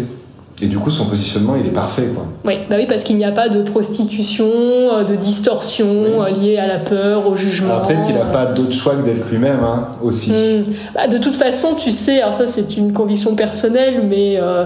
Et 0.62 0.66
du 0.66 0.78
coup, 0.78 0.90
son 0.90 1.06
positionnement, 1.06 1.54
il 1.60 1.66
est 1.66 1.72
parfait, 1.72 2.08
quoi. 2.14 2.24
Oui, 2.44 2.54
bah 2.70 2.76
oui, 2.78 2.86
parce 2.88 3.02
qu'il 3.04 3.16
n'y 3.16 3.24
a 3.24 3.32
pas 3.32 3.48
de 3.48 3.62
prostitution, 3.62 4.46
euh, 4.46 5.04
de 5.04 5.14
distorsion 5.16 5.86
Oui. 6.20 6.26
euh, 6.32 6.40
liée 6.40 6.56
à 6.58 6.66
la 6.66 6.78
peur, 6.78 7.26
au 7.28 7.36
jugement. 7.36 7.74
Alors 7.74 7.86
peut-être 7.86 8.04
qu'il 8.04 8.14
n'a 8.14 8.24
pas 8.26 8.46
d'autre 8.46 8.72
choix 8.72 8.94
que 8.96 9.02
d'être 9.04 9.28
lui-même, 9.30 9.58
hein, 9.64 9.88
aussi. 10.02 10.30
Hmm. 10.32 10.64
Bah, 10.94 11.08
de 11.08 11.18
toute 11.18 11.36
façon, 11.36 11.74
tu 11.76 11.90
sais, 11.90 12.20
alors 12.22 12.34
ça 12.34 12.46
c'est 12.46 12.76
une 12.76 12.92
conviction 12.92 13.34
personnelle, 13.34 14.02
mais 14.08 14.36
euh, 14.40 14.64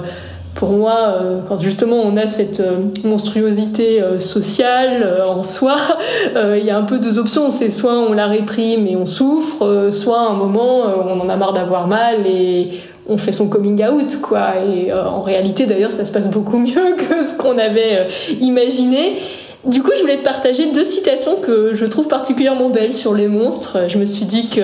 pour 0.59 0.71
moi, 0.71 1.21
euh, 1.21 1.39
quand 1.49 1.61
justement 1.61 2.03
on 2.03 2.17
a 2.17 2.27
cette 2.27 2.59
euh, 2.59 2.81
monstruosité 3.05 4.03
euh, 4.03 4.19
sociale 4.19 5.23
en 5.25 5.45
soi, 5.45 5.77
il 6.35 6.65
y 6.65 6.71
a 6.71 6.77
un 6.77 6.83
peu 6.83 6.99
deux 6.99 7.19
options. 7.19 7.49
C'est 7.51 7.71
soit 7.71 7.95
on 7.95 8.13
la 8.13 8.27
réprime 8.27 8.89
et 8.89 8.97
on 8.97 9.07
souffre, 9.07 9.91
soit 9.93 10.21
à 10.21 10.31
un 10.31 10.35
moment 10.35 10.83
on 10.83 11.21
en 11.21 11.29
a 11.29 11.37
marre 11.37 11.53
d'avoir 11.53 11.87
mal 11.87 12.27
et 12.27 12.81
on 13.09 13.17
fait 13.17 13.33
son 13.33 13.49
coming 13.49 13.83
out, 13.85 14.21
quoi. 14.21 14.59
Et 14.59 14.93
euh, 14.93 15.09
en 15.09 15.23
réalité, 15.23 15.67
d'ailleurs, 15.67 15.93
ça 15.93 16.05
se 16.05 16.13
passe 16.13 16.31
beaucoup 16.31 16.59
mieux 16.59 16.97
que 16.97 17.25
ce 17.25 17.37
qu'on 17.39 17.59
avait 17.59 17.99
euh, 17.99 18.35
imaginé. 18.41 19.17
Du 19.65 19.83
coup, 19.83 19.91
je 19.97 20.03
voulais 20.03 20.19
te 20.19 20.25
partager 20.25 20.71
deux 20.73 20.85
citations 20.85 21.37
que 21.37 21.75
je 21.75 21.85
trouve 21.85 22.09
particulièrement 22.09 22.71
belles 22.71 22.95
sur 22.95 23.15
les 23.15 23.27
monstres. 23.27 23.79
Je 23.89 23.99
me 23.99 24.05
suis 24.05 24.25
dit 24.25 24.49
que 24.49 24.61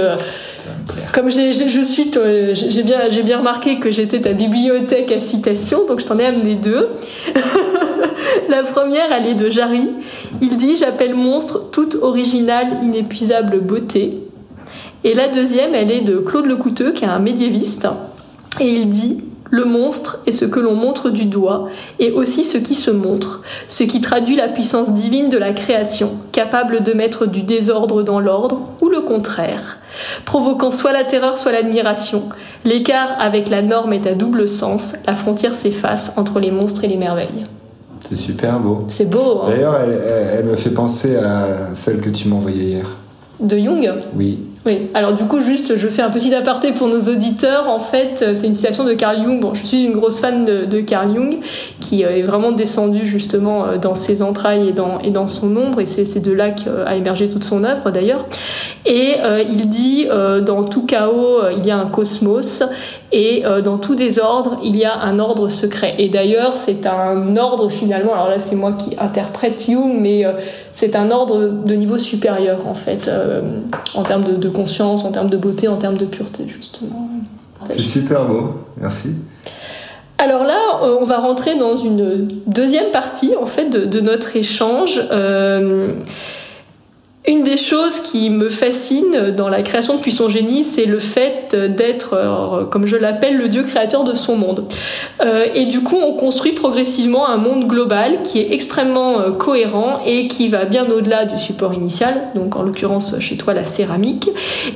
comme 1.13 1.31
je 1.31 1.83
suis, 1.83 2.11
j'ai 2.55 2.83
bien, 2.83 3.09
j'ai 3.09 3.23
bien 3.23 3.39
remarqué 3.39 3.79
que 3.79 3.91
j'étais 3.91 4.21
ta 4.21 4.33
bibliothèque 4.33 5.13
à 5.13 5.21
citations, 5.21 5.87
donc 5.87 6.01
je 6.01 6.07
t'en 6.07 6.19
ai 6.19 6.27
amené 6.27 6.55
deux. 6.55 6.89
La 8.49 8.63
première, 8.63 9.13
elle 9.13 9.27
est 9.27 9.35
de 9.35 9.51
Jarry. 9.51 9.89
Il 10.41 10.57
dit 10.57 10.77
J'appelle 10.77 11.15
monstre 11.15 11.71
toute 11.71 11.97
originale, 11.97 12.79
inépuisable 12.83 13.61
beauté. 13.61 14.19
Et 15.03 15.15
la 15.15 15.29
deuxième, 15.29 15.75
elle 15.75 15.91
est 15.91 16.01
de 16.01 16.19
Claude 16.19 16.47
Lecouteux, 16.47 16.93
qui 16.93 17.05
est 17.05 17.09
un 17.09 17.19
médiéviste. 17.19 17.87
Et 18.61 18.69
il 18.69 18.89
dit 18.89 19.25
Le 19.51 19.65
monstre 19.65 20.19
est 20.27 20.33
ce 20.33 20.45
que 20.47 20.59
l'on 20.59 20.75
montre 20.75 21.11
du 21.11 21.27
doigt, 21.27 21.69
et 21.99 22.11
aussi 22.13 22.45
ce 22.45 22.59
qui 22.59 22.75
se 22.75 22.91
montre, 22.91 23.43
ce 23.69 23.85
qui 23.85 24.01
traduit 24.01 24.37
la 24.37 24.49
puissance 24.49 24.93
divine 24.93 25.29
de 25.29 25.37
la 25.39 25.53
création, 25.53 26.11
capable 26.33 26.83
de 26.83 26.93
mettre 26.93 27.27
du 27.27 27.43
désordre 27.43 28.03
dans 28.03 28.21
l'ordre, 28.21 28.61
ou 28.81 28.89
le 28.89 29.01
contraire 29.03 29.79
provoquant 30.25 30.73
soit 30.73 30.93
la 30.93 31.05
terreur, 31.05 31.39
soit 31.39 31.53
l'admiration. 31.53 32.25
L'écart 32.65 33.15
avec 33.21 33.49
la 33.49 33.63
norme 33.63 33.93
est 33.93 34.09
à 34.09 34.15
double 34.15 34.49
sens, 34.49 34.97
la 35.07 35.15
frontière 35.15 35.55
s'efface 35.55 36.15
entre 36.19 36.41
les 36.41 36.51
monstres 36.51 36.83
et 36.83 36.89
les 36.89 36.97
merveilles. 36.97 37.45
C'est 38.01 38.17
super 38.17 38.59
beau. 38.59 38.79
C'est 38.89 39.09
beau, 39.09 39.43
hein 39.45 39.51
D'ailleurs, 39.51 39.77
elle, 39.81 40.03
elle- 40.09 40.29
elle 40.41 40.45
me 40.47 40.57
fait 40.57 40.71
penser 40.71 41.15
à 41.17 41.69
celle 41.75 42.01
que 42.01 42.11
tu 42.11 42.27
m'as 42.27 42.35
envoyée 42.37 42.65
hier. 42.65 42.87
De 43.39 43.57
Jung? 43.57 43.89
Oui. 44.17 44.41
Oui, 44.67 44.89
alors 44.95 45.13
du 45.13 45.25
coup, 45.25 45.43
juste, 45.43 45.77
je 45.77 45.89
fais 45.89 46.01
un 46.01 46.09
petit 46.09 46.35
aparté 46.35 46.73
pour 46.73 46.89
nos 46.89 47.01
auditeurs. 47.01 47.69
En 47.69 47.81
fait, 47.81 48.21
euh, 48.23 48.33
c'est 48.33 48.47
une 48.47 48.55
citation 48.55 48.85
de 48.85 48.95
Carl 48.95 49.23
Jung. 49.23 49.39
Bon, 49.39 49.53
je 49.53 49.63
suis 49.63 49.83
une 49.83 49.93
grosse 49.93 50.21
fan 50.21 50.47
de, 50.47 50.81
Carl 50.81 51.15
Jung, 51.15 51.37
qui 51.81 52.03
euh, 52.03 52.17
est 52.17 52.23
vraiment 52.23 52.51
descendu 52.51 53.05
justement 53.05 53.67
euh, 53.67 53.77
dans 53.77 53.95
ses 53.95 54.23
entrailles 54.23 54.71
et 54.71 55.11
dans, 55.11 55.29
son 55.29 55.55
ombre, 55.55 55.81
et 55.81 55.87
c'est 55.87 56.21
de 56.21 56.33
là 56.33 56.51
qu'a 56.51 56.97
émergé 56.97 57.29
toute 57.29 57.45
son 57.45 57.63
œuvre 57.65 57.91
d'ailleurs. 57.91 58.25
Et 58.87 59.17
il 59.49 59.69
dit, 59.69 60.07
dans 60.43 60.65
tout 60.65 60.85
chaos, 60.85 61.41
il 61.57 61.65
y 61.65 61.71
a 61.71 61.77
un 61.77 61.87
cosmos, 61.87 62.63
et 63.13 63.43
dans 63.65 63.79
tout 63.79 63.95
désordre, 63.95 64.59
il 64.63 64.77
y 64.77 64.85
a 64.85 64.95
un 65.01 65.19
ordre 65.19 65.49
secret. 65.49 65.95
Et 65.99 66.11
d'ailleurs, 66.11 66.53
c'est 66.53 66.87
un 66.87 67.37
ordre 67.39 67.71
finalement, 67.71 68.13
alors 68.13 68.29
là 68.29 68.39
c'est 68.39 68.57
moi 68.57 68.73
qui 68.73 68.95
interprète 68.99 69.65
Jung, 69.67 69.95
mais 69.99 70.27
c'est 70.73 70.97
un 70.97 71.11
ordre 71.11 71.49
de 71.49 71.75
niveau 71.75 71.97
supérieur 71.97 72.67
en 72.69 72.75
fait, 72.75 73.11
en 73.95 74.03
termes 74.03 74.39
de 74.39 74.49
conscience, 74.55 75.05
en 75.05 75.13
termes 75.13 75.29
de 75.29 75.37
beauté, 75.37 75.69
en 75.69 75.77
termes 75.77 75.99
de 75.99 76.07
pureté 76.07 76.45
justement. 76.49 77.11
C'est 77.69 77.83
super 77.83 78.27
beau. 78.27 78.55
Merci. 78.81 79.11
Alors 80.19 80.45
là, 80.45 80.59
euh, 80.83 80.97
on 81.01 81.05
va 81.05 81.19
rentrer 81.19 81.59
dans 81.59 81.77
une 81.77 82.29
deuxième 82.47 82.91
partie 82.91 83.35
en 83.37 83.47
fait 83.47 83.69
de, 83.69 83.85
de 83.85 84.01
notre 84.01 84.37
échange. 84.37 85.01
Euh, 85.11 85.95
une 87.27 87.43
des 87.43 87.57
choses 87.57 88.01
qui 88.01 88.29
me 88.29 88.51
fascine 88.51 89.31
dans 89.35 89.49
la 89.49 89.63
création 89.63 89.97
de 89.97 90.01
Puissant 90.01 90.29
Génie, 90.29 90.63
c'est 90.63 90.85
le 90.85 90.99
fait 90.99 91.57
d'être, 91.57 92.13
euh, 92.13 92.65
comme 92.67 92.87
je 92.87 92.97
l'appelle, 92.97 93.39
le 93.39 93.49
Dieu 93.49 93.63
créateur 93.63 94.05
de 94.05 94.13
son 94.13 94.37
monde. 94.37 94.67
Euh, 95.23 95.47
et 95.55 95.65
du 95.65 95.81
coup, 95.81 95.97
on 95.97 96.17
construit 96.17 96.53
progressivement 96.53 97.27
un 97.27 97.39
monde 97.39 97.67
global 97.67 98.21
qui 98.23 98.41
est 98.41 98.53
extrêmement 98.53 99.21
euh, 99.21 99.31
cohérent 99.31 100.01
et 100.05 100.29
qui 100.29 100.49
va 100.49 100.67
bien 100.67 100.87
au-delà 100.91 101.25
du 101.25 101.39
support 101.39 101.73
initial, 101.73 102.15
donc 102.35 102.57
en 102.57 102.63
l'occurrence 102.63 103.19
chez 103.21 103.39
toi 103.39 103.55
la 103.55 103.65
céramique. 103.65 104.29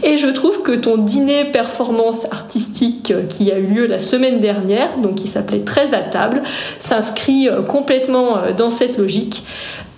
Et 0.02 0.16
je 0.16 0.28
trouve 0.28 0.62
que 0.62 0.72
ton 0.72 0.96
dîner 0.96 1.44
performance 1.44 2.24
artistique 2.32 3.12
qui 3.28 3.52
a 3.52 3.58
eu 3.58 3.66
lieu 3.66 3.86
la 3.86 3.98
semaine 3.98 4.40
dernière, 4.40 4.96
donc 4.96 5.16
qui 5.16 5.28
s'appelait 5.28 5.60
Très 5.60 5.92
à 5.92 6.00
table, 6.00 6.42
s'inscrit 6.78 7.48
complètement 7.66 8.38
dans 8.56 8.70
cette 8.70 8.96
logique. 8.96 9.44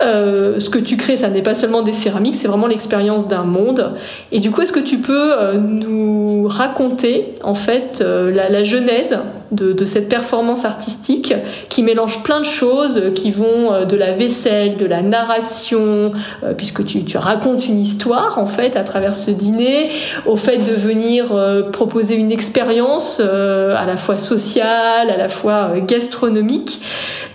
Euh, 0.03 0.59
ce 0.61 0.71
que 0.71 0.79
tu 0.79 0.97
crées, 0.97 1.17
ça 1.17 1.29
n'est 1.29 1.43
pas 1.43 1.55
seulement 1.55 1.83
des 1.83 1.93
céramiques, 1.93 2.37
c'est 2.37 2.49
vraiment 2.49 2.67
l'expérience 2.67 3.29
d'un 3.29 3.45
monde. 3.45 3.93
Et 4.33 4.41
du 4.41 4.51
coup, 4.51 4.63
est-ce 4.63 4.73
que 4.73 4.81
tu 4.81 4.99
peux 4.99 5.33
euh, 5.39 5.59
nous 5.59 6.47
raconter 6.49 7.35
en 7.43 7.55
fait 7.55 8.01
euh, 8.01 8.31
la, 8.31 8.49
la, 8.49 8.63
genèse 8.63 9.19
de, 9.53 9.85
cette 9.85 10.09
performance 10.09 10.65
artistique 10.65 11.35
qui 11.69 11.83
mélange 11.83 12.23
plein 12.23 12.41
de 12.41 12.45
choses, 12.45 13.03
qui 13.15 13.31
vont 13.31 13.85
de 13.85 13.97
la 13.97 14.13
vaisselle, 14.13 14.77
de 14.77 14.87
la 14.87 15.03
narration, 15.03 16.13
puisque 16.57 16.85
tu, 16.85 17.05
tu, 17.05 17.17
racontes 17.17 17.67
une 17.67 17.81
histoire 17.81 18.39
en 18.39 18.47
fait 18.47 18.77
à 18.77 18.85
travers 18.85 19.15
ce 19.15 19.31
dîner, 19.31 19.91
au 20.27 20.37
fait 20.37 20.59
de 20.59 20.73
venir 20.73 21.35
proposer 21.73 22.15
une 22.15 22.31
expérience 22.31 23.21
à 23.21 23.85
la 23.87 23.97
fois 23.97 24.19
sociale, 24.19 25.11
à 25.11 25.17
la 25.17 25.29
fois 25.29 25.73
gastronomique. 25.87 26.81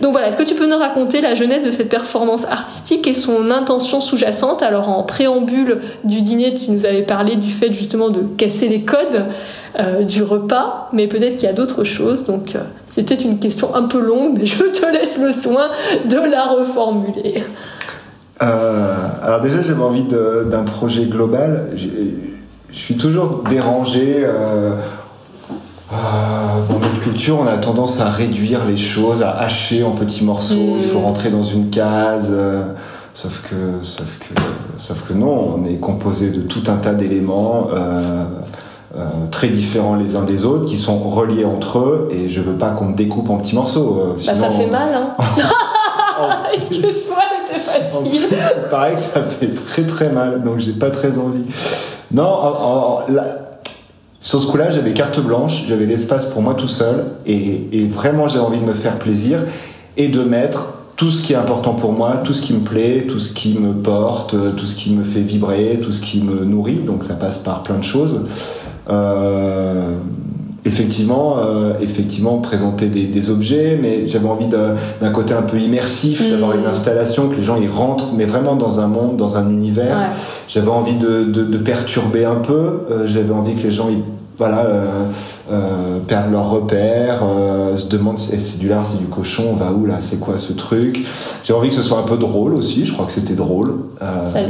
Donc 0.00 0.12
voilà, 0.12 0.28
est-ce 0.28 0.36
que 0.36 0.42
tu 0.42 0.54
peux 0.54 0.66
nous 0.66 0.78
raconter 0.78 1.20
la 1.20 1.34
genèse 1.34 1.64
de 1.64 1.70
cette 1.70 1.88
performance 1.88 2.44
artistique 2.46 3.06
et 3.06 3.14
son 3.14 3.50
intention 3.50 4.00
sous-jacente? 4.00 4.62
Alors 4.62 4.88
en 4.88 5.02
préambule 5.02 5.80
du 6.04 6.20
dîner, 6.22 6.54
tu 6.54 6.70
nous 6.70 6.84
avais 6.84 7.02
parlé 7.02 7.36
du 7.36 7.50
fait 7.50 7.72
justement 7.72 8.10
de 8.10 8.20
casser 8.36 8.68
les 8.68 8.82
codes 8.82 9.24
euh, 9.78 10.02
du 10.02 10.22
repas, 10.22 10.88
mais 10.92 11.06
peut-être 11.06 11.36
qu'il 11.36 11.44
y 11.44 11.48
a 11.48 11.52
d'autres 11.52 11.84
choses. 11.84 12.24
Donc 12.24 12.54
euh, 12.54 12.60
c'était 12.86 13.14
une 13.14 13.38
question 13.38 13.74
un 13.74 13.84
peu 13.84 14.00
longue, 14.00 14.38
mais 14.38 14.46
je 14.46 14.64
te 14.64 14.92
laisse 14.92 15.18
le 15.18 15.32
soin 15.32 15.70
de 16.04 16.16
la 16.16 16.44
reformuler. 16.46 17.44
Euh, 18.42 18.94
alors 19.22 19.40
déjà, 19.40 19.60
j'avais 19.60 19.82
envie 19.82 20.04
d'un 20.04 20.64
projet 20.64 21.04
global. 21.06 21.70
Je 21.76 22.78
suis 22.78 22.96
toujours 22.96 23.42
dérangé 23.48 24.26
dans 25.90 26.78
notre 26.78 26.98
culture, 27.00 27.38
on 27.40 27.46
a 27.46 27.56
tendance 27.56 28.00
à 28.00 28.10
réduire 28.10 28.64
les 28.66 28.76
choses, 28.76 29.22
à 29.22 29.30
hacher 29.30 29.84
en 29.84 29.92
petits 29.92 30.24
morceaux. 30.24 30.76
Il 30.76 30.82
faut 30.82 31.00
mm. 31.00 31.04
rentrer 31.04 31.30
dans 31.30 31.44
une 31.44 31.70
case. 31.70 32.30
Sauf 33.16 33.40
que, 33.48 33.82
sauf 33.82 34.18
que, 34.18 34.34
sauf 34.76 35.08
que 35.08 35.14
non, 35.14 35.56
on 35.56 35.64
est 35.64 35.76
composé 35.76 36.28
de 36.28 36.42
tout 36.42 36.64
un 36.66 36.76
tas 36.76 36.92
d'éléments 36.92 37.68
euh, 37.72 38.26
très 39.30 39.48
différents 39.48 39.96
les 39.96 40.16
uns 40.16 40.24
des 40.24 40.44
autres, 40.44 40.66
qui 40.66 40.76
sont 40.76 40.98
reliés 40.98 41.44
entre 41.44 41.78
eux. 41.78 42.08
Et 42.12 42.28
je 42.28 42.40
veux 42.40 42.54
pas 42.54 42.70
qu'on 42.70 42.86
me 42.86 42.96
découpe 42.96 43.30
en 43.30 43.38
petits 43.38 43.54
morceaux. 43.54 44.14
bah 44.26 44.34
ça 44.34 44.50
fait 44.50 44.66
mal, 44.66 44.88
hein. 44.94 45.14
Excuse-moi, 46.54 47.18
c'était 47.46 47.60
facile. 47.60 47.94
En 47.94 48.02
plus, 48.02 48.18
il 48.18 48.70
paraît 48.70 48.94
que 48.94 49.00
ça 49.00 49.22
fait 49.22 49.48
très 49.48 49.82
très 49.84 50.08
mal, 50.10 50.42
donc 50.42 50.58
j'ai 50.58 50.72
pas 50.72 50.90
très 50.90 51.18
envie. 51.18 51.44
Non, 52.12 52.24
en, 52.24 52.98
sur 54.18 54.40
ce 54.40 54.46
coup-là, 54.46 54.70
j'avais 54.70 54.92
carte 54.92 55.20
blanche, 55.20 55.64
j'avais 55.68 55.86
l'espace 55.86 56.24
pour 56.26 56.42
moi 56.42 56.54
tout 56.54 56.68
seul, 56.68 57.04
et, 57.26 57.86
vraiment 57.86 58.28
j'avais 58.28 58.44
envie 58.44 58.58
de 58.58 58.64
me 58.64 58.72
faire 58.72 58.98
plaisir 58.98 59.40
et 59.96 60.08
de 60.08 60.22
mettre 60.22 60.74
tout 60.96 61.10
ce 61.10 61.22
qui 61.22 61.34
est 61.34 61.36
important 61.36 61.74
pour 61.74 61.92
moi, 61.92 62.18
tout 62.24 62.32
ce 62.32 62.40
qui 62.40 62.54
me 62.54 62.60
plaît, 62.60 63.06
tout 63.06 63.18
ce 63.18 63.32
qui 63.32 63.58
me 63.58 63.74
porte, 63.74 64.34
tout 64.56 64.64
ce 64.64 64.74
qui 64.74 64.94
me 64.94 65.04
fait 65.04 65.20
vibrer, 65.20 65.78
tout 65.82 65.92
ce 65.92 66.00
qui 66.00 66.22
me 66.22 66.44
nourrit. 66.44 66.76
Donc 66.78 67.04
ça 67.04 67.14
passe 67.14 67.38
par 67.38 67.62
plein 67.62 67.76
de 67.76 67.84
choses. 67.84 68.24
Euh, 68.88 69.96
effectivement, 70.66 71.38
euh, 71.38 71.74
effectivement, 71.80 72.38
présenter 72.38 72.86
des, 72.86 73.30
objets, 73.30 73.78
mais 73.80 74.06
j'avais 74.06 74.28
envie 74.28 74.46
d'un 74.46 75.10
côté 75.10 75.32
un 75.32 75.42
peu 75.42 75.58
immersif, 75.58 76.28
d'avoir 76.28 76.56
une 76.56 76.66
installation, 76.66 77.28
que 77.28 77.36
les 77.36 77.44
gens 77.44 77.60
y 77.60 77.68
rentrent, 77.68 78.12
mais 78.14 78.24
vraiment 78.24 78.56
dans 78.56 78.80
un 78.80 78.88
monde, 78.88 79.16
dans 79.16 79.36
un 79.38 79.48
univers. 79.48 80.10
J'avais 80.48 80.70
envie 80.70 80.96
de, 80.96 81.56
perturber 81.58 82.24
un 82.24 82.36
peu. 82.36 82.80
Euh, 82.90 83.06
j'avais 83.06 83.32
envie 83.32 83.54
que 83.54 83.62
les 83.62 83.70
gens 83.70 83.88
y 83.88 83.98
voilà, 84.38 84.66
euh, 85.50 85.98
perdent 86.06 86.30
leurs 86.30 86.50
repères, 86.50 87.22
se 87.74 87.88
demandent 87.88 88.18
si 88.18 88.38
c'est 88.38 88.58
du 88.58 88.68
lard, 88.68 88.84
c'est 88.84 88.98
du 88.98 89.06
cochon, 89.06 89.44
on 89.52 89.56
va 89.56 89.72
où 89.72 89.86
là, 89.86 89.96
c'est 90.00 90.20
quoi 90.20 90.36
ce 90.36 90.52
truc? 90.52 91.06
J'ai 91.42 91.54
envie 91.54 91.70
que 91.70 91.74
ce 91.74 91.82
soit 91.82 91.98
un 91.98 92.02
peu 92.02 92.18
drôle 92.18 92.52
aussi, 92.52 92.84
je 92.84 92.92
crois 92.92 93.06
que 93.06 93.12
c'était 93.12 93.34
drôle. 93.34 93.76
Ça 94.26 94.40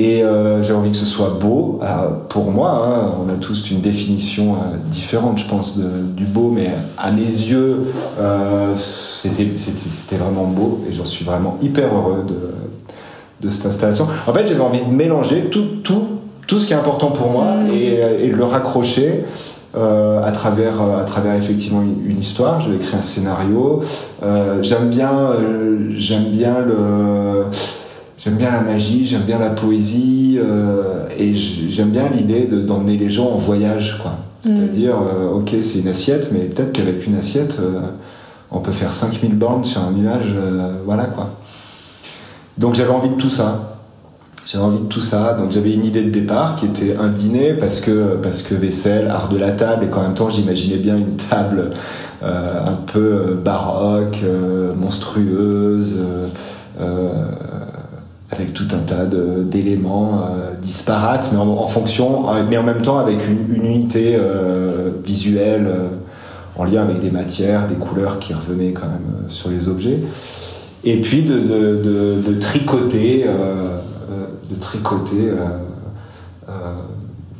et 0.00 0.22
j'ai 0.62 0.72
envie 0.72 0.92
que 0.92 0.96
ce 0.96 1.06
soit 1.06 1.36
beau. 1.40 1.80
pour 2.28 2.52
moi, 2.52 2.86
hein, 2.86 3.12
on 3.20 3.28
a 3.28 3.36
tous 3.36 3.68
une 3.70 3.80
définition 3.80 4.54
différente, 4.84 5.38
je 5.38 5.46
pense, 5.46 5.76
de, 5.76 5.88
du 6.14 6.24
beau, 6.24 6.52
mais 6.54 6.70
à 6.96 7.10
mes 7.10 7.22
yeux, 7.22 7.92
c'était 8.76 10.16
vraiment 10.16 10.44
beau 10.44 10.84
et 10.88 10.92
j'en 10.92 11.04
suis 11.04 11.24
vraiment 11.24 11.58
hyper 11.60 11.92
heureux 11.92 12.24
de, 12.26 13.46
de 13.46 13.50
cette 13.50 13.66
installation. 13.66 14.06
En 14.28 14.32
fait, 14.32 14.46
j'avais 14.46 14.60
envie 14.60 14.80
de 14.80 14.90
mélanger 14.90 15.46
tout, 15.50 15.66
tout 15.82 16.06
tout 16.48 16.58
ce 16.58 16.66
qui 16.66 16.72
est 16.72 16.76
important 16.76 17.10
pour 17.10 17.30
moi 17.30 17.56
mm. 17.56 17.70
et, 17.70 18.24
et, 18.24 18.30
le 18.30 18.42
raccrocher 18.42 19.24
euh, 19.76 20.24
à 20.24 20.32
travers 20.32 20.80
à 20.80 21.04
travers 21.04 21.34
effectivement 21.34 21.82
une, 21.82 22.18
histoire. 22.18 22.60
J'avais 22.62 22.76
écrit 22.76 22.96
un 22.96 23.02
scénario. 23.02 23.80
Euh, 24.22 24.62
j'aime 24.62 24.88
bien 24.88 25.12
euh, 25.12 25.90
j'aime 25.96 26.30
bien 26.32 26.60
le 26.60 27.44
j'aime 28.18 28.34
bien 28.34 28.50
la 28.50 28.60
magie, 28.60 29.06
j'aime 29.06 29.22
bien 29.22 29.38
la 29.38 29.50
poésie 29.50 30.38
euh, 30.38 31.06
et 31.18 31.34
j'aime 31.34 31.90
bien 31.90 32.08
l'idée 32.08 32.46
d'emmener 32.46 32.96
les 32.96 33.10
gens 33.10 33.30
en 33.30 33.38
voyage 33.38 33.98
quoi. 34.02 34.12
Mm. 34.12 34.16
C'est-à-dire 34.42 34.96
euh, 34.96 35.30
ok 35.30 35.54
c'est 35.62 35.78
une 35.78 35.88
assiette 35.88 36.30
mais 36.32 36.40
peut-être 36.40 36.72
qu'avec 36.72 37.06
une 37.06 37.16
assiette 37.16 37.60
on 38.50 38.60
peut 38.60 38.72
faire 38.72 38.92
5000 38.92 39.34
bornes 39.36 39.64
sur 39.64 39.82
un 39.82 39.92
nuage 39.92 40.34
voilà 40.84 41.04
quoi. 41.04 41.30
Donc 42.58 42.74
j'avais 42.74 42.90
envie 42.90 43.10
de 43.10 43.14
tout 43.14 43.30
ça. 43.30 43.74
J'avais 44.50 44.64
envie 44.64 44.80
de 44.80 44.86
tout 44.86 45.02
ça, 45.02 45.34
donc 45.34 45.50
j'avais 45.50 45.74
une 45.74 45.84
idée 45.84 46.02
de 46.02 46.08
départ 46.10 46.56
qui 46.56 46.64
était 46.64 46.96
un 46.96 47.08
dîner 47.08 47.52
parce 47.52 47.80
que 47.80 48.16
parce 48.22 48.40
que 48.40 48.54
vaisselle, 48.54 49.08
art 49.08 49.28
de 49.28 49.36
la 49.36 49.52
table 49.52 49.84
et 49.84 49.88
qu'en 49.88 50.00
même 50.00 50.14
temps 50.14 50.30
j'imaginais 50.30 50.78
bien 50.78 50.96
une 50.96 51.14
table 51.16 51.72
euh, 52.22 52.66
un 52.66 52.72
peu 52.72 52.98
euh, 52.98 53.34
baroque, 53.36 54.20
euh, 54.24 54.74
monstrueuse, 54.74 55.98
avec 58.30 58.52
tout 58.52 58.68
un 58.72 58.78
tas 58.78 59.06
d'éléments 59.06 60.26
disparates, 60.60 61.30
mais 61.32 61.38
en, 61.38 61.66
fonction, 61.66 62.24
mais 62.48 62.58
en 62.58 62.62
même 62.62 62.82
temps 62.82 62.98
avec 62.98 63.20
une, 63.26 63.64
unité 63.64 64.18
visuelle 65.02 65.66
en 66.56 66.64
lien 66.64 66.82
avec 66.82 67.00
des 67.00 67.10
matières, 67.10 67.66
des 67.66 67.76
couleurs 67.76 68.18
qui 68.18 68.34
revenaient 68.34 68.72
quand 68.72 68.86
même 68.86 69.28
sur 69.28 69.48
les 69.48 69.68
objets, 69.68 70.00
et 70.84 71.00
puis 71.00 71.22
de, 71.22 71.38
de, 71.38 72.20
de 72.20 72.38
tricoter 72.38 73.24
de 74.48 74.54
tricoter 74.54 75.30
euh, 75.30 75.58
euh, 76.48 76.52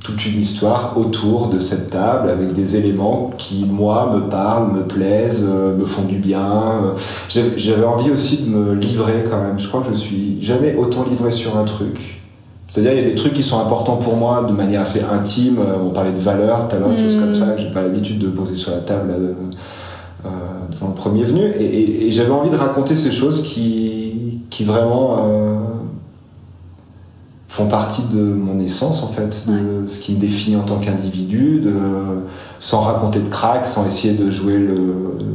toute 0.03 0.25
une 0.27 0.41
histoire 0.41 0.97
autour 0.97 1.49
de 1.49 1.59
cette 1.59 1.91
table 1.91 2.31
avec 2.31 2.53
des 2.53 2.77
éléments 2.77 3.31
qui, 3.37 3.65
moi, 3.65 4.13
me 4.15 4.29
parlent, 4.29 4.73
me 4.73 4.83
plaisent, 4.83 5.47
euh, 5.49 5.77
me 5.77 5.85
font 5.85 6.05
du 6.05 6.17
bien. 6.17 6.95
J'avais 7.29 7.85
envie 7.85 8.11
aussi 8.11 8.45
de 8.45 8.51
me 8.51 8.75
livrer 8.75 9.25
quand 9.29 9.41
même. 9.43 9.59
Je 9.59 9.69
crois 9.69 9.81
que 9.81 9.87
je 9.87 9.91
me 9.91 9.97
suis 9.97 10.43
jamais 10.43 10.75
autant 10.77 11.05
livré 11.05 11.31
sur 11.31 11.57
un 11.57 11.65
truc. 11.65 12.21
C'est-à-dire, 12.69 12.93
il 12.93 13.01
y 13.01 13.05
a 13.05 13.09
des 13.09 13.15
trucs 13.15 13.33
qui 13.33 13.43
sont 13.43 13.61
importants 13.61 13.97
pour 13.97 14.17
moi 14.17 14.45
de 14.47 14.53
manière 14.53 14.83
assez 14.83 15.03
intime. 15.03 15.59
On 15.83 15.89
parlait 15.89 16.13
de 16.13 16.19
valeurs 16.19 16.69
tout 16.69 16.77
à 16.77 16.79
l'heure, 16.79 16.91
des 16.91 16.99
choses 16.99 17.17
comme 17.17 17.35
ça. 17.35 17.57
J'ai 17.57 17.71
pas 17.71 17.83
l'habitude 17.83 18.19
de 18.19 18.29
poser 18.29 18.55
sur 18.55 18.73
la 18.73 18.79
table 18.79 19.15
devant 20.71 20.89
le 20.89 20.95
premier 20.95 21.25
venu. 21.25 21.51
Et, 21.59 22.13
j'avais 22.13 22.31
envie 22.31 22.51
de 22.51 22.57
raconter 22.57 22.95
ces 22.95 23.11
choses 23.11 23.43
qui, 23.43 24.41
qui 24.51 24.65
vraiment 24.65 25.78
font 27.59 27.67
partie 27.67 28.03
de 28.03 28.21
mon 28.21 28.61
essence 28.61 29.03
en 29.03 29.09
fait, 29.09 29.45
de 29.49 29.89
ce 29.89 29.99
qui 29.99 30.13
me 30.13 30.21
définit 30.21 30.55
en 30.55 30.63
tant 30.63 30.79
qu'individu, 30.79 31.59
de 31.59 31.75
sans 32.61 32.81
raconter 32.83 33.19
de 33.19 33.29
crack, 33.29 33.67
sans 33.67 33.85
essayer 33.85 34.15
de 34.15 34.31
jouer 34.31 34.59
le, 34.59 34.77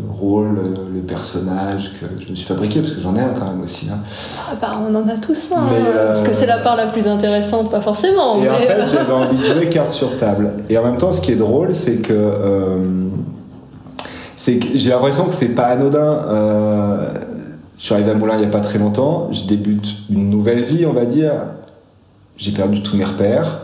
rôle, 0.10 0.58
le, 0.94 1.02
personnage 1.02 1.92
que 2.00 2.06
je 2.24 2.30
me 2.30 2.36
suis 2.36 2.48
fabriqué, 2.48 2.80
parce 2.80 2.94
que 2.94 3.02
j'en 3.02 3.14
ai 3.18 3.20
un 3.20 3.34
quand 3.38 3.46
même 3.46 3.62
aussi. 3.62 3.90
Hein. 3.92 3.98
Ah 4.50 4.56
bah, 4.60 4.80
on 4.82 4.96
en 4.96 5.06
a 5.10 5.18
tous 5.18 5.52
un, 5.52 5.58
hein, 5.58 6.06
parce 6.08 6.22
que 6.22 6.32
c'est 6.32 6.46
la 6.46 6.60
part 6.60 6.78
la 6.78 6.88
plus 6.88 7.08
intéressante, 7.08 7.70
pas 7.70 7.82
forcément. 7.82 8.42
Et 8.42 8.50
en 8.50 8.54
fait, 8.54 8.88
j'avais 8.88 9.12
envie 9.12 9.36
de 9.36 9.44
jouer 9.44 9.68
carte 9.68 9.92
sur 9.92 10.16
table. 10.16 10.54
Et 10.70 10.78
en 10.78 10.84
même 10.84 10.98
temps, 10.98 11.12
ce 11.12 11.20
qui 11.20 11.34
est 11.34 11.36
drôle, 11.36 11.74
c'est 11.74 11.98
que 11.98 12.14
euh, 12.14 12.78
c'est 14.38 14.60
que 14.60 14.78
j'ai 14.78 14.92
l'impression 14.92 15.26
que 15.26 15.34
c'est 15.34 15.56
pas 15.56 15.66
anodin. 15.66 16.00
Euh, 16.00 17.14
je 17.76 17.84
suis 17.84 17.94
arrivé 17.94 18.12
à 18.12 18.14
Moulin 18.14 18.36
il 18.38 18.44
y 18.44 18.46
a 18.46 18.50
pas 18.50 18.62
très 18.62 18.80
longtemps, 18.80 19.28
je 19.32 19.44
débute 19.44 19.90
une 20.10 20.30
nouvelle 20.30 20.62
vie, 20.62 20.86
on 20.86 20.94
va 20.94 21.04
dire 21.04 21.34
j'ai 22.38 22.52
perdu 22.52 22.82
tous 22.82 22.98
mes 22.98 23.06
repères. 23.06 23.62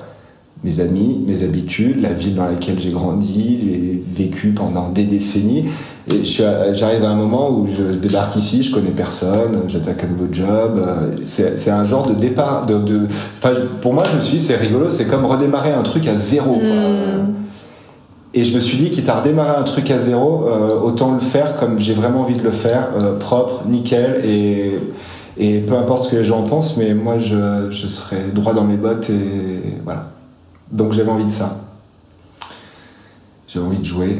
mes 0.63 0.81
amis, 0.81 1.23
mes 1.25 1.43
habitudes, 1.43 2.01
la 2.01 2.11
ville 2.11 2.35
dans 2.35 2.45
laquelle 2.45 2.79
j'ai 2.79 2.91
grandi, 2.91 3.59
j'ai 3.63 4.03
vécu 4.05 4.49
pendant 4.49 4.89
des 4.89 5.05
décennies. 5.05 5.65
Et 6.11 6.25
j'arrive 6.25 7.03
à 7.03 7.09
un 7.09 7.15
moment 7.15 7.51
où 7.51 7.67
je 7.67 7.97
débarque 7.97 8.35
ici, 8.35 8.63
je 8.63 8.73
connais 8.73 8.89
personne, 8.89 9.61
j'attaque 9.67 10.03
un 10.03 10.07
nouveau 10.07 10.33
job. 10.33 10.85
C'est 11.25 11.69
un 11.69 11.85
genre 11.85 12.07
de 12.07 12.15
départ. 12.15 12.65
De, 12.65 12.77
de, 12.79 13.07
pour 13.81 13.93
moi, 13.93 14.03
je 14.11 14.15
me 14.15 14.21
suis 14.21 14.37
dit, 14.37 14.43
c'est 14.43 14.55
rigolo, 14.55 14.89
c'est 14.89 15.05
comme 15.05 15.25
redémarrer 15.25 15.71
un 15.71 15.83
truc 15.83 16.07
à 16.07 16.15
zéro. 16.15 16.55
Hmm. 16.55 17.35
Et 18.33 18.43
je 18.43 18.53
me 18.53 18.59
suis 18.59 18.77
dit, 18.77 18.91
quitte 18.91 19.09
à 19.09 19.19
redémarrer 19.19 19.57
un 19.59 19.63
truc 19.63 19.89
à 19.89 19.97
zéro, 19.97 20.47
euh, 20.47 20.79
autant 20.79 21.13
le 21.13 21.19
faire 21.19 21.55
comme 21.55 21.79
j'ai 21.79 21.93
vraiment 21.93 22.21
envie 22.21 22.35
de 22.35 22.43
le 22.43 22.51
faire, 22.51 22.89
euh, 22.95 23.17
propre, 23.17 23.63
nickel, 23.67 24.21
et, 24.23 24.79
et 25.39 25.59
peu 25.61 25.75
importe 25.75 26.03
ce 26.03 26.11
que 26.11 26.17
les 26.17 26.23
gens 26.23 26.43
pensent, 26.43 26.77
mais 26.77 26.93
moi, 26.93 27.17
je, 27.17 27.71
je 27.71 27.87
serai 27.87 28.17
droit 28.33 28.53
dans 28.53 28.65
mes 28.65 28.77
bottes, 28.77 29.09
et 29.09 29.79
voilà. 29.83 30.11
Donc 30.71 30.93
j'avais 30.93 31.09
envie 31.09 31.25
de 31.25 31.31
ça. 31.31 31.57
J'avais 33.47 33.65
envie 33.65 33.79
de 33.79 33.85
jouer. 33.85 34.17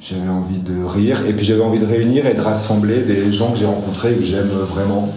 J'avais 0.00 0.28
envie 0.28 0.58
de 0.58 0.84
rire. 0.84 1.26
Et 1.26 1.32
puis 1.32 1.44
j'avais 1.44 1.62
envie 1.62 1.80
de 1.80 1.86
réunir 1.86 2.26
et 2.26 2.34
de 2.34 2.40
rassembler 2.40 3.00
des 3.00 3.32
gens 3.32 3.50
que 3.52 3.58
j'ai 3.58 3.66
rencontrés 3.66 4.12
et 4.12 4.16
que 4.16 4.22
j'aime 4.22 4.46
vraiment. 4.46 5.08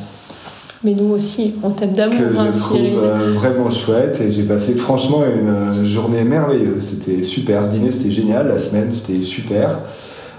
Mais 0.84 0.96
nous 0.96 1.14
aussi, 1.14 1.54
on 1.62 1.70
t'aime 1.70 1.94
d'amour. 1.94 2.18
Que 2.18 2.38
hein, 2.38 2.48
je 2.52 2.58
trouve 2.58 2.80
euh, 2.80 3.32
vraiment 3.34 3.70
chouette. 3.70 4.20
Et 4.22 4.32
j'ai 4.32 4.44
passé 4.44 4.74
franchement 4.74 5.24
une 5.24 5.84
journée 5.84 6.24
merveilleuse. 6.24 6.82
C'était 6.82 7.22
super. 7.22 7.64
Ce 7.64 7.70
dîner, 7.70 7.92
c'était 7.92 8.10
génial. 8.10 8.48
La 8.48 8.58
semaine, 8.58 8.90
c'était 8.90 9.22
super. 9.22 9.78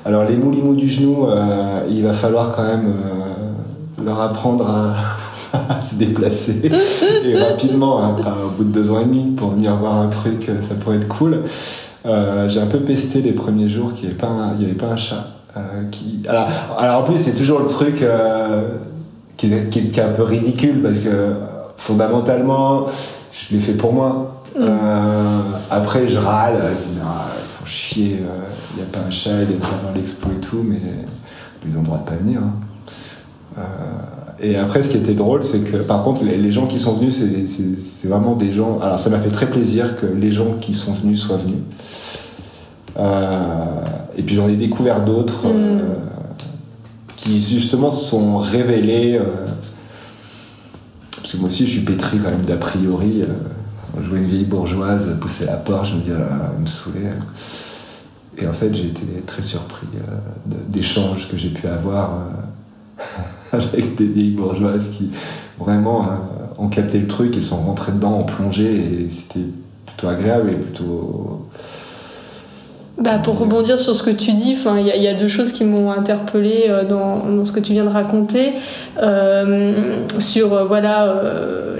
Alors 0.05 0.25
les 0.25 0.37
moulimous 0.37 0.75
du 0.75 0.89
genou, 0.89 1.29
euh, 1.29 1.87
il 1.89 2.03
va 2.03 2.13
falloir 2.13 2.51
quand 2.51 2.65
même 2.65 2.87
euh, 2.87 3.42
leur 4.05 4.21
apprendre 4.21 4.67
à 5.53 5.83
se 5.83 5.95
déplacer 5.95 6.71
et 7.25 7.37
rapidement, 7.37 8.03
hein, 8.03 8.17
au 8.47 8.51
bout 8.51 8.65
de 8.65 8.73
deux 8.73 8.91
ans 8.91 9.01
et 9.01 9.05
demi, 9.05 9.33
pour 9.37 9.51
venir 9.51 9.77
voir 9.77 9.97
un 9.97 10.09
truc, 10.09 10.49
euh, 10.49 10.63
ça 10.63 10.75
pourrait 10.75 10.97
être 10.97 11.09
cool. 11.09 11.43
Euh, 12.05 12.49
j'ai 12.49 12.61
un 12.61 12.67
peu 12.67 12.81
pesté 12.81 13.21
les 13.23 13.33
premiers 13.33 13.69
jours 13.69 13.95
qu'il 13.95 14.05
n'y 14.05 14.11
avait, 14.11 14.19
pas 14.19 14.29
un, 14.29 14.51
avait 14.51 14.73
pas 14.73 14.87
un 14.87 14.97
chat. 14.97 15.29
Euh, 15.57 15.85
qui... 15.91 16.23
alors, 16.27 16.49
alors, 16.79 17.01
en 17.01 17.05
plus, 17.05 17.19
c'est 17.19 17.35
toujours 17.35 17.61
le 17.61 17.67
truc 17.67 18.05
qui 19.37 19.53
est, 19.53 19.69
qui, 19.69 19.79
est, 19.79 19.99
un 19.99 20.13
peu 20.13 20.23
ridicule 20.23 20.83
parce 20.83 20.99
que 20.99 21.35
fondamentalement, 21.77 22.87
je 23.31 23.55
l'ai 23.55 23.61
fait 23.61 23.75
pour 23.75 23.93
moi. 23.93 24.43
Mm. 24.59 24.65
après, 25.71 26.09
je 26.09 26.19
râle, 26.19 26.57
je 26.71 26.93
dis, 26.93 26.99
ah, 27.05 27.27
faut 27.59 27.67
chier, 27.67 28.23
il 28.75 28.77
n'y 28.77 28.83
a 28.83 28.91
pas 28.91 29.01
un 29.07 29.11
chat, 29.11 29.43
il 29.43 29.53
est 29.53 29.61
pas 29.61 29.69
dans 29.87 29.95
l'expo 29.95 30.29
et 30.31 30.41
tout, 30.41 30.65
mais 30.67 30.81
ils 31.67 31.77
ont 31.77 31.81
le 31.81 31.87
droit 31.87 31.99
de 31.99 32.05
pas 32.05 32.17
venir. 32.17 32.41
Hein. 32.41 32.53
Et 34.43 34.57
après, 34.57 34.83
ce 34.83 34.89
qui 34.89 34.97
était 34.97 35.15
drôle, 35.15 35.45
c'est 35.45 35.61
que 35.61 35.79
par 35.79 36.03
contre, 36.03 36.25
les, 36.25 36.51
gens 36.51 36.67
qui 36.67 36.81
sont 36.81 36.97
venus, 36.97 37.23
c'est 37.79 38.09
vraiment 38.09 38.35
des 38.35 38.51
gens. 38.51 38.81
Alors, 38.81 38.99
ça 38.99 39.09
m'a 39.09 39.21
fait 39.21 39.31
très 39.31 39.49
plaisir 39.49 39.97
que 39.97 40.05
les 40.05 40.33
gens 40.33 40.55
qui 40.61 40.75
sont 40.75 40.93
venus 40.93 41.21
soient 41.21 41.37
venus. 41.37 41.61
Euh, 42.99 43.85
et 44.17 44.23
puis, 44.25 44.35
j'en 44.35 44.49
ai 44.49 44.57
découvert 44.57 45.05
d'autres 45.05 45.47
euh, 45.47 45.79
mm. 45.79 45.83
qui, 47.17 47.41
justement, 47.41 47.89
se 47.89 48.05
sont 48.05 48.37
révélés. 48.37 49.17
Euh, 49.17 49.47
parce 51.17 51.33
que 51.35 51.37
moi 51.37 51.47
aussi, 51.47 51.65
je 51.65 51.73
suis 51.79 51.83
pétri 51.83 52.19
quand 52.19 52.31
même 52.31 52.43
d'a 52.43 52.57
priori. 52.57 53.23
je 54.03 54.09
vois 54.09 54.19
une 54.19 54.27
vieille 54.27 54.45
bourgeoise 54.45 55.09
pousser 55.21 55.45
la 55.45 55.57
porte, 55.57 55.87
je 55.87 55.95
me 55.95 56.01
dis, 56.01 56.11
ah, 56.11 56.51
elle 56.53 56.63
me 56.63 56.67
saouler. 56.67 57.07
Et 58.39 58.49
en 58.49 58.53
fait, 58.53 58.75
j'ai 58.75 58.87
été 58.87 59.03
très 59.25 59.43
surpris 59.43 59.87
d'échanges 60.67 61.29
que 61.29 61.37
j'ai 61.37 61.51
pu 61.51 61.69
avoir. 61.69 62.11
avec 63.53 63.95
des 63.97 64.07
vieilles 64.07 64.31
bourgeoises 64.33 64.89
qui 64.91 65.11
vraiment 65.59 66.05
euh, 66.05 66.07
ont 66.59 66.69
capté 66.69 66.99
le 66.99 67.07
truc 67.07 67.37
et 67.37 67.41
sont 67.41 67.57
rentrées 67.63 67.93
dedans 67.93 68.19
en 68.21 68.25
plongée 68.25 69.05
et 69.05 69.09
c'était 69.09 69.47
plutôt 69.87 70.09
agréable 70.09 70.51
et 70.51 70.57
plutôt 70.57 71.49
bah, 73.03 73.19
pour 73.19 73.37
rebondir 73.37 73.81
sur 73.81 73.97
ce 73.97 74.03
que 74.05 74.11
tu 74.11 74.33
dis, 74.33 74.57
il 74.79 75.03
y, 75.03 75.09
a 75.09 75.15
deux 75.15 75.27
choses 75.27 75.51
qui 75.51 75.65
m'ont 75.65 75.91
interpellé 75.91 76.67
euh, 76.69 76.85
dans, 76.85 77.45
ce 77.45 77.51
que 77.51 77.59
tu 77.59 77.73
viens 77.73 77.85
de 77.85 77.91
raconter. 77.91 78.53
Euh, 79.03 80.07
sur 80.19 80.53
euh, 80.53 80.65
voilà 80.65 81.15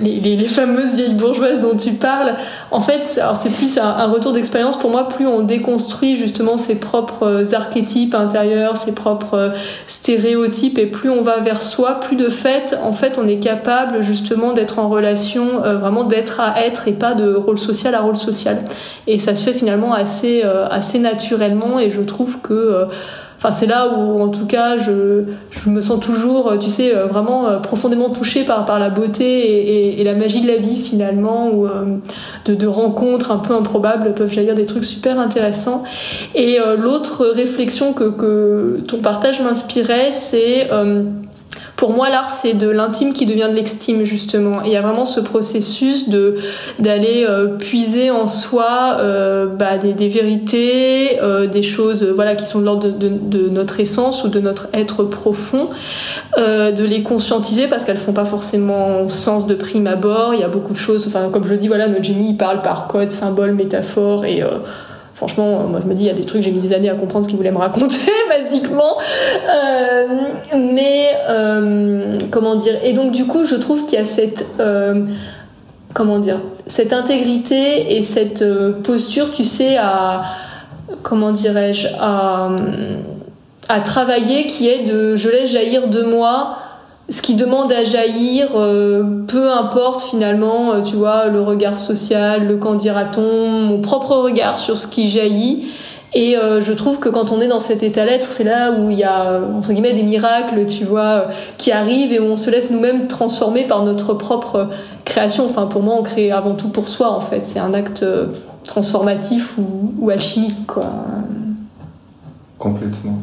les, 0.01 0.47
fameuses 0.47 0.95
vieilles 0.95 1.15
bourgeoises 1.15 1.61
dont 1.61 1.77
tu 1.77 1.93
parles. 1.93 2.35
En 2.73 2.81
fait, 2.81 3.05
c'est 3.05 3.55
plus 3.55 3.79
un, 3.79 3.85
un 3.85 4.07
retour 4.07 4.33
d'expérience 4.33 4.77
pour 4.77 4.91
moi. 4.91 5.09
Plus 5.09 5.27
on 5.27 5.43
déconstruit 5.43 6.17
justement 6.17 6.57
ses 6.57 6.81
propres 6.81 7.55
archétypes 7.55 8.15
intérieurs, 8.17 8.77
ses 8.77 8.93
propres 8.93 9.53
stéréotypes, 9.87 10.79
et 10.79 10.87
plus 10.87 11.11
on 11.11 11.23
va 11.23 11.39
vers 11.39 11.63
soi, 11.63 12.01
plus 12.01 12.17
de 12.17 12.31
fait, 12.31 12.77
en 12.83 12.93
fait, 12.93 13.17
on 13.17 13.29
est 13.29 13.39
capable 13.39 14.03
justement 14.03 14.55
d'être 14.55 14.81
en 14.81 14.89
relation, 14.89 15.61
vraiment 15.61 16.03
d'être 16.03 16.41
à 16.41 16.65
être 16.65 16.89
et 16.89 16.93
pas 16.93 17.15
de 17.15 17.33
rôle 17.33 17.59
social 17.59 17.95
à 17.95 18.01
rôle 18.01 18.17
social. 18.17 18.65
Et 19.07 19.19
ça 19.19 19.37
se 19.37 19.45
fait 19.45 19.55
finalement 19.55 19.95
assez 19.95 20.43
assez 20.43 20.99
naturellement. 20.99 21.12
Et 21.79 21.91
je 21.91 22.01
trouve 22.01 22.41
que 22.41 22.89
Enfin, 23.43 23.51
c'est 23.51 23.67
là 23.67 23.89
où, 23.89 24.23
en 24.23 24.29
tout 24.29 24.47
cas, 24.47 24.79
je, 24.79 25.25
je, 25.51 25.69
me 25.69 25.81
sens 25.81 25.99
toujours, 25.99 26.57
tu 26.61 26.71
sais, 26.71 26.95
euh, 26.95 27.07
vraiment 27.07 27.49
euh, 27.49 27.59
profondément 27.59 28.09
touchée 28.09 28.45
par, 28.45 28.65
par 28.65 28.79
la 28.79 28.89
beauté 28.89 29.99
et, 30.01 30.05
la 30.05 30.15
magie 30.15 30.43
de 30.43 30.47
la 30.47 30.59
vie, 30.59 30.77
finalement, 30.77 31.49
où 31.49 31.67
euh, 31.67 31.97
de, 32.47 32.67
rencontres 32.69 33.33
un 33.33 33.39
peu 33.39 33.53
improbables 33.53 34.15
peuvent 34.15 34.31
jaillir 34.31 34.55
des 34.55 34.65
trucs 34.65 34.85
super 34.85 35.19
intéressants. 35.19 35.83
Et 36.37 36.59
l'autre 36.79 37.27
réflexion 37.27 37.93
que 37.93 38.81
ton 38.87 38.99
partage 38.99 39.41
m'inspirait, 39.41 40.13
c'est 40.13 40.69
pour 41.77 41.93
moi, 41.93 42.11
l'art, 42.11 42.31
c'est 42.31 42.55
de 42.55 42.69
l'intime 42.69 43.13
qui 43.13 43.27
devient 43.27 43.49
de 43.51 43.57
l'extime, 43.57 44.05
justement. 44.05 44.63
Il 44.63 44.71
y 44.71 44.77
a 44.77 44.83
vraiment 44.83 45.05
ce 45.05 45.21
processus 45.21 46.09
de 46.09 46.37
d'aller 46.79 47.25
euh, 47.29 47.57
puiser 47.57 48.11
en 48.11 48.27
soi 48.27 48.99
euh, 49.01 49.47
bah, 49.47 49.79
des, 49.79 50.09
vérités, 50.09 51.21
euh, 51.21 51.47
des 51.47 51.63
choses 51.63 52.05
voilà, 52.05 52.35
qui 52.37 52.47
sont 52.47 52.61
de 52.61 52.65
l'ordre 52.65 52.89
de, 52.89 53.49
notre 53.49 53.81
essence 53.81 54.23
ou 54.25 54.29
de 54.29 54.39
notre 54.39 54.69
être 54.73 55.05
profond, 55.05 55.71
de 56.37 56.85
les 56.85 57.03
conscientiser 57.03 57.67
parce 57.67 57.85
qu'elles 57.85 57.97
font 57.97 58.13
pas 58.13 58.25
forcément 58.25 59.09
sens 59.09 59.47
de 59.47 59.55
prime 59.55 59.87
abord. 59.87 60.35
Il 60.35 60.41
y 60.41 60.45
a 60.45 60.49
beaucoup 60.49 60.73
de 60.73 60.79
choses, 60.79 61.07
enfin, 61.07 61.31
comme 61.31 61.45
je 61.45 61.51
le 61.51 61.57
dis, 61.57 61.69
voilà, 61.69 61.89
notre 61.89 62.05
génie, 62.05 62.35
parle 62.35 62.63
par 62.63 62.87
code, 62.87 63.11
symbole, 63.11 63.53
métaphore 63.53 64.25
et 64.25 64.43
franchement, 65.23 65.69
moi 65.69 65.79
je 65.81 65.87
me 65.87 65.95
dis, 65.95 66.03
il 66.03 66.07
y 66.09 66.11
a 66.11 66.15
des 66.15 66.25
trucs, 66.25 66.43
j'ai 66.43 66.51
mis 66.51 66.61
des 66.61 66.73
années 66.73 66.91
à 66.91 66.95
comprendre 66.95 67.25
ce 67.25 67.29
qu'il 67.29 67.37
voulait 67.37 67.53
me 67.53 67.59
raconter, 67.59 68.11
basiquement. 68.29 68.99
Euh, 69.55 70.07
mais, 70.57 71.11
euh, 71.29 72.19
comment 72.33 72.57
dire? 72.57 72.75
Et 72.83 72.93
donc, 72.93 73.13
du 73.13 73.25
coup, 73.27 73.45
je 73.45 73.55
trouve 73.55 73.87
qu'il 73.87 74.01
y 74.01 74.03
a 74.03 74.05
cette. 74.05 74.45
Euh, 74.59 75.05
comment 75.95 76.19
dire? 76.19 76.41
Cette 76.67 76.93
intégrité 76.93 77.97
et 77.97 78.03
cette 78.03 78.45
posture, 78.83 79.31
tu 79.33 79.45
sais, 79.45 79.77
à. 79.77 80.25
Comment 81.05 81.31
dirais-je 81.31 81.87
à, 82.01 82.51
à 83.69 83.81
travailler 83.81 84.47
qui 84.47 84.69
est 84.69 84.85
de 84.85 85.17
je 85.17 85.29
laisse 85.31 85.53
jaillir 85.53 85.89
de 85.89 86.03
moi 86.03 86.57
ce 87.13 87.21
qui 87.21 87.35
demande 87.35 87.71
à 87.73 87.85
jaillir, 87.85 88.53
euh, 88.57 89.23
peu 89.29 89.53
importe 89.53 90.01
finalement, 90.01 90.73
euh, 90.73 90.81
tu 90.81 90.97
vois, 90.97 91.27
le 91.27 91.43
regard 91.43 91.77
social, 91.77 92.47
le 92.47 92.57
qu'en 92.57 92.75
dira-t-on, 92.75 93.61
mon 93.61 93.81
propre 93.83 94.17
regard 94.17 94.59
sur 94.59 94.79
ce 94.79 94.87
qui 94.87 95.09
jaillit. 95.09 95.71
Et 96.15 96.39
euh, 96.39 96.63
je 96.63 96.73
trouve 96.73 96.99
que 96.99 97.11
quand 97.11 97.31
on 97.31 97.41
est 97.43 97.49
dans 97.49 97.61
cet 97.61 97.83
état 97.83 98.07
d'être, 98.07 98.33
c'est 98.33 98.45
là 98.45 98.73
où 98.73 98.89
il 98.89 98.99
y 98.99 99.05
a 99.05 99.41
entre 99.55 99.73
guillemets 99.73 99.93
des 99.93 100.03
miracles, 100.03 100.65
tu 100.67 100.85
vois, 100.85 101.27
qui 101.59 101.71
arrivent 101.71 102.15
et 102.15 102.21
où 102.21 102.25
on 102.25 102.39
se 102.39 102.51
laisse 102.51 102.71
nous-mêmes 102.71 103.09
transformer 103.09 103.65
par 103.65 103.85
notre 103.85 104.15
propre 104.15 104.69
création. 105.05 105.45
Enfin, 105.45 105.67
pour 105.67 105.83
moi, 105.83 105.97
on 105.99 106.03
crée 106.03 106.31
avant 106.31 106.55
tout 106.55 106.69
pour 106.69 106.89
soi 106.89 107.11
en 107.11 107.21
fait. 107.21 107.45
C'est 107.45 107.61
un 107.61 107.75
acte 107.75 108.05
transformatif 108.65 109.59
ou, 109.59 109.93
ou 110.01 110.09
alchimique, 110.09 110.67
quoi. 110.67 110.87
Complètement. 112.59 113.19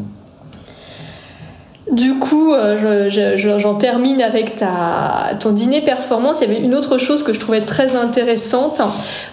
Du 1.92 2.20
coup, 2.20 2.54
euh, 2.54 3.10
j'en 3.58 3.76
termine 3.76 4.22
avec 4.22 4.56
ta, 4.56 5.32
ton 5.40 5.52
dîner 5.52 5.82
performance. 5.82 6.40
Il 6.42 6.48
y 6.48 6.52
avait 6.52 6.64
une 6.64 6.76
autre 6.76 7.00
chose 7.00 7.24
que 7.24 7.34
je 7.34 7.40
trouvais 7.40 7.62
très 7.62 7.96
intéressante, 7.96 8.82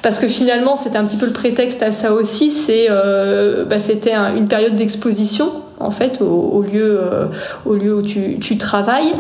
parce 0.01 0.19
que 0.19 0.27
finalement, 0.27 0.75
c'était 0.75 0.97
un 0.97 1.05
petit 1.05 1.17
peu 1.17 1.27
le 1.27 1.33
prétexte 1.33 1.83
à 1.83 1.93
ça 1.93 2.13
aussi. 2.13 2.51
C'est, 2.51 2.87
euh, 2.89 3.65
bah, 3.67 3.79
c'était 3.79 4.15
une 4.15 4.49
période 4.49 4.75
d'exposition 4.75 5.53
en 5.79 5.91
fait 5.91 6.21
au, 6.23 6.63
lieu 6.63 7.01
euh, 7.01 7.27
au 7.65 7.75
lieu 7.75 7.95
où 7.95 8.03
tu, 8.03 8.39
tu 8.41 8.57
travailles. 8.57 9.13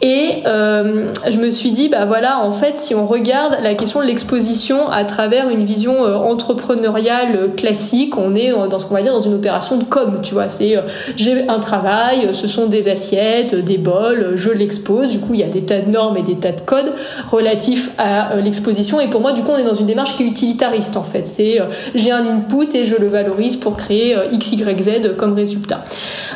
Et 0.00 0.42
euh, 0.46 1.12
je 1.28 1.38
me 1.38 1.50
suis 1.50 1.72
dit 1.72 1.88
bah 1.88 2.04
voilà 2.04 2.40
en 2.40 2.52
fait 2.52 2.78
si 2.78 2.94
on 2.94 3.06
regarde 3.06 3.58
la 3.62 3.74
question 3.74 4.00
de 4.00 4.06
l'exposition 4.06 4.88
à 4.88 5.04
travers 5.04 5.50
une 5.50 5.64
vision 5.64 6.04
euh, 6.04 6.14
entrepreneuriale 6.14 7.50
classique 7.56 8.16
on 8.16 8.34
est 8.34 8.52
dans 8.70 8.78
ce 8.78 8.86
qu'on 8.86 8.94
va 8.94 9.02
dire 9.02 9.12
dans 9.12 9.20
une 9.20 9.34
opération 9.34 9.76
de 9.76 9.84
com 9.84 10.20
tu 10.22 10.34
vois. 10.34 10.48
C'est 10.48 10.76
j'ai 11.16 11.48
un 11.48 11.58
travail 11.58 12.30
ce 12.32 12.48
sont 12.48 12.66
des 12.66 12.88
assiettes 12.88 13.54
des 13.54 13.78
bols 13.78 14.32
je 14.36 14.50
l'expose. 14.50 15.10
Du 15.10 15.18
coup 15.18 15.34
il 15.34 15.40
y 15.40 15.44
a 15.44 15.48
des 15.48 15.62
tas 15.62 15.80
de 15.80 15.90
normes 15.90 16.16
et 16.16 16.22
des 16.22 16.36
tas 16.36 16.52
de 16.52 16.60
codes 16.60 16.92
relatifs 17.30 17.90
à 17.98 18.36
l'exposition. 18.36 19.00
Et 19.00 19.08
pour 19.08 19.20
moi 19.20 19.32
du 19.32 19.42
coup 19.42 19.50
on 19.52 19.58
est 19.58 19.64
dans 19.64 19.74
une 19.74 19.86
démarche 19.86 20.16
qui 20.16 20.22
est 20.22 20.26
utilitariste 20.26 20.96
en 20.96 21.04
fait. 21.04 21.26
C'est 21.26 21.58
j'ai 21.94 22.12
un 22.12 22.24
input 22.24 22.74
et 22.74 22.84
je 22.86 22.96
le 22.96 23.08
valorise 23.08 23.56
pour 23.56 23.76
créer 23.76 24.16
x 24.32 24.52
y 24.52 24.82
z 24.82 25.16
comme 25.16 25.34
résultat 25.34 25.84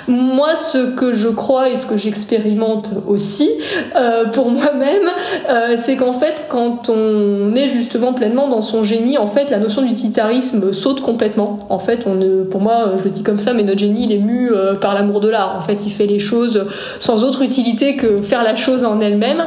Moi, 0.08 0.54
ce 0.56 0.78
que 0.94 1.14
je 1.14 1.28
crois 1.28 1.70
et 1.70 1.76
ce 1.76 1.86
que 1.86 1.96
j'expérimente 1.96 2.90
aussi 3.06 3.50
euh, 3.96 4.26
pour 4.26 4.50
moi-même, 4.50 5.08
euh, 5.48 5.76
c'est 5.82 5.96
qu'en 5.96 6.12
fait, 6.12 6.46
quand 6.48 6.88
on 6.88 7.54
est 7.54 7.68
justement 7.68 8.12
pleinement 8.12 8.48
dans 8.48 8.62
son 8.62 8.84
génie, 8.84 9.18
en 9.18 9.26
fait, 9.26 9.50
la 9.50 9.58
notion 9.58 9.82
d'utilitarisme 9.82 10.72
saute 10.72 11.00
complètement. 11.00 11.58
En 11.68 11.78
fait, 11.78 12.06
on, 12.06 12.18
pour 12.50 12.60
moi, 12.60 12.94
je 12.98 13.04
le 13.04 13.10
dis 13.10 13.22
comme 13.22 13.38
ça, 13.38 13.52
mais 13.52 13.62
notre 13.62 13.78
génie, 13.78 14.04
il 14.04 14.12
est 14.12 14.18
mu 14.18 14.52
euh, 14.52 14.74
par 14.74 14.94
l'amour 14.94 15.20
de 15.20 15.28
l'art. 15.28 15.56
En 15.56 15.60
fait, 15.60 15.84
il 15.84 15.90
fait 15.90 16.06
les 16.06 16.18
choses 16.18 16.66
sans 16.98 17.24
autre 17.24 17.42
utilité 17.42 17.96
que 17.96 18.20
faire 18.22 18.42
la 18.42 18.54
chose 18.54 18.84
en 18.84 19.00
elle-même. 19.00 19.44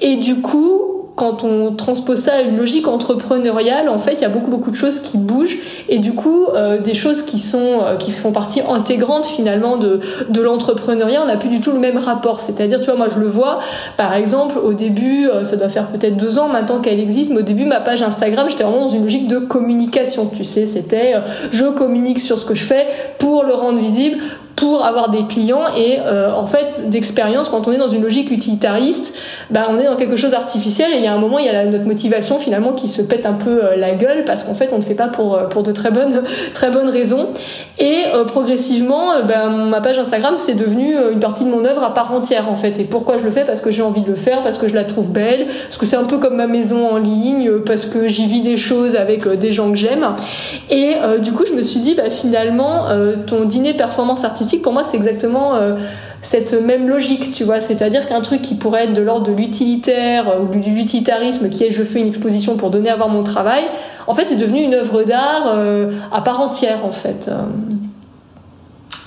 Et 0.00 0.16
du 0.16 0.36
coup, 0.36 0.97
quand 1.18 1.42
on 1.42 1.74
transpose 1.74 2.20
ça 2.20 2.34
à 2.36 2.40
une 2.42 2.56
logique 2.56 2.86
entrepreneuriale, 2.86 3.88
en 3.88 3.98
fait, 3.98 4.12
il 4.12 4.20
y 4.22 4.24
a 4.24 4.28
beaucoup 4.28 4.50
beaucoup 4.50 4.70
de 4.70 4.76
choses 4.76 5.00
qui 5.00 5.18
bougent 5.18 5.58
et 5.88 5.98
du 5.98 6.12
coup, 6.12 6.46
euh, 6.54 6.78
des 6.80 6.94
choses 6.94 7.22
qui 7.22 7.40
sont 7.40 7.80
euh, 7.82 7.96
qui 7.96 8.12
font 8.12 8.30
partie 8.30 8.60
intégrante 8.60 9.26
finalement 9.26 9.76
de 9.78 10.40
l'entrepreneuriat, 10.40 11.20
on 11.20 11.26
n'a 11.26 11.36
plus 11.36 11.48
du 11.48 11.60
tout 11.60 11.72
le 11.72 11.80
même 11.80 11.98
rapport. 11.98 12.38
C'est-à-dire, 12.38 12.78
tu 12.78 12.86
vois, 12.86 12.94
moi 12.94 13.08
je 13.12 13.18
le 13.18 13.26
vois, 13.26 13.58
par 13.96 14.14
exemple, 14.14 14.58
au 14.58 14.74
début, 14.74 15.28
euh, 15.28 15.42
ça 15.42 15.56
doit 15.56 15.68
faire 15.68 15.88
peut-être 15.88 16.16
deux 16.16 16.38
ans 16.38 16.48
maintenant 16.48 16.78
qu'elle 16.78 17.00
existe, 17.00 17.30
mais 17.30 17.38
au 17.38 17.42
début, 17.42 17.64
ma 17.64 17.80
page 17.80 18.00
Instagram, 18.00 18.46
j'étais 18.48 18.62
vraiment 18.62 18.82
dans 18.82 18.88
une 18.88 19.02
logique 19.02 19.26
de 19.26 19.38
communication. 19.38 20.30
Tu 20.32 20.44
sais, 20.44 20.66
c'était 20.66 21.14
je 21.50 21.64
communique 21.64 22.20
sur 22.20 22.38
ce 22.38 22.44
que 22.44 22.54
je 22.54 22.62
fais 22.62 22.86
pour 23.18 23.42
le 23.42 23.54
rendre 23.54 23.80
visible, 23.80 24.18
pour 24.58 24.84
avoir 24.84 25.08
des 25.08 25.24
clients 25.26 25.72
et 25.76 26.00
euh, 26.00 26.32
en 26.34 26.46
fait 26.46 26.88
d'expérience 26.88 27.48
quand 27.48 27.68
on 27.68 27.72
est 27.72 27.78
dans 27.78 27.86
une 27.86 28.02
logique 28.02 28.32
utilitariste 28.32 29.14
bah, 29.50 29.68
on 29.70 29.78
est 29.78 29.84
dans 29.84 29.94
quelque 29.94 30.16
chose 30.16 30.32
d'artificiel 30.32 30.92
et 30.92 30.96
il 30.96 31.04
y 31.04 31.06
a 31.06 31.14
un 31.14 31.18
moment 31.18 31.38
il 31.38 31.46
y 31.46 31.48
a 31.48 31.64
notre 31.64 31.86
motivation 31.86 32.40
finalement 32.40 32.72
qui 32.72 32.88
se 32.88 33.00
pète 33.00 33.24
un 33.24 33.34
peu 33.34 33.62
euh, 33.62 33.76
la 33.76 33.92
gueule 33.92 34.24
parce 34.24 34.42
qu'en 34.42 34.54
fait 34.54 34.70
on 34.72 34.78
ne 34.78 34.82
fait 34.82 34.96
pas 34.96 35.06
pour, 35.06 35.36
euh, 35.36 35.44
pour 35.44 35.62
de 35.62 35.70
très 35.70 35.92
bonnes, 35.92 36.24
très 36.54 36.70
bonnes 36.70 36.88
raisons. 36.88 37.28
Et 37.78 38.02
progressivement 38.26 39.22
bah, 39.22 39.48
ma 39.48 39.80
page 39.80 39.98
Instagram 39.98 40.34
c'est 40.36 40.54
devenu 40.54 40.96
une 41.12 41.20
partie 41.20 41.44
de 41.44 41.50
mon 41.50 41.64
œuvre 41.64 41.84
à 41.84 41.94
part 41.94 42.12
entière 42.12 42.50
en 42.50 42.56
fait. 42.56 42.80
Et 42.80 42.84
pourquoi 42.84 43.18
je 43.18 43.22
le 43.22 43.30
fais? 43.30 43.44
Parce 43.44 43.60
que 43.60 43.70
j'ai 43.70 43.82
envie 43.82 44.00
de 44.00 44.08
le 44.08 44.16
faire 44.16 44.42
parce 44.42 44.58
que 44.58 44.66
je 44.66 44.74
la 44.74 44.82
trouve 44.82 45.12
belle 45.12 45.46
parce 45.46 45.78
que 45.78 45.86
c'est 45.86 45.94
un 45.94 46.04
peu 46.04 46.18
comme 46.18 46.34
ma 46.34 46.48
maison 46.48 46.90
en 46.90 46.96
ligne 46.96 47.60
parce 47.64 47.86
que 47.86 48.08
j'y 48.08 48.26
vis 48.26 48.40
des 48.40 48.56
choses 48.56 48.96
avec 48.96 49.28
des 49.28 49.52
gens 49.52 49.70
que 49.70 49.76
j'aime. 49.76 50.16
Et 50.70 50.94
du 51.20 51.30
coup 51.30 51.44
je 51.46 51.52
me 51.52 51.62
suis 51.62 51.78
dit 51.78 51.94
bah, 51.94 52.10
finalement 52.10 52.88
ton 53.28 53.44
dîner 53.44 53.74
performance 53.74 54.24
artistique 54.24 54.47
pour 54.56 54.72
moi, 54.72 54.82
c'est 54.82 54.96
exactement 54.96 55.54
euh, 55.54 55.76
cette 56.22 56.54
même 56.54 56.88
logique, 56.88 57.32
tu 57.32 57.44
vois. 57.44 57.60
C'est-à-dire 57.60 58.06
qu'un 58.08 58.22
truc 58.22 58.42
qui 58.42 58.54
pourrait 58.54 58.84
être 58.84 58.94
de 58.94 59.02
l'ordre 59.02 59.26
de 59.26 59.32
l'utilitaire 59.32 60.28
euh, 60.30 60.40
ou 60.40 60.46
de 60.46 60.56
l'utilitarisme, 60.56 61.50
qui 61.50 61.64
est 61.64 61.70
je 61.70 61.82
fais 61.82 62.00
une 62.00 62.08
exposition 62.08 62.56
pour 62.56 62.70
donner 62.70 62.90
à 62.90 62.96
voir 62.96 63.08
mon 63.08 63.22
travail, 63.22 63.64
en 64.06 64.14
fait, 64.14 64.24
c'est 64.24 64.36
devenu 64.36 64.62
une 64.62 64.74
œuvre 64.74 65.02
d'art 65.02 65.44
euh, 65.46 65.92
à 66.10 66.22
part 66.22 66.40
entière, 66.40 66.84
en 66.84 66.92
fait. 66.92 67.30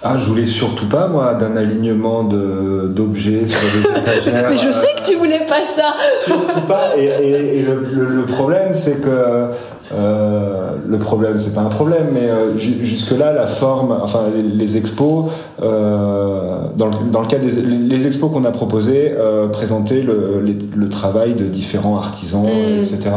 Ah, 0.03 0.17
je 0.17 0.25
voulais 0.25 0.45
surtout 0.45 0.87
pas, 0.87 1.07
moi, 1.07 1.35
d'un 1.35 1.55
alignement 1.55 2.23
d'objets 2.23 3.45
sur 3.47 3.59
les 3.61 3.99
étagères. 3.99 4.47
Mais 4.49 4.57
je 4.57 4.71
sais 4.71 4.87
que 4.97 5.07
tu 5.07 5.15
voulais 5.15 5.45
pas 5.47 5.63
ça. 5.63 5.93
surtout 6.25 6.61
pas. 6.61 6.97
Et, 6.97 7.61
le, 7.61 8.25
problème, 8.25 8.73
c'est 8.73 8.99
que 9.01 9.49
euh, 9.93 10.71
le 10.87 10.97
problème, 10.97 11.37
c'est 11.37 11.53
pas 11.53 11.61
un 11.61 11.69
problème, 11.69 12.07
mais 12.13 12.29
euh, 12.29 12.57
jusque-là, 12.57 13.33
la 13.33 13.47
forme, 13.47 13.97
enfin, 14.01 14.21
les, 14.33 14.77
expos, 14.77 15.25
euh, 15.61 16.67
dans, 16.75 16.87
le, 16.87 16.93
dans, 17.11 17.21
le, 17.21 17.27
cas 17.27 17.39
des 17.39 17.61
les 17.61 18.07
expos 18.07 18.31
qu'on 18.31 18.45
a 18.45 18.51
proposés, 18.51 19.11
présentaient 19.51 20.01
le, 20.01 20.43
le, 20.75 20.89
travail 20.89 21.33
de 21.33 21.45
différents 21.45 21.97
artisans, 21.97 22.45
mm. 22.45 22.77
etc. 22.77 23.09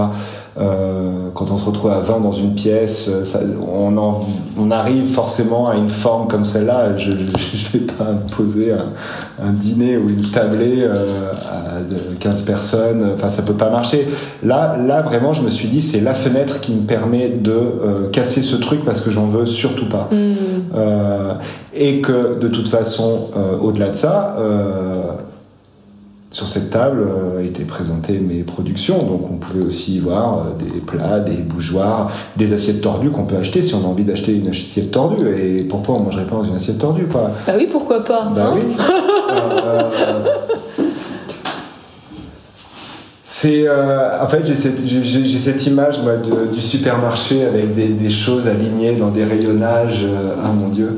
Euh, 0.57 1.31
quand 1.35 1.51
on 1.51 1.57
se 1.57 1.65
retrouve 1.65 1.91
à 1.91 1.99
20 1.99 2.21
dans 2.21 2.33
une 2.33 2.55
pièce, 2.55 3.09
euh, 3.09 3.25
ça, 3.25 3.41
on, 3.61 3.97
on, 4.57 4.71
arrive 4.71 5.07
forcément 5.07 5.69
à 5.69 5.75
une 5.75 5.91
forme 5.91 6.29
comme 6.29 6.45
celle-là. 6.45 6.97
Je 6.97 7.11
ne 7.11 7.17
vais 7.73 7.81
pas 7.81 8.05
imposer 8.05 8.71
un, 8.73 8.93
un, 9.45 9.51
dîner 9.51 9.97
ou 9.97 10.09
une 10.09 10.23
tablée 10.23 10.83
euh, 10.83 11.33
à 11.51 11.81
15 12.21 12.43
personnes. 12.43 13.13
Enfin, 13.15 13.31
ça 13.31 13.43
peut 13.43 13.55
pas 13.55 13.69
marcher. 13.69 14.07
Là, 14.45 14.77
là 14.77 15.03
vraiment, 15.03 15.33
je 15.33 15.43
me 15.43 15.51
suis 15.51 15.67
dit, 15.67 15.81
c'est 15.81 16.01
la 16.01 16.15
fenêtre 16.15 16.61
qui 16.61 16.73
me 16.73 16.87
permet 16.87 17.31
de 17.31 17.51
euh, 17.51 18.11
casser 18.11 18.43
ce 18.43 18.55
truc 18.55 18.85
parce 18.85 19.01
que 19.01 19.11
j'en 19.11 19.27
veux 19.27 19.47
surtout 19.47 19.89
pas. 19.89 20.09
Mmh. 20.13 21.39
et 21.75 22.01
que 22.01 22.39
de 22.39 22.49
toute 22.49 22.69
façon, 22.69 23.31
au-delà 23.61 23.89
de 23.89 23.97
ça, 23.97 24.37
sur 26.35 26.49
cette 26.49 26.71
table 26.71 27.07
euh, 27.09 27.47
étaient 27.47 27.63
présentées 27.63 28.19
mes 28.19 28.43
productions, 28.43 29.05
donc 29.05 29.31
on 29.31 29.37
pouvait 29.37 29.65
aussi 29.65 30.01
voir 30.01 30.39
euh, 30.39 30.65
des 30.65 30.81
plats, 30.81 31.21
des 31.21 31.37
bougeoirs, 31.37 32.11
des 32.37 32.53
assiettes 32.53 32.81
tordues 32.81 33.11
qu'on 33.11 33.23
peut 33.23 33.37
acheter 33.37 33.63
si 33.63 33.73
on 33.73 33.85
a 33.85 33.87
envie 33.87 34.03
d'acheter 34.03 34.33
une 34.33 34.49
assiette 34.49 34.91
tordue. 34.91 35.29
Et 35.29 35.63
pourquoi 35.63 35.95
on 35.95 36.01
mangerait 36.01 36.25
pas 36.25 36.35
dans 36.35 36.43
une 36.43 36.57
assiette 36.57 36.79
tordue 36.79 37.05
quoi? 37.05 37.31
Bah 37.47 37.53
oui, 37.57 37.69
pourquoi 37.71 38.05
pas 38.05 38.33
Bah 38.35 38.51
hein? 38.53 38.57
oui. 38.57 38.63
euh, 39.31 39.91
c'est 43.23 43.69
en 43.71 44.27
fait 44.27 44.45
j'ai 44.45 44.55
cette, 44.55 44.85
j'ai, 44.85 45.29
cette 45.29 45.65
image 45.69 46.01
moi 46.03 46.15
du 46.17 46.61
supermarché 46.61 47.45
avec 47.45 47.77
des, 47.77 47.89
des, 47.89 48.11
choses 48.11 48.49
alignées 48.49 48.97
dans 48.97 49.11
des 49.11 49.23
rayonnages 49.23 50.05
ah 50.43 50.49
mon 50.49 50.69
dieu. 50.69 50.97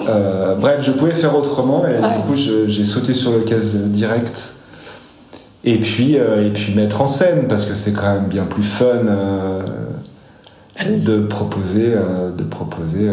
Bref 0.00 0.78
je 0.80 0.92
pouvais 0.92 1.12
faire 1.12 1.36
autrement 1.36 1.84
et 1.86 1.96
du 1.96 2.22
coup 2.26 2.34
j'ai 2.68 2.84
sauté 2.84 3.12
sur 3.12 3.32
le 3.32 3.40
casse 3.40 3.74
direct 3.74 4.57
et 5.70 5.78
puis, 5.78 6.16
euh, 6.16 6.46
et 6.46 6.50
puis 6.50 6.74
mettre 6.74 7.02
en 7.02 7.06
scène, 7.06 7.46
parce 7.46 7.66
que 7.66 7.74
c'est 7.74 7.92
quand 7.92 8.14
même 8.14 8.28
bien 8.28 8.44
plus 8.44 8.62
fun 8.62 8.86
euh, 8.86 9.60
ah 10.78 10.84
de 10.84 11.18
proposer, 11.18 11.92
euh, 11.94 12.30
de 12.34 12.42
proposer 12.42 13.08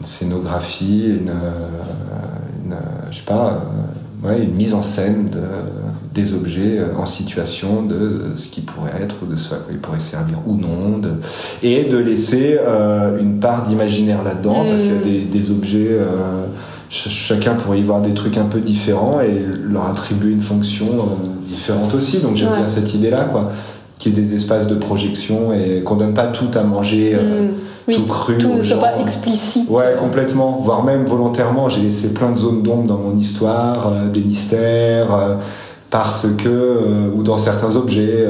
une 0.00 0.06
scénographie, 0.06 1.06
une, 1.06 1.32
je 3.10 3.16
sais 3.18 3.24
pas, 3.24 3.62
ouais, 4.24 4.42
une 4.42 4.54
mise 4.54 4.72
en 4.72 4.82
scène 4.82 5.28
de, 5.28 5.40
des 6.14 6.32
objets 6.32 6.80
en 6.96 7.04
situation 7.04 7.82
de 7.82 8.32
ce 8.36 8.48
qui 8.48 8.62
pourrait 8.62 9.02
être 9.02 9.16
ou 9.22 9.26
de 9.26 9.36
ce 9.36 9.54
à 9.54 9.58
quoi 9.58 9.72
il 9.72 9.80
pourrait 9.80 10.00
servir 10.00 10.38
ou 10.46 10.56
non, 10.56 10.98
de, 10.98 11.10
et 11.62 11.84
de 11.84 11.98
laisser 11.98 12.58
une 13.20 13.38
part 13.38 13.64
d'imaginaire 13.64 14.22
là-dedans, 14.22 14.66
parce 14.66 14.82
qu'il 14.82 14.94
y 14.94 14.96
a 14.96 15.02
des, 15.02 15.20
des 15.24 15.50
objets 15.50 15.98
chacun 16.92 17.54
pourrait 17.54 17.78
y 17.78 17.82
voir 17.82 18.02
des 18.02 18.12
trucs 18.12 18.36
un 18.36 18.44
peu 18.44 18.60
différents 18.60 19.20
et 19.20 19.44
leur 19.64 19.86
attribuer 19.86 20.30
une 20.30 20.42
fonction 20.42 20.86
euh, 20.86 21.26
différente 21.46 21.94
aussi. 21.94 22.18
Donc 22.18 22.36
j'aime 22.36 22.54
bien 22.54 22.66
cette 22.66 22.92
idée-là, 22.94 23.24
quoi, 23.24 23.48
qui 23.98 24.10
est 24.10 24.12
des 24.12 24.34
espaces 24.34 24.66
de 24.66 24.74
projection 24.74 25.52
et 25.52 25.82
qu'on 25.82 25.96
donne 25.96 26.14
pas 26.14 26.26
tout 26.26 26.50
à 26.54 26.62
manger. 26.62 27.12
Euh, 27.14 27.50
mm. 27.88 27.94
tout 27.94 28.06
cru. 28.06 28.38
Tout 28.38 28.52
ne 28.52 28.62
soit 28.62 28.78
pas 28.78 29.00
explicite. 29.00 29.68
Ouais, 29.70 29.96
complètement. 29.98 30.60
Voire 30.62 30.84
même 30.84 31.06
volontairement, 31.06 31.70
j'ai 31.70 31.80
laissé 31.80 32.12
plein 32.12 32.30
de 32.30 32.36
zones 32.36 32.62
d'ombre 32.62 32.86
dans 32.86 32.98
mon 32.98 33.16
histoire, 33.16 33.88
euh, 33.88 34.10
des 34.10 34.20
mystères, 34.20 35.38
parce 35.88 36.26
que, 36.36 37.10
ou 37.14 37.22
dans 37.22 37.38
certains 37.38 37.76
objets, 37.76 38.26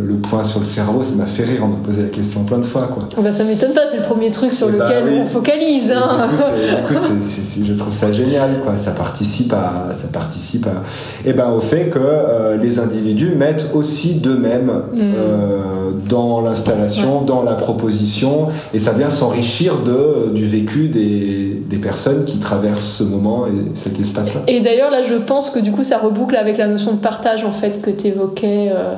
le 0.00 0.14
point 0.16 0.42
sur 0.42 0.60
le 0.60 0.64
cerveau, 0.64 1.02
ça 1.02 1.14
m'a 1.16 1.26
fait 1.26 1.44
rire. 1.44 1.60
On 1.64 1.68
m'a 1.68 1.84
posé 1.84 2.02
la 2.02 2.08
question 2.08 2.44
plein 2.44 2.58
de 2.58 2.64
fois. 2.64 2.88
Quoi. 2.92 3.08
Bah, 3.22 3.32
ça 3.32 3.44
m'étonne 3.44 3.72
pas, 3.72 3.86
c'est 3.90 3.98
le 3.98 4.02
premier 4.02 4.30
truc 4.30 4.52
sur 4.52 4.68
bah 4.68 4.84
lequel 4.84 5.20
on 5.20 5.26
focalise. 5.26 5.92
Hein. 5.92 6.28
Du 6.30 6.94
coup, 6.94 7.00
je 7.66 7.72
trouve 7.74 7.92
ça 7.92 8.12
génial. 8.12 8.60
Quoi. 8.62 8.76
Ça 8.76 8.92
participe, 8.92 9.52
à, 9.52 9.92
ça 9.92 10.08
participe 10.08 10.66
à, 10.66 10.82
et 11.24 11.30
eh 11.30 11.32
ben, 11.32 11.50
au 11.50 11.60
fait 11.60 11.88
que 11.88 11.98
euh, 12.00 12.56
les 12.56 12.78
individus 12.78 13.34
mettent 13.34 13.70
aussi 13.74 14.14
d'eux-mêmes 14.14 14.82
mm. 14.92 14.98
euh, 15.00 15.92
dans 16.08 16.40
l'installation, 16.40 17.22
dans 17.22 17.42
la 17.42 17.54
proposition, 17.54 18.48
et 18.74 18.78
ça 18.78 18.92
vient 18.92 19.10
s'enrichir 19.10 19.82
de, 19.82 20.30
du 20.32 20.44
vécu 20.44 20.88
des, 20.88 21.62
des 21.68 21.78
personnes 21.78 22.24
qui 22.24 22.38
traversent 22.38 22.98
ce 22.98 23.04
moment 23.04 23.46
et 23.46 23.74
cet 23.74 23.98
espace-là. 23.98 24.42
Et 24.46 24.60
d'ailleurs, 24.60 24.90
là, 24.90 25.02
je 25.02 25.14
pense 25.14 25.50
que 25.50 25.58
du 25.58 25.72
coup, 25.72 25.84
ça 25.84 25.98
reboucle 25.98 26.36
avec 26.36 26.58
la 26.58 26.68
notion 26.68 26.92
de 26.92 26.98
partage 26.98 27.44
en 27.44 27.52
fait 27.52 27.80
que 27.82 27.90
tu 27.90 28.08
évoquais. 28.08 28.70
Euh. 28.74 28.94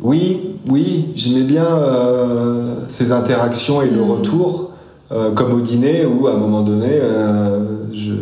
Oui, 0.00 0.56
oui, 0.68 1.12
j'aimais 1.16 1.42
bien 1.42 1.64
euh, 1.64 2.74
ces 2.88 3.12
interactions 3.12 3.80
et 3.80 3.88
le 3.88 4.04
mm. 4.04 4.10
retour, 4.10 4.70
euh, 5.10 5.32
comme 5.32 5.52
au 5.52 5.60
dîner 5.60 6.04
où 6.04 6.26
à 6.26 6.34
un 6.34 6.36
moment 6.36 6.62
donné, 6.62 6.88
euh, 6.90 7.64
je, 7.92 8.12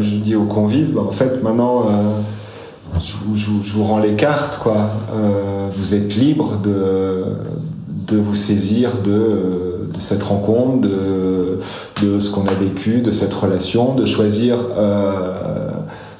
je, 0.00 0.16
dis 0.16 0.36
aux 0.36 0.44
convives, 0.44 0.92
bah, 0.92 1.02
en 1.06 1.10
fait 1.10 1.42
maintenant, 1.42 1.86
je, 3.02 3.72
vous 3.72 3.84
rends 3.84 4.00
les 4.00 4.14
cartes, 4.14 4.58
quoi. 4.62 4.90
vous 5.70 5.94
êtes 5.94 6.14
libre 6.14 6.58
de, 6.62 7.24
de 8.06 8.18
vous 8.18 8.34
saisir 8.34 8.98
de, 9.02 9.88
de 9.92 9.98
cette 9.98 10.22
rencontre, 10.22 10.82
de, 10.82 11.58
de 12.02 12.18
ce 12.20 12.30
qu'on 12.30 12.44
a 12.44 12.54
vécu, 12.54 13.00
de 13.00 13.10
cette 13.10 13.32
relation, 13.32 13.94
de 13.94 14.04
choisir 14.04 14.58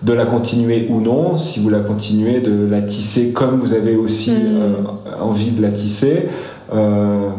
de 0.02 0.12
la 0.12 0.26
continuer 0.26 0.88
ou 0.90 1.00
non, 1.00 1.36
si 1.38 1.60
vous 1.60 1.68
la 1.68 1.80
continuez, 1.80 2.40
de 2.40 2.66
la 2.68 2.82
tisser 2.82 3.32
comme 3.32 3.60
vous 3.60 3.72
avez 3.72 3.96
aussi 3.96 4.32
mm. 4.32 4.36
euh, 4.36 4.72
envie 5.20 5.52
de 5.52 5.62
la 5.62 5.70
tisser. 5.70 6.28
Euh, 6.72 7.30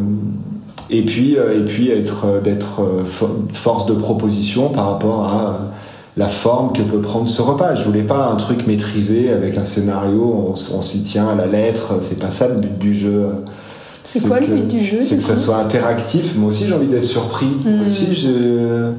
et 0.89 1.03
puis, 1.03 1.37
euh, 1.37 1.59
et 1.59 1.65
puis 1.65 1.89
être 1.89 2.41
d'être 2.41 2.81
force 3.51 3.85
de 3.85 3.93
proposition 3.93 4.69
par 4.69 4.91
rapport 4.91 5.25
à 5.25 5.71
la 6.15 6.27
forme 6.27 6.71
que 6.73 6.83
peut 6.83 7.01
prendre 7.01 7.27
ce 7.27 7.41
repas. 7.41 7.75
Je 7.75 7.83
voulais 7.83 8.03
pas 8.03 8.27
un 8.27 8.35
truc 8.35 8.67
maîtrisé 8.67 9.31
avec 9.31 9.57
un 9.57 9.63
scénario, 9.63 10.53
on, 10.53 10.81
s'y 10.81 11.01
tient 11.03 11.27
à 11.27 11.35
la 11.35 11.47
lettre. 11.47 11.95
C'est 12.01 12.19
pas 12.19 12.29
ça 12.29 12.47
le 12.47 12.61
but 12.61 12.77
du 12.77 12.93
jeu. 12.93 13.25
C'est 14.03 14.21
quoi 14.21 14.39
le 14.39 14.47
but 14.47 14.67
du 14.67 14.85
jeu 14.85 15.01
C'est 15.01 15.17
que 15.17 15.23
ça 15.23 15.35
soit 15.35 15.57
interactif. 15.57 16.35
Moi 16.35 16.49
aussi, 16.49 16.67
j'ai 16.67 16.75
envie 16.75 16.87
d'être 16.87 17.03
surpris. 17.03 17.47
Mm. 17.65 17.81
Aussi, 17.81 18.13
je 18.13 18.91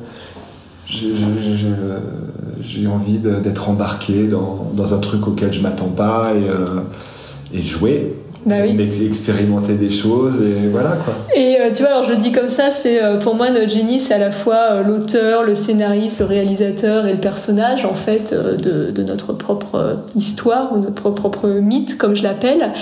j'ai 2.67 2.87
envie 2.87 3.19
d'être 3.19 3.69
embarqué 3.69 4.27
dans, 4.27 4.71
dans, 4.73 4.95
un 4.95 4.99
truc 4.99 5.27
auquel 5.27 5.53
je 5.53 5.61
m'attends 5.61 5.89
pas 5.89 6.33
et, 6.35 7.59
et 7.59 7.62
jouer 7.62 8.15
bah 8.47 8.57
oui. 8.62 9.07
expérimenter 9.07 9.75
des 9.75 9.91
choses 9.91 10.43
et 10.43 10.69
voilà 10.69 10.97
quoi. 11.05 11.15
Et 11.35 11.57
euh, 11.59 11.71
tu 11.75 11.83
vois, 11.83 11.93
alors 11.93 12.05
je 12.05 12.11
le 12.11 12.17
dis 12.17 12.31
comme 12.31 12.51
ça, 12.51 12.71
c'est 12.71 13.03
euh, 13.03 13.17
pour 13.17 13.35
moi 13.35 13.51
notre 13.51 13.71
génie, 13.71 14.01
c'est 14.01 14.12
à 14.12 14.19
la 14.19 14.31
fois 14.31 14.71
euh, 14.71 14.83
l'auteur, 14.83 15.45
le 15.45 15.55
scénariste, 15.55 16.21
le 16.21 16.27
réalisateur 16.27 17.07
et 17.07 17.12
le 17.12 17.21
personnage 17.21 17.87
en 17.87 17.95
fait 17.95 18.35
de, 18.35 18.91
de, 18.91 19.03
notre 19.03 19.33
propre 19.33 19.99
histoire 20.15 20.73
ou 20.75 20.79
notre 20.79 21.11
propre 21.11 21.49
mythe 21.49 21.97
comme 21.97 22.15
je 22.15 22.23
l'appelle. 22.23 22.73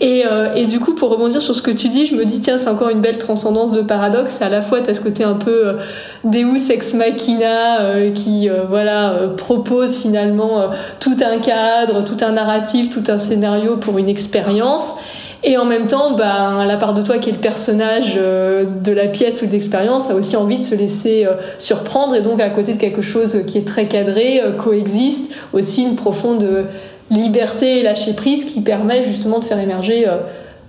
Et, 0.00 0.24
et 0.56 0.66
du 0.66 0.78
coup, 0.78 0.94
pour 0.94 1.10
rebondir 1.10 1.40
sur 1.40 1.54
ce 1.54 1.62
que 1.62 1.70
tu 1.70 1.88
dis, 1.88 2.06
je 2.06 2.14
me 2.14 2.24
dis 2.24 2.40
tiens, 2.40 2.58
c'est 2.58 2.68
encore 2.68 2.90
une 2.90 3.00
belle 3.00 3.18
transcendance 3.18 3.72
de 3.72 3.80
paradoxe. 3.80 4.40
À 4.42 4.48
la 4.48 4.62
fois, 4.62 4.80
tu 4.80 4.90
as 4.90 4.94
ce 4.94 5.00
côté 5.00 5.24
un 5.24 5.34
peu 5.34 5.76
Deus 6.24 6.70
ex 6.70 6.94
machina 6.94 8.10
qui 8.14 8.48
voilà 8.68 9.14
propose 9.36 9.96
finalement 9.96 10.70
tout 10.98 11.16
un 11.24 11.38
cadre, 11.38 12.04
tout 12.04 12.22
un 12.22 12.32
narratif, 12.32 12.90
tout 12.90 13.04
un 13.08 13.18
scénario 13.18 13.78
pour 13.78 13.96
une 13.98 14.08
expérience. 14.08 14.96
Et 15.42 15.56
en 15.56 15.64
même 15.64 15.86
temps, 15.86 16.14
ben, 16.16 16.66
la 16.66 16.76
part 16.76 16.92
de 16.92 17.00
toi 17.00 17.18
qui 17.18 17.30
est 17.30 17.32
le 17.32 17.38
personnage 17.38 18.14
euh, 18.18 18.64
de 18.64 18.92
la 18.92 19.06
pièce 19.06 19.40
ou 19.40 19.46
de 19.46 19.52
l'expérience 19.52 20.10
a 20.10 20.14
aussi 20.14 20.36
envie 20.36 20.58
de 20.58 20.62
se 20.62 20.74
laisser 20.74 21.24
euh, 21.24 21.32
surprendre 21.58 22.14
et 22.14 22.20
donc 22.20 22.40
à 22.40 22.50
côté 22.50 22.74
de 22.74 22.78
quelque 22.78 23.00
chose 23.00 23.44
qui 23.46 23.56
est 23.56 23.66
très 23.66 23.86
cadré, 23.86 24.42
euh, 24.42 24.52
coexiste 24.52 25.32
aussi 25.54 25.82
une 25.82 25.96
profonde 25.96 26.66
liberté 27.10 27.80
et 27.80 27.82
lâcher 27.82 28.12
prise 28.12 28.44
qui 28.44 28.60
permet 28.60 29.02
justement 29.02 29.38
de 29.38 29.44
faire 29.44 29.58
émerger 29.58 30.06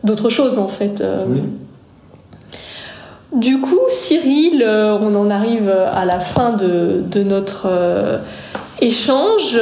d'autres 0.04 0.30
choses 0.30 0.58
en 0.58 0.68
fait. 0.68 1.04
Oui. 1.28 1.42
Du 3.36 3.62
coup, 3.62 3.80
Cyril, 3.90 4.64
on 4.66 5.16
en 5.16 5.30
arrive 5.30 5.70
à 5.70 6.06
la 6.06 6.20
fin 6.20 6.52
de, 6.54 7.04
de 7.10 7.24
notre 7.24 7.68
échange. 8.82 9.58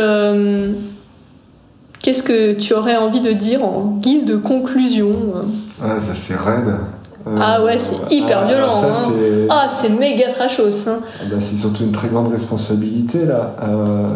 Qu'est-ce 2.02 2.24
que 2.24 2.54
tu 2.54 2.74
aurais 2.74 2.96
envie 2.96 3.22
de 3.22 3.32
dire 3.32 3.64
en 3.64 3.98
guise 4.00 4.26
de 4.26 4.38
conclusion 4.38 5.12
Ah, 5.82 6.00
ça 6.00 6.16
c'est 6.16 6.36
raide. 6.36 6.76
Euh, 7.28 7.38
ah 7.40 7.64
ouais, 7.64 7.78
c'est 7.78 7.98
hyper 8.10 8.40
ah, 8.44 8.48
violent. 8.48 8.72
Ça, 8.72 8.88
hein. 8.88 9.48
Ah, 9.50 9.68
c'est 9.70 9.90
méga 9.90 10.32
trashos. 10.32 10.88
Hein. 10.88 11.00
Ah 11.20 11.24
bah, 11.30 11.36
c'est 11.40 11.56
surtout 11.56 11.84
une 11.84 11.92
très 11.92 12.08
grande 12.08 12.30
responsabilité 12.30 13.26
là. 13.26 13.56
Euh, 13.62 14.08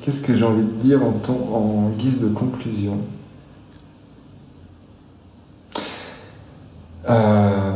qu'est-ce 0.00 0.22
que 0.22 0.34
j'ai 0.34 0.44
envie 0.44 0.64
de 0.64 0.78
dire 0.78 1.00
en, 1.02 1.16
en 1.32 1.88
guise 1.96 2.20
de 2.20 2.28
conclusion? 2.28 2.98
Euh, 7.08 7.72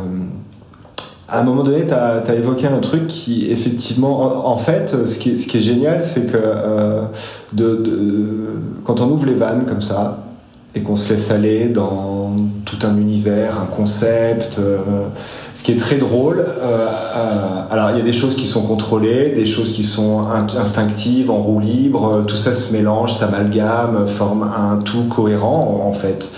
à 1.31 1.41
un 1.41 1.43
moment 1.45 1.63
donné, 1.63 1.87
tu 1.87 1.95
as, 1.95 2.35
évoqué 2.35 2.67
un 2.67 2.79
truc 2.79 3.07
qui, 3.07 3.51
effectivement, 3.51 4.49
en, 4.49 4.57
fait, 4.57 5.07
ce 5.07 5.19
qui, 5.19 5.31
est, 5.31 5.61
génial, 5.61 6.03
c'est 6.03 6.27
que 6.27 6.37
euh, 6.37 7.03
de, 7.53 8.61
quand 8.85 9.01
on 9.01 9.09
ouvre 9.11 9.27
les 9.27 9.35
vannes 9.35 9.65
comme 9.67 9.83
ça, 9.83 10.25
et 10.75 10.83
qu'on 10.83 10.95
se 10.95 11.13
laisse 11.13 11.33
aller 11.33 11.67
dans 11.67 12.33
tout 12.65 12.79
un 12.87 12.97
univers, 12.97 13.61
un 13.61 13.67
concept, 13.67 14.59
euh, 14.59 14.79
ce 15.57 15.65
qui 15.65 15.73
est 15.73 15.77
très 15.77 15.97
drôle, 15.97 16.45
euh, 16.47 16.87
alors 17.71 17.91
il 17.91 17.99
y 17.99 18.01
a 18.01 18.05
des 18.05 18.13
choses 18.13 18.37
qui 18.37 18.47
sont 18.47 18.63
contrôlées, 18.63 19.31
des 19.31 19.47
choses 19.47 19.73
qui 19.73 19.83
sont 19.83 20.29
instinctives, 20.29 21.31
en 21.31 21.39
roue 21.39 21.59
libre, 21.59 22.25
tout 22.27 22.37
ça 22.37 22.55
se 22.55 22.73
mélange, 22.73 23.15
s'amalgame, 23.15 24.07
forme 24.07 24.43
un 24.45 24.77
tout 24.79 25.05
cohérent, 25.05 25.85
en, 25.87 25.93
fait. 25.93 26.29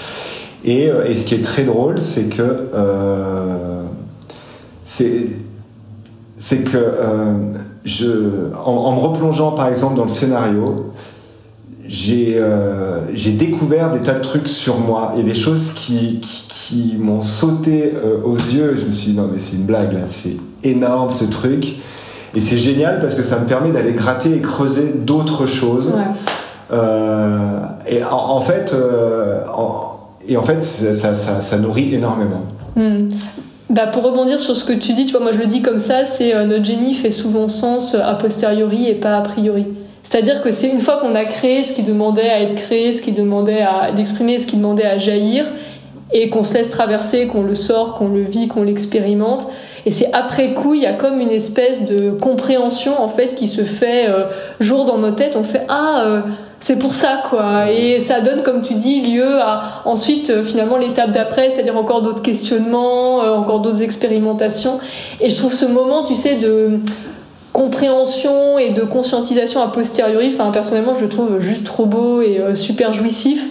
Et, 0.64 0.90
ce 1.14 1.24
qui 1.24 1.34
est 1.34 1.44
très 1.44 1.64
drôle, 1.64 2.00
c'est 2.00 2.34
que 2.34 2.68
c'est 4.84 6.64
que 6.64 6.76
euh, 6.76 7.34
je, 7.84 8.52
en, 8.64 8.96
me 8.96 9.00
replongeant 9.00 9.52
par 9.52 9.68
exemple 9.68 9.96
dans 9.96 10.04
le 10.04 10.08
scénario, 10.08 10.92
j'ai 11.86 12.36
euh, 12.36 13.00
découvert 13.36 13.92
des 13.92 14.00
tas 14.00 14.14
de 14.14 14.22
trucs 14.22 14.48
sur 14.48 14.78
moi 14.78 15.14
et 15.18 15.22
des 15.22 15.34
choses 15.34 15.72
qui, 15.74 16.20
qui, 16.20 16.96
m'ont 16.98 17.20
sauté 17.20 17.92
euh, 17.94 18.18
aux 18.24 18.36
yeux. 18.36 18.76
Je 18.76 18.86
me 18.86 18.92
suis 18.92 19.12
dit 19.12 19.16
non 19.16 19.28
mais 19.32 19.38
c'est 19.38 19.56
une 19.56 19.64
blague 19.64 19.92
là, 19.92 20.06
c'est 20.06 20.36
énorme 20.62 21.12
ce 21.12 21.24
truc. 21.24 21.76
Et 22.34 22.40
c'est 22.40 22.56
génial 22.56 22.98
parce 22.98 23.14
que 23.14 23.22
ça 23.22 23.38
me 23.38 23.46
permet 23.46 23.70
d'aller 23.70 23.92
gratter 23.92 24.34
et 24.34 24.40
creuser 24.40 24.94
d'autres 24.94 25.44
choses. 25.44 25.92
et 26.72 28.04
en, 28.04 28.40
fait, 28.40 28.74
et 30.26 30.36
en 30.38 30.42
fait, 30.42 30.62
ça, 30.62 31.14
ça, 31.14 31.58
nourrit 31.58 31.94
énormément. 31.94 32.44
Hmm. 32.74 33.08
Bah 33.72 33.86
pour 33.86 34.02
rebondir 34.02 34.38
sur 34.38 34.54
ce 34.54 34.66
que 34.66 34.74
tu 34.74 34.92
dis, 34.92 35.10
moi 35.18 35.32
je 35.32 35.38
le 35.38 35.46
dis 35.46 35.62
comme 35.62 35.78
ça, 35.78 36.04
c'est 36.04 36.34
euh, 36.34 36.44
notre 36.44 36.66
génie 36.66 36.92
fait 36.92 37.10
souvent 37.10 37.48
sens 37.48 37.94
a 37.94 38.12
posteriori 38.12 38.86
et 38.86 38.94
pas 38.94 39.16
a 39.16 39.22
priori. 39.22 39.64
C'est-à-dire 40.02 40.42
que 40.42 40.52
c'est 40.52 40.68
une 40.68 40.82
fois 40.82 40.98
qu'on 40.98 41.14
a 41.14 41.24
créé 41.24 41.64
ce 41.64 41.72
qui 41.72 41.82
demandait 41.82 42.28
à 42.28 42.42
être 42.42 42.54
créé, 42.54 42.92
ce 42.92 43.00
qui 43.00 43.12
demandait 43.12 43.62
à 43.62 43.90
d'exprimer, 43.92 44.38
ce 44.38 44.46
qui 44.46 44.56
demandait 44.56 44.84
à 44.84 44.98
jaillir, 44.98 45.46
et 46.12 46.28
qu'on 46.28 46.44
se 46.44 46.52
laisse 46.52 46.68
traverser, 46.68 47.28
qu'on 47.28 47.44
le 47.44 47.54
sort, 47.54 47.94
qu'on 47.94 48.08
le 48.08 48.20
vit, 48.20 48.46
qu'on 48.46 48.62
l'expérimente. 48.62 49.46
Et 49.86 49.90
c'est 49.90 50.12
après 50.12 50.52
coup, 50.52 50.74
il 50.74 50.82
y 50.82 50.86
a 50.86 50.92
comme 50.92 51.18
une 51.18 51.32
espèce 51.32 51.82
de 51.86 52.10
compréhension 52.10 53.00
en 53.00 53.08
fait 53.08 53.34
qui 53.34 53.48
se 53.48 53.62
fait 53.62 54.06
euh, 54.06 54.24
jour 54.60 54.84
dans 54.84 54.98
nos 54.98 55.12
têtes. 55.12 55.34
On 55.34 55.44
fait 55.44 55.64
ah 55.70 56.02
euh, 56.04 56.20
c'est 56.62 56.76
pour 56.76 56.94
ça 56.94 57.22
quoi. 57.28 57.72
Et 57.72 57.98
ça 57.98 58.20
donne 58.20 58.44
comme 58.44 58.62
tu 58.62 58.74
dis 58.74 59.00
lieu 59.00 59.40
à 59.40 59.82
ensuite 59.84 60.30
euh, 60.30 60.44
finalement 60.44 60.78
l'étape 60.78 61.10
d'après 61.10 61.50
c'est-à-dire 61.50 61.76
encore 61.76 62.02
d'autres 62.02 62.22
questionnements 62.22 63.20
euh, 63.20 63.30
encore 63.32 63.58
d'autres 63.58 63.82
expérimentations. 63.82 64.78
Et 65.20 65.28
je 65.28 65.36
trouve 65.36 65.52
ce 65.52 65.66
moment 65.66 66.04
tu 66.04 66.14
sais 66.14 66.36
de 66.36 66.78
compréhension 67.52 68.60
et 68.60 68.70
de 68.70 68.82
conscientisation 68.82 69.60
a 69.60 69.72
posteriori 69.72 70.30
enfin 70.32 70.52
personnellement 70.52 70.94
je 70.96 71.02
le 71.02 71.08
trouve 71.08 71.40
juste 71.40 71.66
trop 71.66 71.84
beau 71.84 72.22
et 72.22 72.38
euh, 72.38 72.54
super 72.54 72.92
jouissif. 72.92 73.44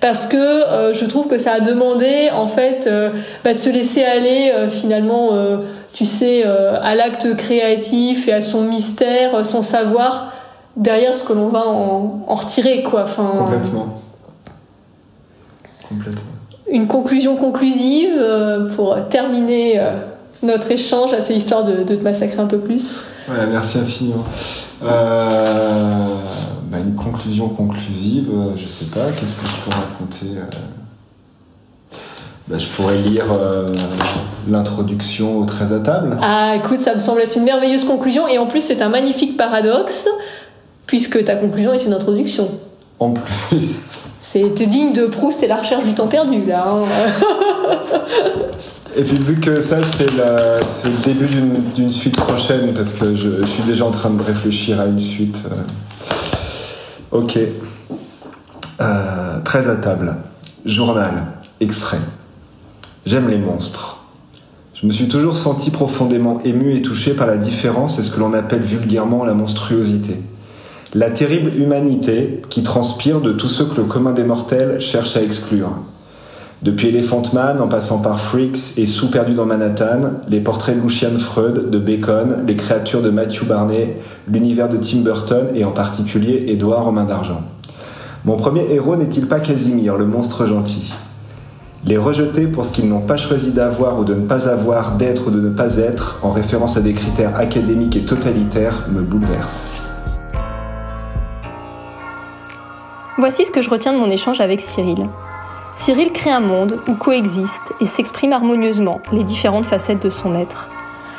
Parce 0.00 0.26
que 0.26 0.92
je 0.92 1.04
trouve 1.04 1.28
que 1.28 1.38
ça 1.38 1.52
a 1.52 1.60
demandé 1.60 2.28
en 2.34 2.48
fait 2.48 2.90
bah, 3.44 3.52
de 3.52 3.58
se 3.58 3.70
laisser 3.70 4.02
aller 4.02 4.52
finalement 4.68 5.30
tu 5.94 6.04
sais 6.04 6.42
à 6.42 6.96
l'acte 6.96 7.36
créatif 7.36 8.26
et 8.26 8.32
à 8.32 8.42
son 8.42 8.62
mystère 8.62 9.46
son 9.46 9.62
savoir 9.62 10.32
derrière 10.76 11.14
ce 11.14 11.24
que 11.24 11.32
l'on 11.32 11.48
va 11.48 11.66
en, 11.66 12.24
retirer 12.28 12.82
quoi. 12.82 13.04
Enfin, 13.04 13.32
Complètement. 13.36 14.00
Complètement. 15.88 16.22
Une 16.70 16.86
conclusion 16.86 17.36
conclusive 17.36 18.14
euh, 18.16 18.74
pour 18.74 18.96
terminer 19.08 19.78
euh, 19.78 19.98
notre 20.42 20.70
échange 20.70 21.12
à 21.12 21.20
ces 21.20 21.34
histoires 21.34 21.64
de, 21.64 21.82
te 21.82 22.02
massacrer 22.02 22.40
un 22.40 22.46
peu 22.46 22.58
plus. 22.58 22.98
Ouais, 23.28 23.46
merci 23.50 23.78
infiniment. 23.78 24.24
Euh, 24.82 25.44
bah, 26.70 26.78
une 26.78 26.94
conclusion 26.94 27.48
conclusive, 27.48 28.30
je 28.56 28.64
sais 28.64 28.86
pas, 28.86 29.10
qu'est-ce 29.18 29.36
que 29.36 29.46
je 29.46 29.70
peux 29.70 29.76
raconter 29.76 30.26
bah, 32.48 32.58
je 32.58 32.66
pourrais 32.66 32.98
lire 32.98 33.26
l'introduction 34.50 35.38
au 35.38 35.44
13 35.44 35.72
à 35.74 35.78
table. 35.78 36.18
Ah, 36.20 36.54
écoute, 36.56 36.80
ça 36.80 36.94
me 36.94 36.98
semble 36.98 37.20
être 37.20 37.36
une 37.36 37.44
merveilleuse 37.44 37.84
conclusion. 37.84 38.26
Et 38.26 38.38
en 38.38 38.46
plus, 38.46 38.60
c'est 38.60 38.82
un 38.82 38.88
magnifique 38.88 39.36
paradoxe 39.36 40.08
puisque 40.92 41.24
ta 41.24 41.36
conclusion 41.36 41.72
est 41.72 41.86
une 41.86 41.94
introduction. 41.94 42.50
En 42.98 43.14
plus. 43.14 44.08
C'était 44.20 44.66
digne 44.66 44.92
de 44.92 45.06
Proust 45.06 45.42
et 45.42 45.46
la 45.46 45.56
recherche 45.56 45.84
du 45.84 45.94
temps 45.94 46.06
perdu, 46.06 46.44
là. 46.44 46.66
Hein. 46.68 46.84
et 48.96 49.02
puis 49.02 49.16
vu 49.16 49.36
que 49.36 49.58
ça, 49.58 49.78
c'est 49.82 50.10
le 50.10 51.02
début 51.02 51.28
d'une 51.74 51.90
suite 51.90 52.14
prochaine, 52.14 52.74
parce 52.74 52.92
que 52.92 53.14
je, 53.14 53.42
suis 53.46 53.62
déjà 53.62 53.86
en 53.86 53.90
train 53.90 54.10
de 54.10 54.22
réfléchir 54.22 54.80
à 54.80 54.84
une 54.84 55.00
suite. 55.00 55.40
Euh. 55.50 57.20
Ok. 57.22 57.38
Euh, 58.82 59.40
très 59.44 59.70
à 59.70 59.76
table. 59.76 60.14
Journal. 60.66 61.24
Extrait. 61.60 62.00
J'aime 63.06 63.30
les 63.30 63.38
monstres. 63.38 64.04
Je 64.74 64.86
me 64.86 64.92
suis 64.92 65.08
toujours 65.08 65.38
senti 65.38 65.70
profondément 65.70 66.38
ému 66.44 66.76
et 66.76 66.82
touché 66.82 67.14
par 67.14 67.26
la 67.26 67.38
différence 67.38 67.98
et 67.98 68.02
ce 68.02 68.10
que 68.10 68.20
l'on 68.20 68.34
appelle 68.34 68.60
vulgairement 68.60 69.24
la 69.24 69.32
monstruosité. 69.32 70.18
La 70.94 71.08
terrible 71.08 71.56
humanité 71.56 72.42
qui 72.50 72.62
transpire 72.62 73.22
de 73.22 73.32
tous 73.32 73.48
ceux 73.48 73.64
que 73.64 73.76
le 73.76 73.84
commun 73.84 74.12
des 74.12 74.24
mortels 74.24 74.78
cherche 74.78 75.16
à 75.16 75.22
exclure. 75.22 75.70
Depuis 76.60 76.88
Elephant 76.88 77.22
Man, 77.32 77.62
en 77.62 77.66
passant 77.66 78.02
par 78.02 78.20
Freaks 78.20 78.76
et 78.76 78.84
Sous 78.84 79.10
perdu 79.10 79.32
dans 79.32 79.46
Manhattan, 79.46 80.20
les 80.28 80.40
portraits 80.40 80.76
de 80.76 80.82
Lucian 80.82 81.16
Freud, 81.16 81.70
de 81.70 81.78
Bacon, 81.78 82.44
les 82.46 82.56
créatures 82.56 83.00
de 83.00 83.08
Matthew 83.08 83.46
Barney, 83.46 83.96
l'univers 84.28 84.68
de 84.68 84.76
Tim 84.76 84.98
Burton 84.98 85.46
et 85.54 85.64
en 85.64 85.70
particulier 85.70 86.44
Édouard 86.48 86.86
aux 86.86 86.92
mains 86.92 87.06
d'argent. 87.06 87.40
Mon 88.26 88.36
premier 88.36 88.70
héros 88.70 88.94
n'est-il 88.94 89.26
pas 89.26 89.40
Casimir, 89.40 89.96
le 89.96 90.04
monstre 90.04 90.44
gentil? 90.44 90.92
Les 91.86 91.96
rejeter 91.96 92.46
pour 92.46 92.66
ce 92.66 92.72
qu'ils 92.74 92.88
n'ont 92.90 93.00
pas 93.00 93.16
choisi 93.16 93.52
d'avoir 93.52 93.98
ou 93.98 94.04
de 94.04 94.14
ne 94.14 94.26
pas 94.26 94.46
avoir, 94.46 94.96
d'être 94.96 95.28
ou 95.28 95.30
de 95.30 95.40
ne 95.40 95.48
pas 95.48 95.78
être, 95.78 96.18
en 96.22 96.32
référence 96.32 96.76
à 96.76 96.82
des 96.82 96.92
critères 96.92 97.34
académiques 97.36 97.96
et 97.96 98.04
totalitaires, 98.04 98.88
me 98.92 99.00
bouleverse. 99.00 99.68
Voici 103.18 103.44
ce 103.44 103.50
que 103.50 103.60
je 103.60 103.68
retiens 103.68 103.92
de 103.92 103.98
mon 103.98 104.08
échange 104.08 104.40
avec 104.40 104.60
Cyril. 104.62 105.10
Cyril 105.74 106.12
crée 106.12 106.30
un 106.30 106.40
monde 106.40 106.80
où 106.88 106.94
coexistent 106.94 107.74
et 107.80 107.86
s'expriment 107.86 108.32
harmonieusement 108.32 109.00
les 109.12 109.22
différentes 109.22 109.66
facettes 109.66 110.02
de 110.02 110.08
son 110.08 110.34
être. 110.34 110.70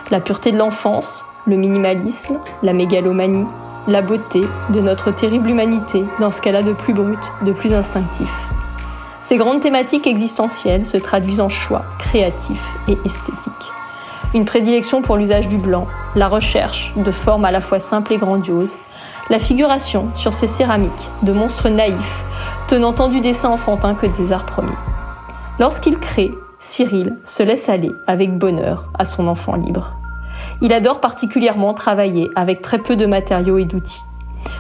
La 0.10 0.20
pureté 0.20 0.52
de 0.52 0.58
l'enfance, 0.58 1.26
le 1.46 1.56
minimalisme, 1.56 2.40
la 2.64 2.74
mégalomanie, 2.74 3.46
la 3.88 4.02
beauté 4.02 4.42
de 4.70 4.82
notre 4.82 5.12
terrible 5.12 5.52
humanité 5.52 6.04
dans 6.20 6.32
ce 6.32 6.42
qu'elle 6.42 6.56
a 6.56 6.64
de 6.64 6.74
plus 6.74 6.94
brut, 6.94 7.32
de 7.44 7.52
plus 7.52 7.74
instinctif. 7.74 8.32
Ces 9.22 9.38
grandes 9.38 9.62
thématiques 9.62 10.08
existentielles 10.08 10.88
se 10.88 10.98
traduisent 10.98 11.42
en 11.42 11.50
choix 11.50 11.86
créatifs 12.00 12.68
et 12.88 12.98
esthétiques. 13.06 13.72
Une 14.34 14.46
prédilection 14.46 15.04
pour 15.04 15.16
l'usage 15.16 15.48
du 15.48 15.58
blanc, 15.58 15.86
la 16.16 16.28
recherche 16.28 16.92
de 16.96 17.12
formes 17.12 17.46
à 17.46 17.52
la 17.52 17.62
fois 17.62 17.80
simples 17.80 18.14
et 18.14 18.18
grandioses, 18.18 18.78
la 19.30 19.40
figuration 19.40 20.08
sur 20.16 20.34
ces 20.34 20.48
céramiques 20.48 21.10
de 21.22 21.32
monstres 21.32 21.70
naïfs, 21.70 22.26
tenant 22.68 22.94
tant 22.94 23.08
du 23.08 23.22
dessin 23.22 23.50
enfantin 23.50 23.96
que 23.96 24.06
des 24.06 24.32
arts 24.32 24.46
premiers. 24.46 24.72
Lorsqu'il 25.60 26.00
crée, 26.00 26.32
Cyril 26.60 27.18
se 27.24 27.44
laisse 27.44 27.70
aller 27.70 27.92
avec 28.08 28.38
bonheur 28.38 28.90
à 28.98 29.06
son 29.06 29.28
enfant 29.28 29.56
libre. 29.56 29.94
Il 30.62 30.74
adore 30.74 31.00
particulièrement 31.00 31.74
travailler 31.74 32.30
avec 32.36 32.62
très 32.62 32.80
peu 32.80 32.96
de 32.96 33.06
matériaux 33.06 33.58
et 33.58 33.66
d'outils. 33.66 34.04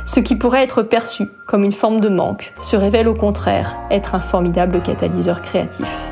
Ce 0.05 0.19
qui 0.19 0.35
pourrait 0.35 0.63
être 0.63 0.81
perçu 0.81 1.29
comme 1.47 1.63
une 1.63 1.71
forme 1.71 2.01
de 2.01 2.09
manque 2.09 2.53
se 2.57 2.75
révèle 2.75 3.07
au 3.07 3.13
contraire 3.13 3.77
être 3.89 4.15
un 4.15 4.19
formidable 4.19 4.81
catalyseur 4.81 5.41
créatif. 5.41 6.11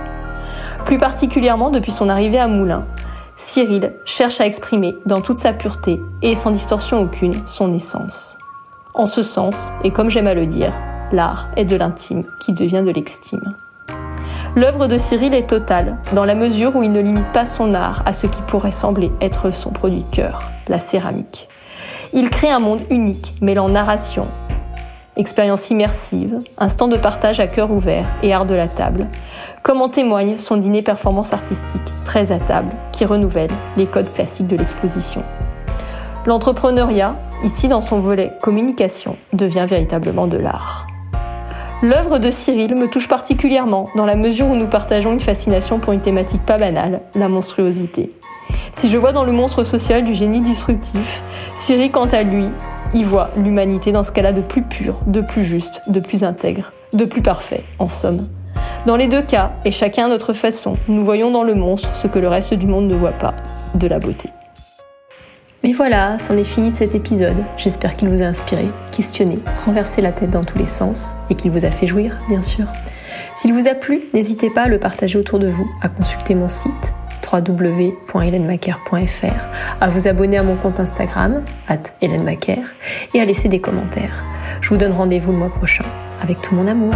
Plus 0.85 0.97
particulièrement 0.97 1.69
depuis 1.69 1.91
son 1.91 2.09
arrivée 2.09 2.39
à 2.39 2.47
Moulins, 2.47 2.85
Cyril 3.35 3.93
cherche 4.05 4.39
à 4.39 4.45
exprimer 4.45 4.97
dans 5.05 5.21
toute 5.21 5.37
sa 5.37 5.53
pureté 5.53 6.01
et 6.21 6.35
sans 6.35 6.51
distorsion 6.51 7.01
aucune 7.01 7.33
son 7.45 7.73
essence. 7.73 8.37
En 8.93 9.05
ce 9.05 9.21
sens, 9.21 9.71
et 9.83 9.91
comme 9.91 10.09
j'aime 10.09 10.27
à 10.27 10.33
le 10.33 10.45
dire, 10.45 10.73
l'art 11.11 11.49
est 11.55 11.65
de 11.65 11.77
l'intime 11.77 12.23
qui 12.41 12.51
devient 12.51 12.83
de 12.85 12.91
l'extime. 12.91 13.55
L'œuvre 14.55 14.87
de 14.87 14.97
Cyril 14.97 15.33
est 15.33 15.49
totale, 15.49 15.97
dans 16.13 16.25
la 16.25 16.35
mesure 16.35 16.75
où 16.75 16.83
il 16.83 16.91
ne 16.91 16.99
limite 16.99 17.31
pas 17.31 17.45
son 17.45 17.73
art 17.73 18.03
à 18.05 18.11
ce 18.11 18.27
qui 18.27 18.41
pourrait 18.41 18.73
sembler 18.73 19.09
être 19.21 19.51
son 19.51 19.69
produit 19.71 20.03
cœur, 20.11 20.51
la 20.67 20.81
céramique. 20.81 21.47
Il 22.11 22.29
crée 22.29 22.51
un 22.51 22.59
monde 22.59 22.81
unique, 22.89 23.35
mêlant 23.41 23.69
narration, 23.69 24.27
expérience 25.15 25.69
immersive, 25.69 26.39
instant 26.57 26.89
de 26.89 26.97
partage 26.97 27.39
à 27.39 27.47
cœur 27.47 27.71
ouvert 27.71 28.07
et 28.23 28.33
art 28.33 28.45
de 28.45 28.55
la 28.55 28.67
table, 28.67 29.07
comme 29.63 29.81
en 29.81 29.87
témoigne 29.87 30.37
son 30.37 30.57
dîner 30.57 30.81
performance 30.81 31.31
artistique, 31.31 31.81
très 32.03 32.33
à 32.33 32.39
table, 32.39 32.71
qui 32.91 33.05
renouvelle 33.05 33.51
les 33.77 33.87
codes 33.87 34.11
classiques 34.11 34.47
de 34.47 34.57
l'exposition. 34.57 35.23
L'entrepreneuriat, 36.27 37.15
ici 37.43 37.67
dans 37.67 37.81
son 37.81 37.99
volet 37.99 38.33
communication, 38.41 39.17
devient 39.33 39.65
véritablement 39.67 40.27
de 40.27 40.37
l'art. 40.37 40.85
L'œuvre 41.81 42.19
de 42.19 42.29
Cyril 42.29 42.75
me 42.75 42.87
touche 42.87 43.07
particulièrement 43.07 43.85
dans 43.95 44.05
la 44.05 44.15
mesure 44.15 44.47
où 44.47 44.55
nous 44.55 44.67
partageons 44.67 45.13
une 45.13 45.19
fascination 45.19 45.79
pour 45.79 45.93
une 45.93 46.01
thématique 46.01 46.45
pas 46.45 46.59
banale, 46.59 47.01
la 47.15 47.27
monstruosité. 47.27 48.11
Si 48.73 48.87
je 48.87 48.99
vois 48.99 49.13
dans 49.13 49.23
le 49.23 49.31
monstre 49.31 49.63
social 49.63 50.03
du 50.03 50.13
génie 50.13 50.41
disruptif, 50.41 51.23
Cyril 51.55 51.91
quant 51.91 52.05
à 52.05 52.21
lui 52.21 52.49
y 52.93 53.03
voit 53.03 53.31
l'humanité 53.35 53.91
dans 53.91 54.03
ce 54.03 54.11
qu'elle 54.11 54.27
a 54.27 54.33
de 54.33 54.41
plus 54.41 54.61
pur, 54.61 54.99
de 55.07 55.21
plus 55.21 55.43
juste, 55.43 55.81
de 55.87 55.99
plus 55.99 56.23
intègre, 56.23 56.71
de 56.93 57.05
plus 57.05 57.23
parfait, 57.23 57.63
en 57.79 57.87
somme. 57.87 58.27
Dans 58.85 58.95
les 58.95 59.07
deux 59.07 59.23
cas, 59.23 59.53
et 59.65 59.71
chacun 59.71 60.05
à 60.05 60.09
notre 60.09 60.33
façon, 60.33 60.77
nous 60.87 61.03
voyons 61.03 61.31
dans 61.31 61.43
le 61.43 61.55
monstre 61.55 61.95
ce 61.95 62.07
que 62.07 62.19
le 62.19 62.27
reste 62.27 62.53
du 62.53 62.67
monde 62.67 62.87
ne 62.87 62.95
voit 62.95 63.11
pas, 63.11 63.33
de 63.73 63.87
la 63.87 63.97
beauté. 63.97 64.29
Et 65.63 65.73
voilà, 65.73 66.17
c'en 66.17 66.35
est 66.37 66.43
fini 66.43 66.71
cet 66.71 66.95
épisode. 66.95 67.45
J'espère 67.55 67.95
qu'il 67.95 68.09
vous 68.09 68.23
a 68.23 68.25
inspiré, 68.25 68.67
questionné, 68.91 69.37
renversé 69.63 70.01
la 70.01 70.11
tête 70.11 70.31
dans 70.31 70.43
tous 70.43 70.57
les 70.57 70.65
sens 70.65 71.13
et 71.29 71.35
qu'il 71.35 71.51
vous 71.51 71.65
a 71.65 71.71
fait 71.71 71.85
jouir, 71.85 72.17
bien 72.29 72.41
sûr. 72.41 72.65
S'il 73.35 73.53
vous 73.53 73.67
a 73.67 73.75
plu, 73.75 74.05
n'hésitez 74.15 74.49
pas 74.49 74.63
à 74.63 74.67
le 74.67 74.79
partager 74.79 75.19
autour 75.19 75.37
de 75.37 75.47
vous, 75.47 75.69
à 75.83 75.89
consulter 75.89 76.33
mon 76.33 76.49
site 76.49 76.93
www.helenmaker.fr, 77.31 79.49
à 79.79 79.87
vous 79.87 80.07
abonner 80.07 80.37
à 80.37 80.43
mon 80.43 80.55
compte 80.55 80.79
Instagram, 80.79 81.43
at 81.67 81.77
et 82.01 83.21
à 83.21 83.25
laisser 83.25 83.47
des 83.47 83.61
commentaires. 83.61 84.23
Je 84.61 84.69
vous 84.69 84.77
donne 84.77 84.93
rendez-vous 84.93 85.31
le 85.31 85.37
mois 85.37 85.53
prochain, 85.53 85.85
avec 86.21 86.41
tout 86.41 86.55
mon 86.55 86.65
amour. 86.65 86.95